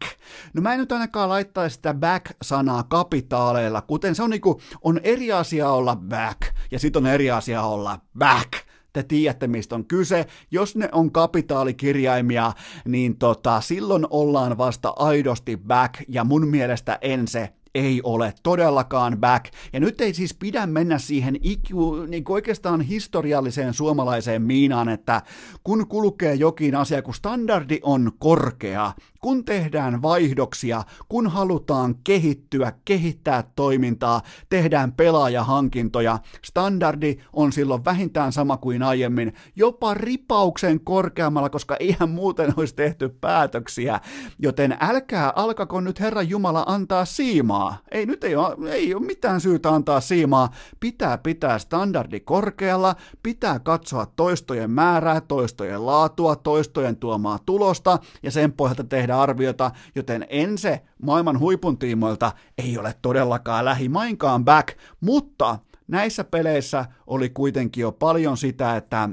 [0.53, 5.31] No mä en nyt ainakaan laittaisi sitä back-sanaa kapitaaleilla, kuten se on niinku, on eri
[5.31, 8.51] asia olla back, ja sitten on eri asia olla back
[8.95, 10.25] te tiedätte mistä on kyse.
[10.51, 12.53] Jos ne on kapitaalikirjaimia,
[12.85, 19.17] niin tota, silloin ollaan vasta aidosti back, ja mun mielestä en se ei ole todellakaan
[19.17, 19.45] back.
[19.73, 25.21] Ja nyt ei siis pidä mennä siihen iku, niin oikeastaan historialliseen suomalaiseen miinaan, että
[25.63, 28.91] kun kulkee jokin asia, kun standardi on korkea,
[29.25, 38.57] kun tehdään vaihdoksia, kun halutaan kehittyä, kehittää toimintaa, tehdään pelaajahankintoja, standardi on silloin vähintään sama
[38.57, 43.99] kuin aiemmin, jopa ripauksen korkeammalla, koska eihän muuten olisi tehty päätöksiä,
[44.39, 47.77] joten älkää alkako nyt Herran Jumala antaa siimaa.
[47.91, 50.49] Ei nyt ei ole, ei ole mitään syytä antaa siimaa.
[50.79, 58.53] Pitää pitää standardi korkealla, pitää katsoa toistojen määrää, toistojen laatua, toistojen tuomaa tulosta ja sen
[58.53, 58.83] pohjalta
[59.21, 66.85] arviota, joten en se maailman huipun tiimoilta ei ole todellakaan lähimainkaan back, mutta näissä peleissä
[67.07, 69.09] oli kuitenkin jo paljon sitä, että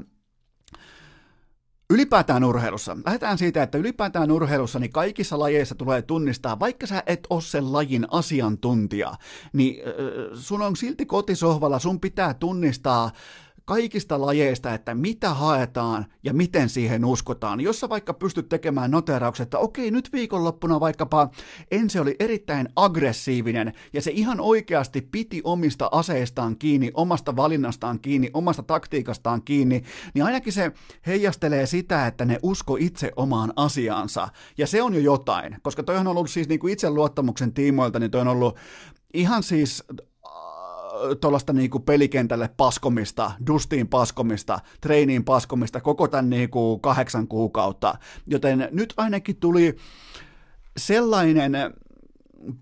[1.93, 2.97] Ylipäätään urheilussa.
[3.05, 7.73] Lähdetään siitä, että ylipäätään urheilussa niin kaikissa lajeissa tulee tunnistaa, vaikka sä et ole sen
[7.73, 9.13] lajin asiantuntija,
[9.53, 9.75] niin
[10.33, 13.11] sun on silti kotisohvalla, sun pitää tunnistaa
[13.65, 17.61] kaikista lajeista, että mitä haetaan ja miten siihen uskotaan.
[17.61, 21.29] Jos sä vaikka pystyt tekemään noteraukset, että okei, nyt viikonloppuna vaikkapa
[21.71, 28.29] ensi oli erittäin aggressiivinen ja se ihan oikeasti piti omista aseistaan kiinni, omasta valinnastaan kiinni,
[28.33, 29.83] omasta taktiikastaan kiinni,
[30.13, 30.71] niin ainakin se
[31.07, 34.27] heijastelee sitä, että ne usko itse omaan asiaansa.
[34.57, 38.11] Ja se on jo jotain, koska toi on ollut siis niin kuin itseluottamuksen tiimoilta, niin
[38.11, 38.57] toi on ollut
[39.13, 39.83] ihan siis
[41.21, 47.95] tuollaista niinku pelikentälle paskomista, dustiin paskomista, treiniin paskomista koko tämän niinku kahdeksan kuukautta.
[48.27, 49.75] Joten nyt ainakin tuli
[50.77, 51.53] sellainen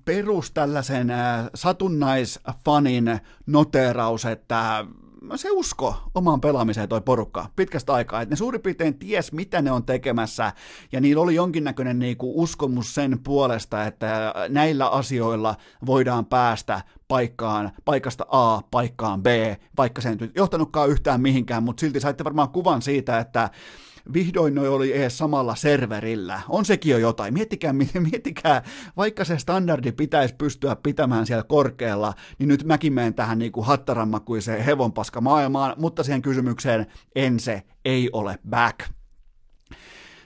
[0.05, 1.07] perus tällaisen
[1.55, 4.85] satunnaisfanin noteraus, että
[5.35, 9.71] se usko omaan pelaamiseen toi porukka pitkästä aikaa, että ne suurin piirtein ties, mitä ne
[9.71, 10.53] on tekemässä,
[10.91, 18.25] ja niillä oli jonkinnäköinen niinku uskomus sen puolesta, että näillä asioilla voidaan päästä paikkaan, paikasta
[18.29, 19.27] A paikkaan B,
[19.77, 23.49] vaikka se ei johtanutkaan yhtään mihinkään, mutta silti saitte varmaan kuvan siitä, että
[24.13, 26.41] vihdoin noi oli edes samalla serverillä.
[26.49, 27.33] On sekin jo jotain.
[27.33, 27.73] Miettikää,
[28.11, 28.63] miettikää,
[28.97, 33.65] vaikka se standardi pitäisi pystyä pitämään siellä korkealla, niin nyt mäkin menen tähän niin kuin
[33.65, 36.85] hattarammakuiseen hevonpaska maailmaan, mutta siihen kysymykseen
[37.15, 38.79] en se ei ole back.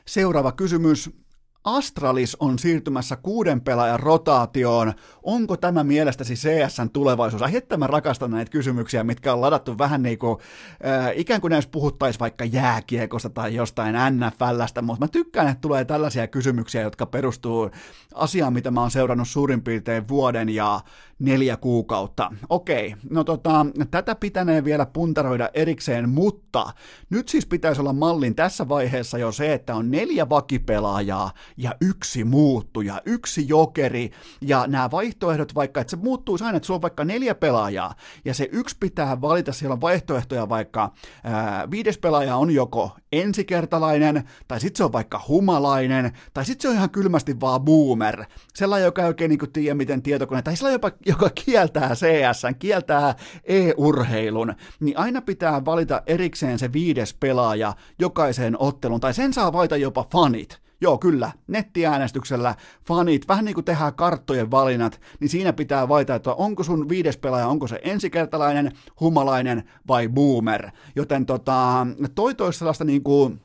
[0.08, 1.25] Seuraava kysymys.
[1.66, 4.94] Astralis on siirtymässä kuuden pelaajan rotaatioon.
[5.24, 7.42] Onko tämä mielestäsi CSN tulevaisuus?
[7.42, 10.38] Ai että mä rakastan näitä kysymyksiä, mitkä on ladattu vähän niin kuin,
[10.86, 15.86] äh, ikään kuin näissä puhuttaisiin vaikka jääkiekosta tai jostain NFLstä, mutta mä tykkään, että tulee
[15.86, 17.70] tällaisia kysymyksiä, jotka perustuu
[18.14, 20.82] asiaan, mitä mä oon seurannut suurin piirtein vuoden ja
[21.20, 22.32] neljä kuukautta.
[22.50, 26.74] Okei, no tota, tätä pitänee vielä puntaroida erikseen, mutta
[27.10, 32.24] nyt siis pitäisi olla mallin tässä vaiheessa jo se, että on neljä vakipelaajaa ja yksi
[32.24, 34.12] muuttuja, yksi jokeri,
[34.42, 38.34] ja nämä vaihtoehdot vaikka, että se muuttuu aina, että sulla on vaikka neljä pelaajaa, ja
[38.34, 40.92] se yksi pitää valita, siellä on vaihtoehtoja vaikka,
[41.24, 46.70] ää, viides pelaaja on joko ensikertalainen, tai sitten se on vaikka humalainen, tai sitten se
[46.70, 50.76] on ihan kylmästi vaan boomer, sellainen, joka ei oikein niin tiedä, miten tietokone, tai sellainen,
[50.76, 58.56] jopa, joka kieltää CS, kieltää e-urheilun, niin aina pitää valita erikseen se viides pelaaja jokaiseen
[58.60, 60.66] otteluun, tai sen saa valita jopa fanit.
[60.82, 62.56] Joo, kyllä, nettiäänestyksellä
[62.88, 67.18] fanit, vähän niin kuin tehdään karttojen valinnat, niin siinä pitää valita, että onko sun viides
[67.18, 70.72] pelaaja, onko se ensikertalainen, humalainen vai boomer.
[70.96, 73.42] Joten tota, toi toisi sellaista niin kuin,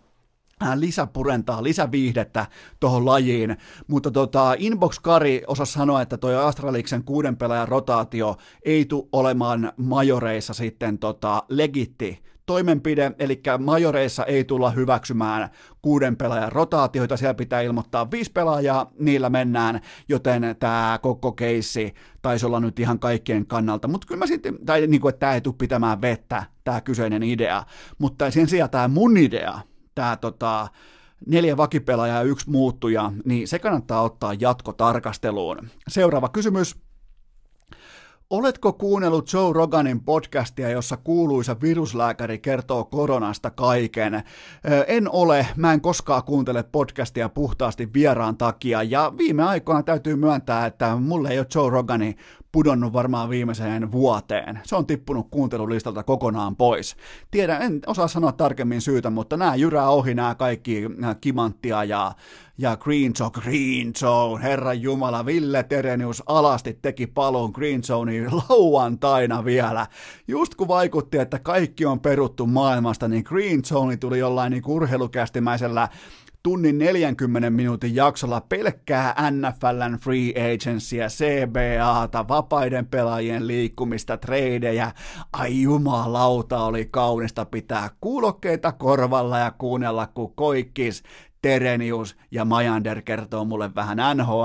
[0.75, 2.47] lisäpurentaa, lisäviihdettä
[2.81, 3.57] tuohon lajiin,
[3.87, 9.73] mutta tota, Inbox Kari osasi sanoa, että toi Astraliksen kuuden pelaajan rotaatio ei tule olemaan
[9.77, 15.51] majoreissa sitten tota, legitti toimenpide, eli majoreissa ei tulla hyväksymään
[15.83, 22.47] kuuden pelaajan rotaatioita, siellä pitää ilmoittaa viisi pelaajaa, niillä mennään, joten tämä koko keissi taisi
[22.47, 25.41] olla nyt ihan kaikkien kannalta, mutta kyllä mä sitten, tai niin kuin, että tämä ei
[25.41, 27.63] tule pitämään vettä, tämä kyseinen idea,
[27.99, 29.61] mutta sen sijaan tämä mun idea,
[29.95, 30.69] tämä tota,
[31.27, 35.69] neljä vakipelaajaa ja yksi muuttuja, niin se kannattaa ottaa jatkotarkasteluun.
[35.89, 36.77] Seuraava kysymys.
[38.31, 44.23] Oletko kuunnellut Joe Roganin podcastia, jossa kuuluisa viruslääkäri kertoo koronasta kaiken?
[44.87, 50.67] En ole, mä en koskaan kuuntele podcastia puhtaasti vieraan takia, ja viime aikoina täytyy myöntää,
[50.67, 52.17] että mulle ei ole Joe Rogani
[52.53, 54.61] pudonnut varmaan viimeiseen vuoteen.
[54.65, 56.97] Se on tippunut kuuntelulistalta kokonaan pois.
[57.31, 62.13] Tiedän, en osaa sanoa tarkemmin syytä, mutta nämä jyrää ohi nämä kaikki nämä kimanttia ja,
[62.59, 69.45] ja Green Zone, Green Zone, herran jumala, Ville Terenius alasti teki palon Green Zoneen lauantaina
[69.45, 69.87] vielä.
[70.29, 75.89] Just kun vaikutti, että kaikki on peruttu maailmasta, niin Green Zone tuli jollain niin urheilukästimäisellä
[76.43, 84.93] tunnin 40 minuutin jaksolla pelkkää NFLn free agencyä, CBAta, vapaiden pelaajien liikkumista, tradeja.
[85.33, 91.03] Ai jumalauta, oli kaunista pitää kuulokkeita korvalla ja kuunnella, kun koikkis
[91.43, 94.45] Terenius ja Majander kertoo mulle vähän NHL,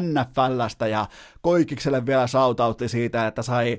[0.00, 1.06] NFLstä ja
[1.40, 3.78] Koikikselle vielä sautautti siitä, että sai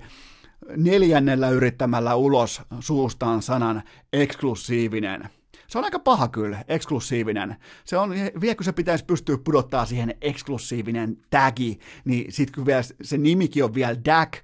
[0.75, 5.36] neljännellä yrittämällä ulos suustaan sanan eksklusiivinen.
[5.68, 7.56] Se on aika paha kyllä, eksklusiivinen.
[7.85, 8.10] Se on,
[8.41, 13.64] vielä kun se pitäisi pystyä pudottaa siihen eksklusiivinen tagi, niin sitten kun vielä se nimikin
[13.64, 14.35] on vielä DAG,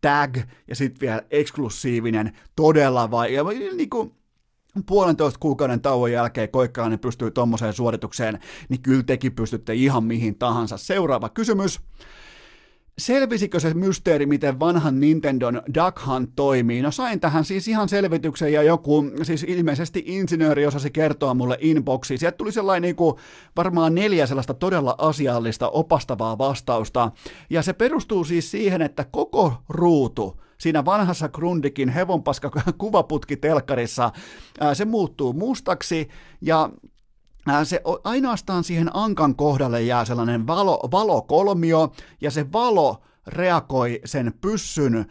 [0.00, 0.36] tag
[0.68, 3.44] ja sitten vielä eksklusiivinen, todella vai, ja
[3.76, 4.12] niin kuin,
[4.86, 8.38] puolentoista kuukauden tauon jälkeen Koikkalainen pystyy tuommoiseen suoritukseen,
[8.68, 10.76] niin kyllä tekin pystytte ihan mihin tahansa.
[10.76, 11.80] Seuraava kysymys.
[12.98, 16.82] Selvisikö se mysteeri, miten vanhan Nintendon Duck Hunt toimii?
[16.82, 22.18] No sain tähän siis ihan selvityksen ja joku, siis ilmeisesti insinööri osasi kertoa mulle inboxiin.
[22.18, 23.16] Sieltä tuli sellainen niin kuin,
[23.56, 27.12] varmaan neljä sellaista todella asiallista, opastavaa vastausta.
[27.50, 34.12] Ja se perustuu siis siihen, että koko ruutu, siinä vanhassa Grundikin hevonpaska kuvaputki telkkarissa,
[34.72, 36.08] se muuttuu mustaksi
[36.40, 36.70] ja
[37.64, 45.06] se ainoastaan siihen ankan kohdalle jää sellainen valo, valokolmio, ja se valo reagoi sen pyssyn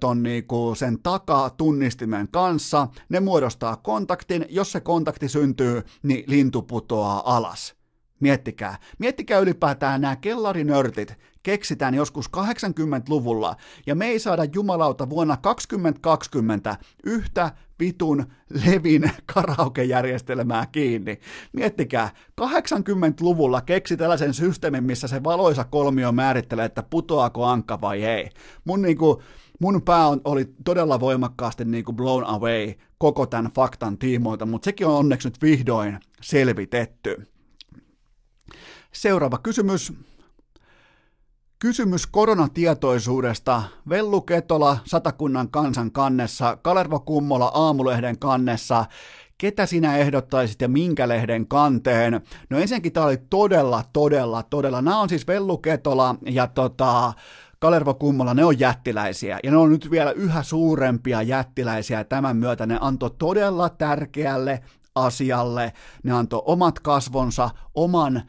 [0.00, 7.36] ton niinku sen takatunnistimen kanssa, ne muodostaa kontaktin, jos se kontakti syntyy, niin lintu putoaa
[7.36, 7.77] alas.
[8.20, 8.78] Miettikää.
[8.98, 17.52] Miettikää ylipäätään nämä kellarinörtit keksitään joskus 80-luvulla, ja me ei saada jumalauta vuonna 2020 yhtä
[17.80, 18.26] vitun
[18.66, 21.20] levin karaokejärjestelmää kiinni.
[21.52, 28.30] Miettikää, 80-luvulla keksi tällaisen systeemin, missä se valoisa kolmio määrittelee, että putoako ankka vai ei.
[28.64, 29.22] Mun niinku,
[29.60, 34.64] mun pää on, oli todella voimakkaasti niin kuin blown away koko tämän faktan tiimoilta, mutta
[34.64, 37.37] sekin on onneksi nyt vihdoin selvitetty.
[38.98, 39.92] Seuraava kysymys.
[41.58, 43.62] Kysymys koronatietoisuudesta.
[43.88, 48.84] Vellu Ketola Satakunnan kansan kannessa, Kalervo Kummola Aamulehden kannessa.
[49.38, 52.20] Ketä sinä ehdottaisit ja minkä lehden kanteen?
[52.50, 54.82] No ensinnäkin tämä oli todella, todella, todella.
[54.82, 57.12] Nämä on siis Vellu Ketola ja tota,
[57.58, 62.66] Kalervo Kummola, ne on jättiläisiä, ja ne on nyt vielä yhä suurempia jättiläisiä tämän myötä.
[62.66, 64.60] Ne antoi todella tärkeälle
[64.94, 65.72] asialle,
[66.02, 68.22] ne antoi omat kasvonsa, oman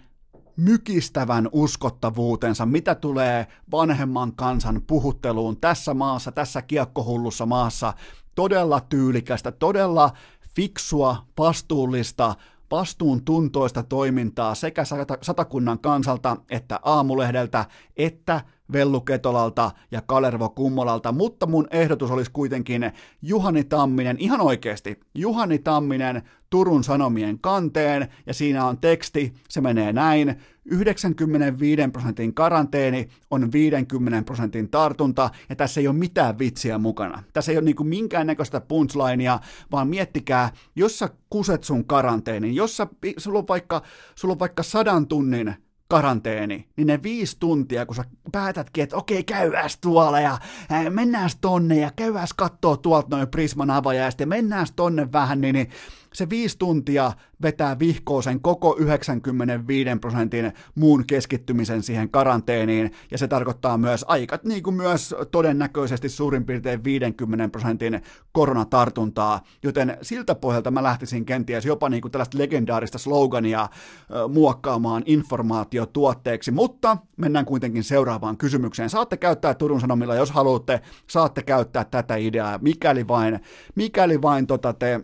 [0.60, 7.94] mykistävän uskottavuutensa, mitä tulee vanhemman kansan puhutteluun tässä maassa, tässä kiekkohullussa maassa.
[8.36, 10.12] Todella tyylikästä, todella
[10.56, 12.36] fiksua, vastuullista,
[12.72, 14.84] vastuuntuntoista toimintaa sekä
[15.22, 17.66] satakunnan kansalta että aamulehdeltä
[17.98, 18.42] että
[18.74, 22.92] Vellu Ketolalta ja Kalervo Kummolalta, mutta mun ehdotus olisi kuitenkin
[23.22, 29.94] Juhani Tamminen, ihan oikeasti, Juhani Tamminen Turun Sanomien kanteen, ja siinä on teksti, se menee
[29.94, 30.36] näin,
[30.66, 37.24] 95 prosentin karanteeni on 50 prosentin tartunta, ja tässä ei ole mitään vitsiä mukana.
[37.34, 39.40] Tässä ei ole niin minkäännäköistä punchlinea,
[39.72, 42.88] vaan miettikää, jos sä kuset sun karanteenin, jos sä,
[43.18, 43.82] sulla on vaikka,
[44.16, 45.56] sulla on vaikka sadan tunnin
[45.90, 50.38] karanteeni, niin ne viisi tuntia, kun sä päätätkin, että okei, käyäs tuolla ja
[50.90, 55.70] mennään tonne ja käyäs kattoo tuolta noin Prisman avajaiset ja mennään tonne vähän, niin, niin
[56.14, 57.12] se viisi tuntia
[57.42, 64.40] vetää vihkoon sen koko 95 prosentin muun keskittymisen siihen karanteeniin, ja se tarkoittaa myös aika,
[64.44, 71.66] niin kuin myös todennäköisesti suurin piirtein 50 prosentin koronatartuntaa, joten siltä pohjalta mä lähtisin kenties
[71.66, 73.70] jopa niin kuin tällaista legendaarista slogania
[74.34, 78.90] muokkaamaan informaatiotuotteeksi, mutta mennään kuitenkin seuraavaan kysymykseen.
[78.90, 83.40] Saatte käyttää Turun Sanomilla, jos haluatte, saatte käyttää tätä ideaa, mikäli vain,
[83.76, 85.02] mikäli vain tota te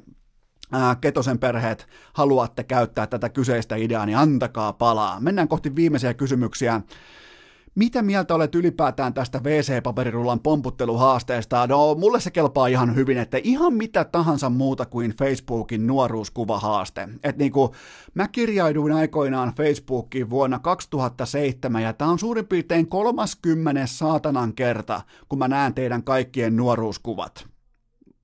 [1.02, 5.19] Ketosen perheet haluatte käyttää tätä kyseistä ideaa, niin antakaa palaa.
[5.19, 6.81] Mennään kohti viimeisiä kysymyksiä.
[7.76, 11.68] Mitä mieltä olet ylipäätään tästä WC-paperirullan pomputteluhaasteesta?
[11.68, 17.10] No, mulle se kelpaa ihan hyvin, että ihan mitä tahansa muuta kuin Facebookin nuoruuskuvahaaste.
[17.23, 17.76] Et niinku,
[18.14, 25.39] mä kirjaiduin aikoinaan Facebookiin vuonna 2007, ja tää on suurin piirtein 30 saatanan kerta, kun
[25.39, 27.55] mä näen teidän kaikkien nuoruuskuvat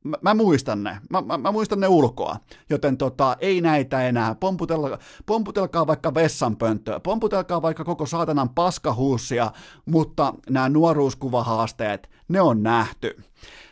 [0.04, 2.38] mä, mä muistan ne, mä, mä, mä muistan ne ulkoa,
[2.70, 9.52] joten tota, ei näitä enää, pomputelkaa, pomputelkaa vaikka vessanpönttöä, pomputelkaa vaikka koko saatanan paskahuussia,
[9.86, 13.24] mutta nämä nuoruuskuvahaasteet, ne on nähty.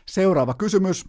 [0.06, 1.06] Seuraava kysymys.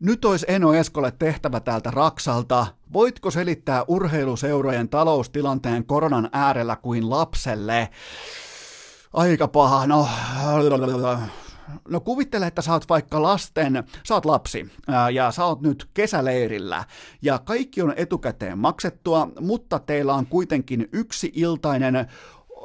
[0.00, 2.66] Nyt olisi Eno Eskolle tehtävä täältä Raksalta.
[2.92, 7.88] Voitko selittää urheiluseurojen taloustilanteen koronan äärellä kuin lapselle?
[9.12, 10.08] Aika paha, no
[11.88, 14.70] no kuvittele, että sä oot vaikka lasten, sä oot lapsi
[15.12, 16.84] ja sä oot nyt kesäleirillä
[17.22, 22.06] ja kaikki on etukäteen maksettua, mutta teillä on kuitenkin yksi iltainen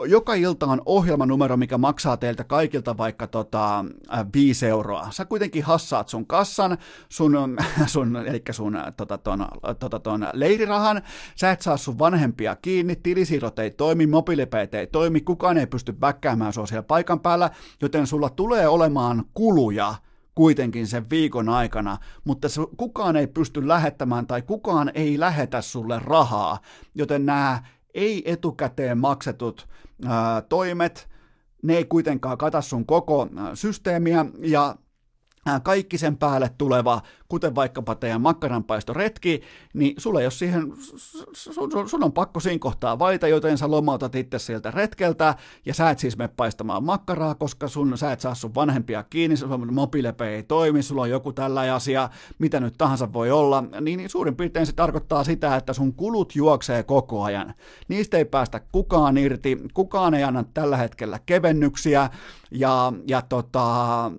[0.07, 3.85] joka ilta on ohjelmanumero, mikä maksaa teiltä kaikilta vaikka tota,
[4.33, 5.07] 5 euroa.
[5.11, 6.77] Sä kuitenkin hassaat sun kassan,
[7.09, 9.45] sun, sun eli sun tota, ton,
[9.79, 11.01] tota, ton leirirahan,
[11.35, 15.93] sä et saa sun vanhempia kiinni, tilisiirrot ei toimi, mobiilipeet ei toimi, kukaan ei pysty
[15.93, 17.49] bäkkäämään sua siellä paikan päällä,
[17.81, 19.95] joten sulla tulee olemaan kuluja
[20.35, 22.47] kuitenkin sen viikon aikana, mutta
[22.77, 26.59] kukaan ei pysty lähettämään tai kukaan ei lähetä sulle rahaa,
[26.95, 27.63] joten nämä
[27.95, 29.67] ei etukäteen maksetut
[30.05, 31.09] ää, toimet,
[31.63, 34.75] ne ei kuitenkaan kata sun koko systeemiä ja
[35.63, 39.41] kaikki sen päälle tuleva, kuten vaikkapa teidän makkaranpaistoretki,
[39.73, 40.73] niin sulle ole siihen,
[41.33, 45.35] sun, sun on pakko siinä kohtaa vaita, joten sä lomautat itse sieltä retkeltä,
[45.65, 49.37] ja sä et siis mene paistamaan makkaraa, koska sun, sä et saa sun vanhempia kiinni,
[49.37, 52.09] sun mobiilepe ei toimi, sulla on joku tällä asia,
[52.39, 56.35] mitä nyt tahansa voi olla, niin, niin suurin piirtein se tarkoittaa sitä, että sun kulut
[56.35, 57.53] juoksee koko ajan.
[57.87, 62.09] Niistä ei päästä kukaan irti, kukaan ei anna tällä hetkellä kevennyksiä,
[62.51, 64.11] ja, ja tota,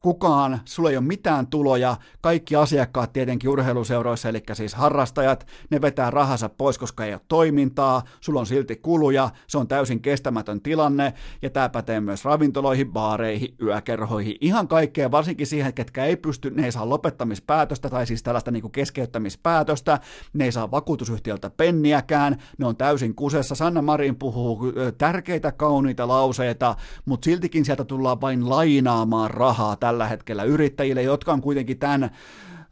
[0.00, 6.10] kukaan, sulla ei ole mitään tuloja, kaikki asiakkaat tietenkin urheiluseuroissa, eli siis harrastajat, ne vetää
[6.10, 11.14] rahansa pois, koska ei ole toimintaa, sulla on silti kuluja, se on täysin kestämätön tilanne,
[11.42, 16.64] ja tämä pätee myös ravintoloihin, baareihin, yökerhoihin, ihan kaikkea, varsinkin siihen, ketkä ei pysty, ne
[16.64, 20.00] ei saa lopettamispäätöstä, tai siis tällaista niin keskeyttämispäätöstä,
[20.32, 26.76] ne ei saa vakuutusyhtiöltä penniäkään, ne on täysin kusessa, Sanna Marin puhuu tärkeitä, kauniita lauseita,
[27.04, 32.10] mutta siltikin sieltä tullaan vain lainaamaan rahaa tällä hetkellä yrittäjille, jotka on kuitenkin tämän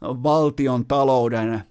[0.01, 1.63] valtion talouden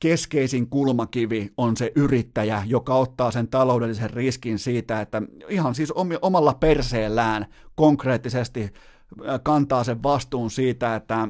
[0.00, 6.54] keskeisin kulmakivi on se yrittäjä, joka ottaa sen taloudellisen riskin siitä, että ihan siis omalla
[6.54, 8.72] perseellään konkreettisesti
[9.42, 11.28] kantaa sen vastuun siitä, että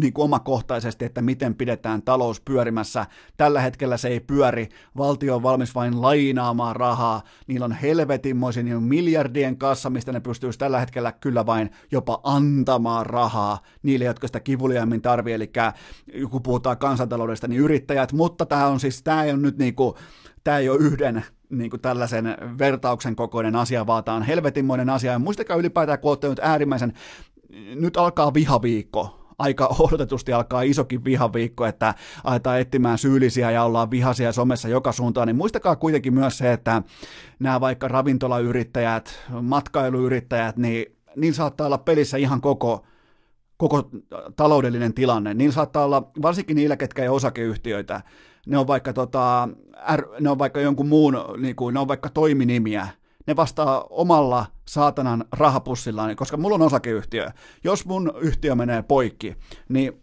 [0.00, 3.06] niin kuin omakohtaisesti, että miten pidetään talous pyörimässä.
[3.36, 8.82] Tällä hetkellä se ei pyöri, valtio on valmis vain lainaamaan rahaa, niillä on helvetinmoisin niin
[8.82, 13.58] miljardien kassa, mistä ne pystyisi tällä hetkellä kyllä vain jopa antamaan rahaa.
[13.82, 15.52] Niille, jotka sitä kivuliaimmin tarvii, eli
[16.30, 19.94] kun puhutaan kansantaloudesta, niin yrittäjät, mutta tämä on siis, tämä ei ole nyt niin kuin,
[20.44, 25.12] tämä ei ole yhden niin kuin tällaisen vertauksen kokoinen asia, vaan tämä on helvetinmoinen asia.
[25.12, 26.92] Ja muistakaa ylipäätään, kun olette nyt äärimmäisen
[27.74, 31.94] nyt alkaa vihaviikko, aika odotetusti alkaa isokin vihaviikko, että
[32.24, 36.82] aletaan etsimään syyllisiä ja ollaan vihaisia somessa joka suuntaan, niin muistakaa kuitenkin myös se, että
[37.38, 42.84] nämä vaikka ravintolayrittäjät, matkailuyrittäjät, niin niin saattaa olla pelissä ihan koko,
[43.56, 43.90] koko
[44.36, 45.34] taloudellinen tilanne.
[45.34, 48.02] Niin saattaa olla, varsinkin niillä, ketkä ei osakeyhtiöitä,
[48.46, 49.48] ne on vaikka, tota,
[50.20, 52.88] ne on vaikka jonkun muun, niin kuin, ne on vaikka toiminimiä,
[53.26, 57.30] ne vastaa omalla saatanan rahapussillaan, koska mulla on osakeyhtiö.
[57.64, 59.36] Jos mun yhtiö menee poikki,
[59.68, 60.02] niin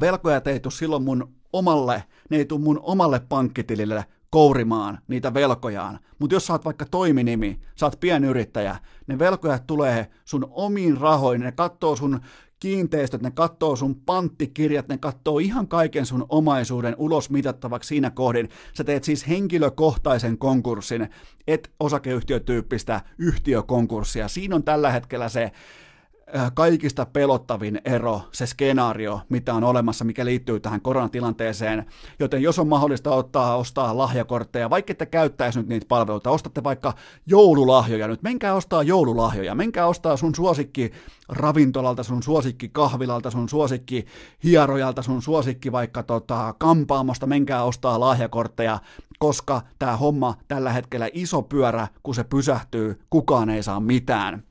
[0.00, 5.98] velkojat ei tule silloin mun omalle, ne ei tule mun omalle pankkitilille kourimaan niitä velkojaan.
[6.18, 8.76] Mutta jos sä oot vaikka toiminimi, sä oot pienyrittäjä,
[9.06, 12.20] ne velkojat tulee sun omiin rahoihin, ne katsoo sun
[12.60, 18.48] kiinteistöt, ne katsoo sun panttikirjat, ne katsoo ihan kaiken sun omaisuuden ulos mitattavaksi siinä kohdin.
[18.72, 21.08] Sä teet siis henkilökohtaisen konkurssin,
[21.46, 24.28] et osakeyhtiötyyppistä yhtiökonkurssia.
[24.28, 25.52] Siinä on tällä hetkellä se
[26.54, 31.86] kaikista pelottavin ero, se skenaario, mitä on olemassa, mikä liittyy tähän koronatilanteeseen.
[32.18, 36.94] Joten jos on mahdollista ottaa, ostaa lahjakortteja, vaikka ette käyttäisi nyt niitä palveluita, ostatte vaikka
[37.26, 40.90] joululahjoja nyt, menkää ostaa joululahjoja, menkää ostaa sun suosikki
[41.28, 44.06] ravintolalta, sun suosikki kahvilalta, sun suosikki
[44.44, 48.78] hierojalta, sun suosikki vaikka tota, kampaamosta, menkää ostaa lahjakortteja,
[49.18, 54.42] koska tämä homma tällä hetkellä iso pyörä, kun se pysähtyy, kukaan ei saa mitään.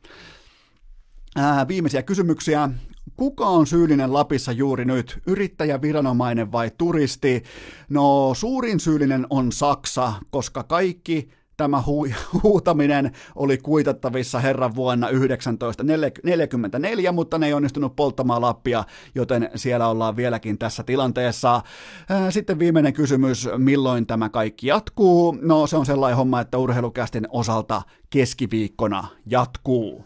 [1.39, 2.69] Ää, viimeisiä kysymyksiä.
[3.17, 5.19] Kuka on syyllinen Lapissa juuri nyt?
[5.27, 7.43] Yrittäjä, viranomainen vai turisti?
[7.89, 17.11] No suurin syyllinen on Saksa, koska kaikki tämä hu- huutaminen oli kuitattavissa herran vuonna 1944,
[17.11, 18.83] mutta ne ei onnistunut polttamaan Lappia,
[19.15, 21.61] joten siellä ollaan vieläkin tässä tilanteessa.
[22.29, 25.37] Sitten viimeinen kysymys, milloin tämä kaikki jatkuu?
[25.41, 30.05] No se on sellainen homma, että urheilukästin osalta keskiviikkona jatkuu.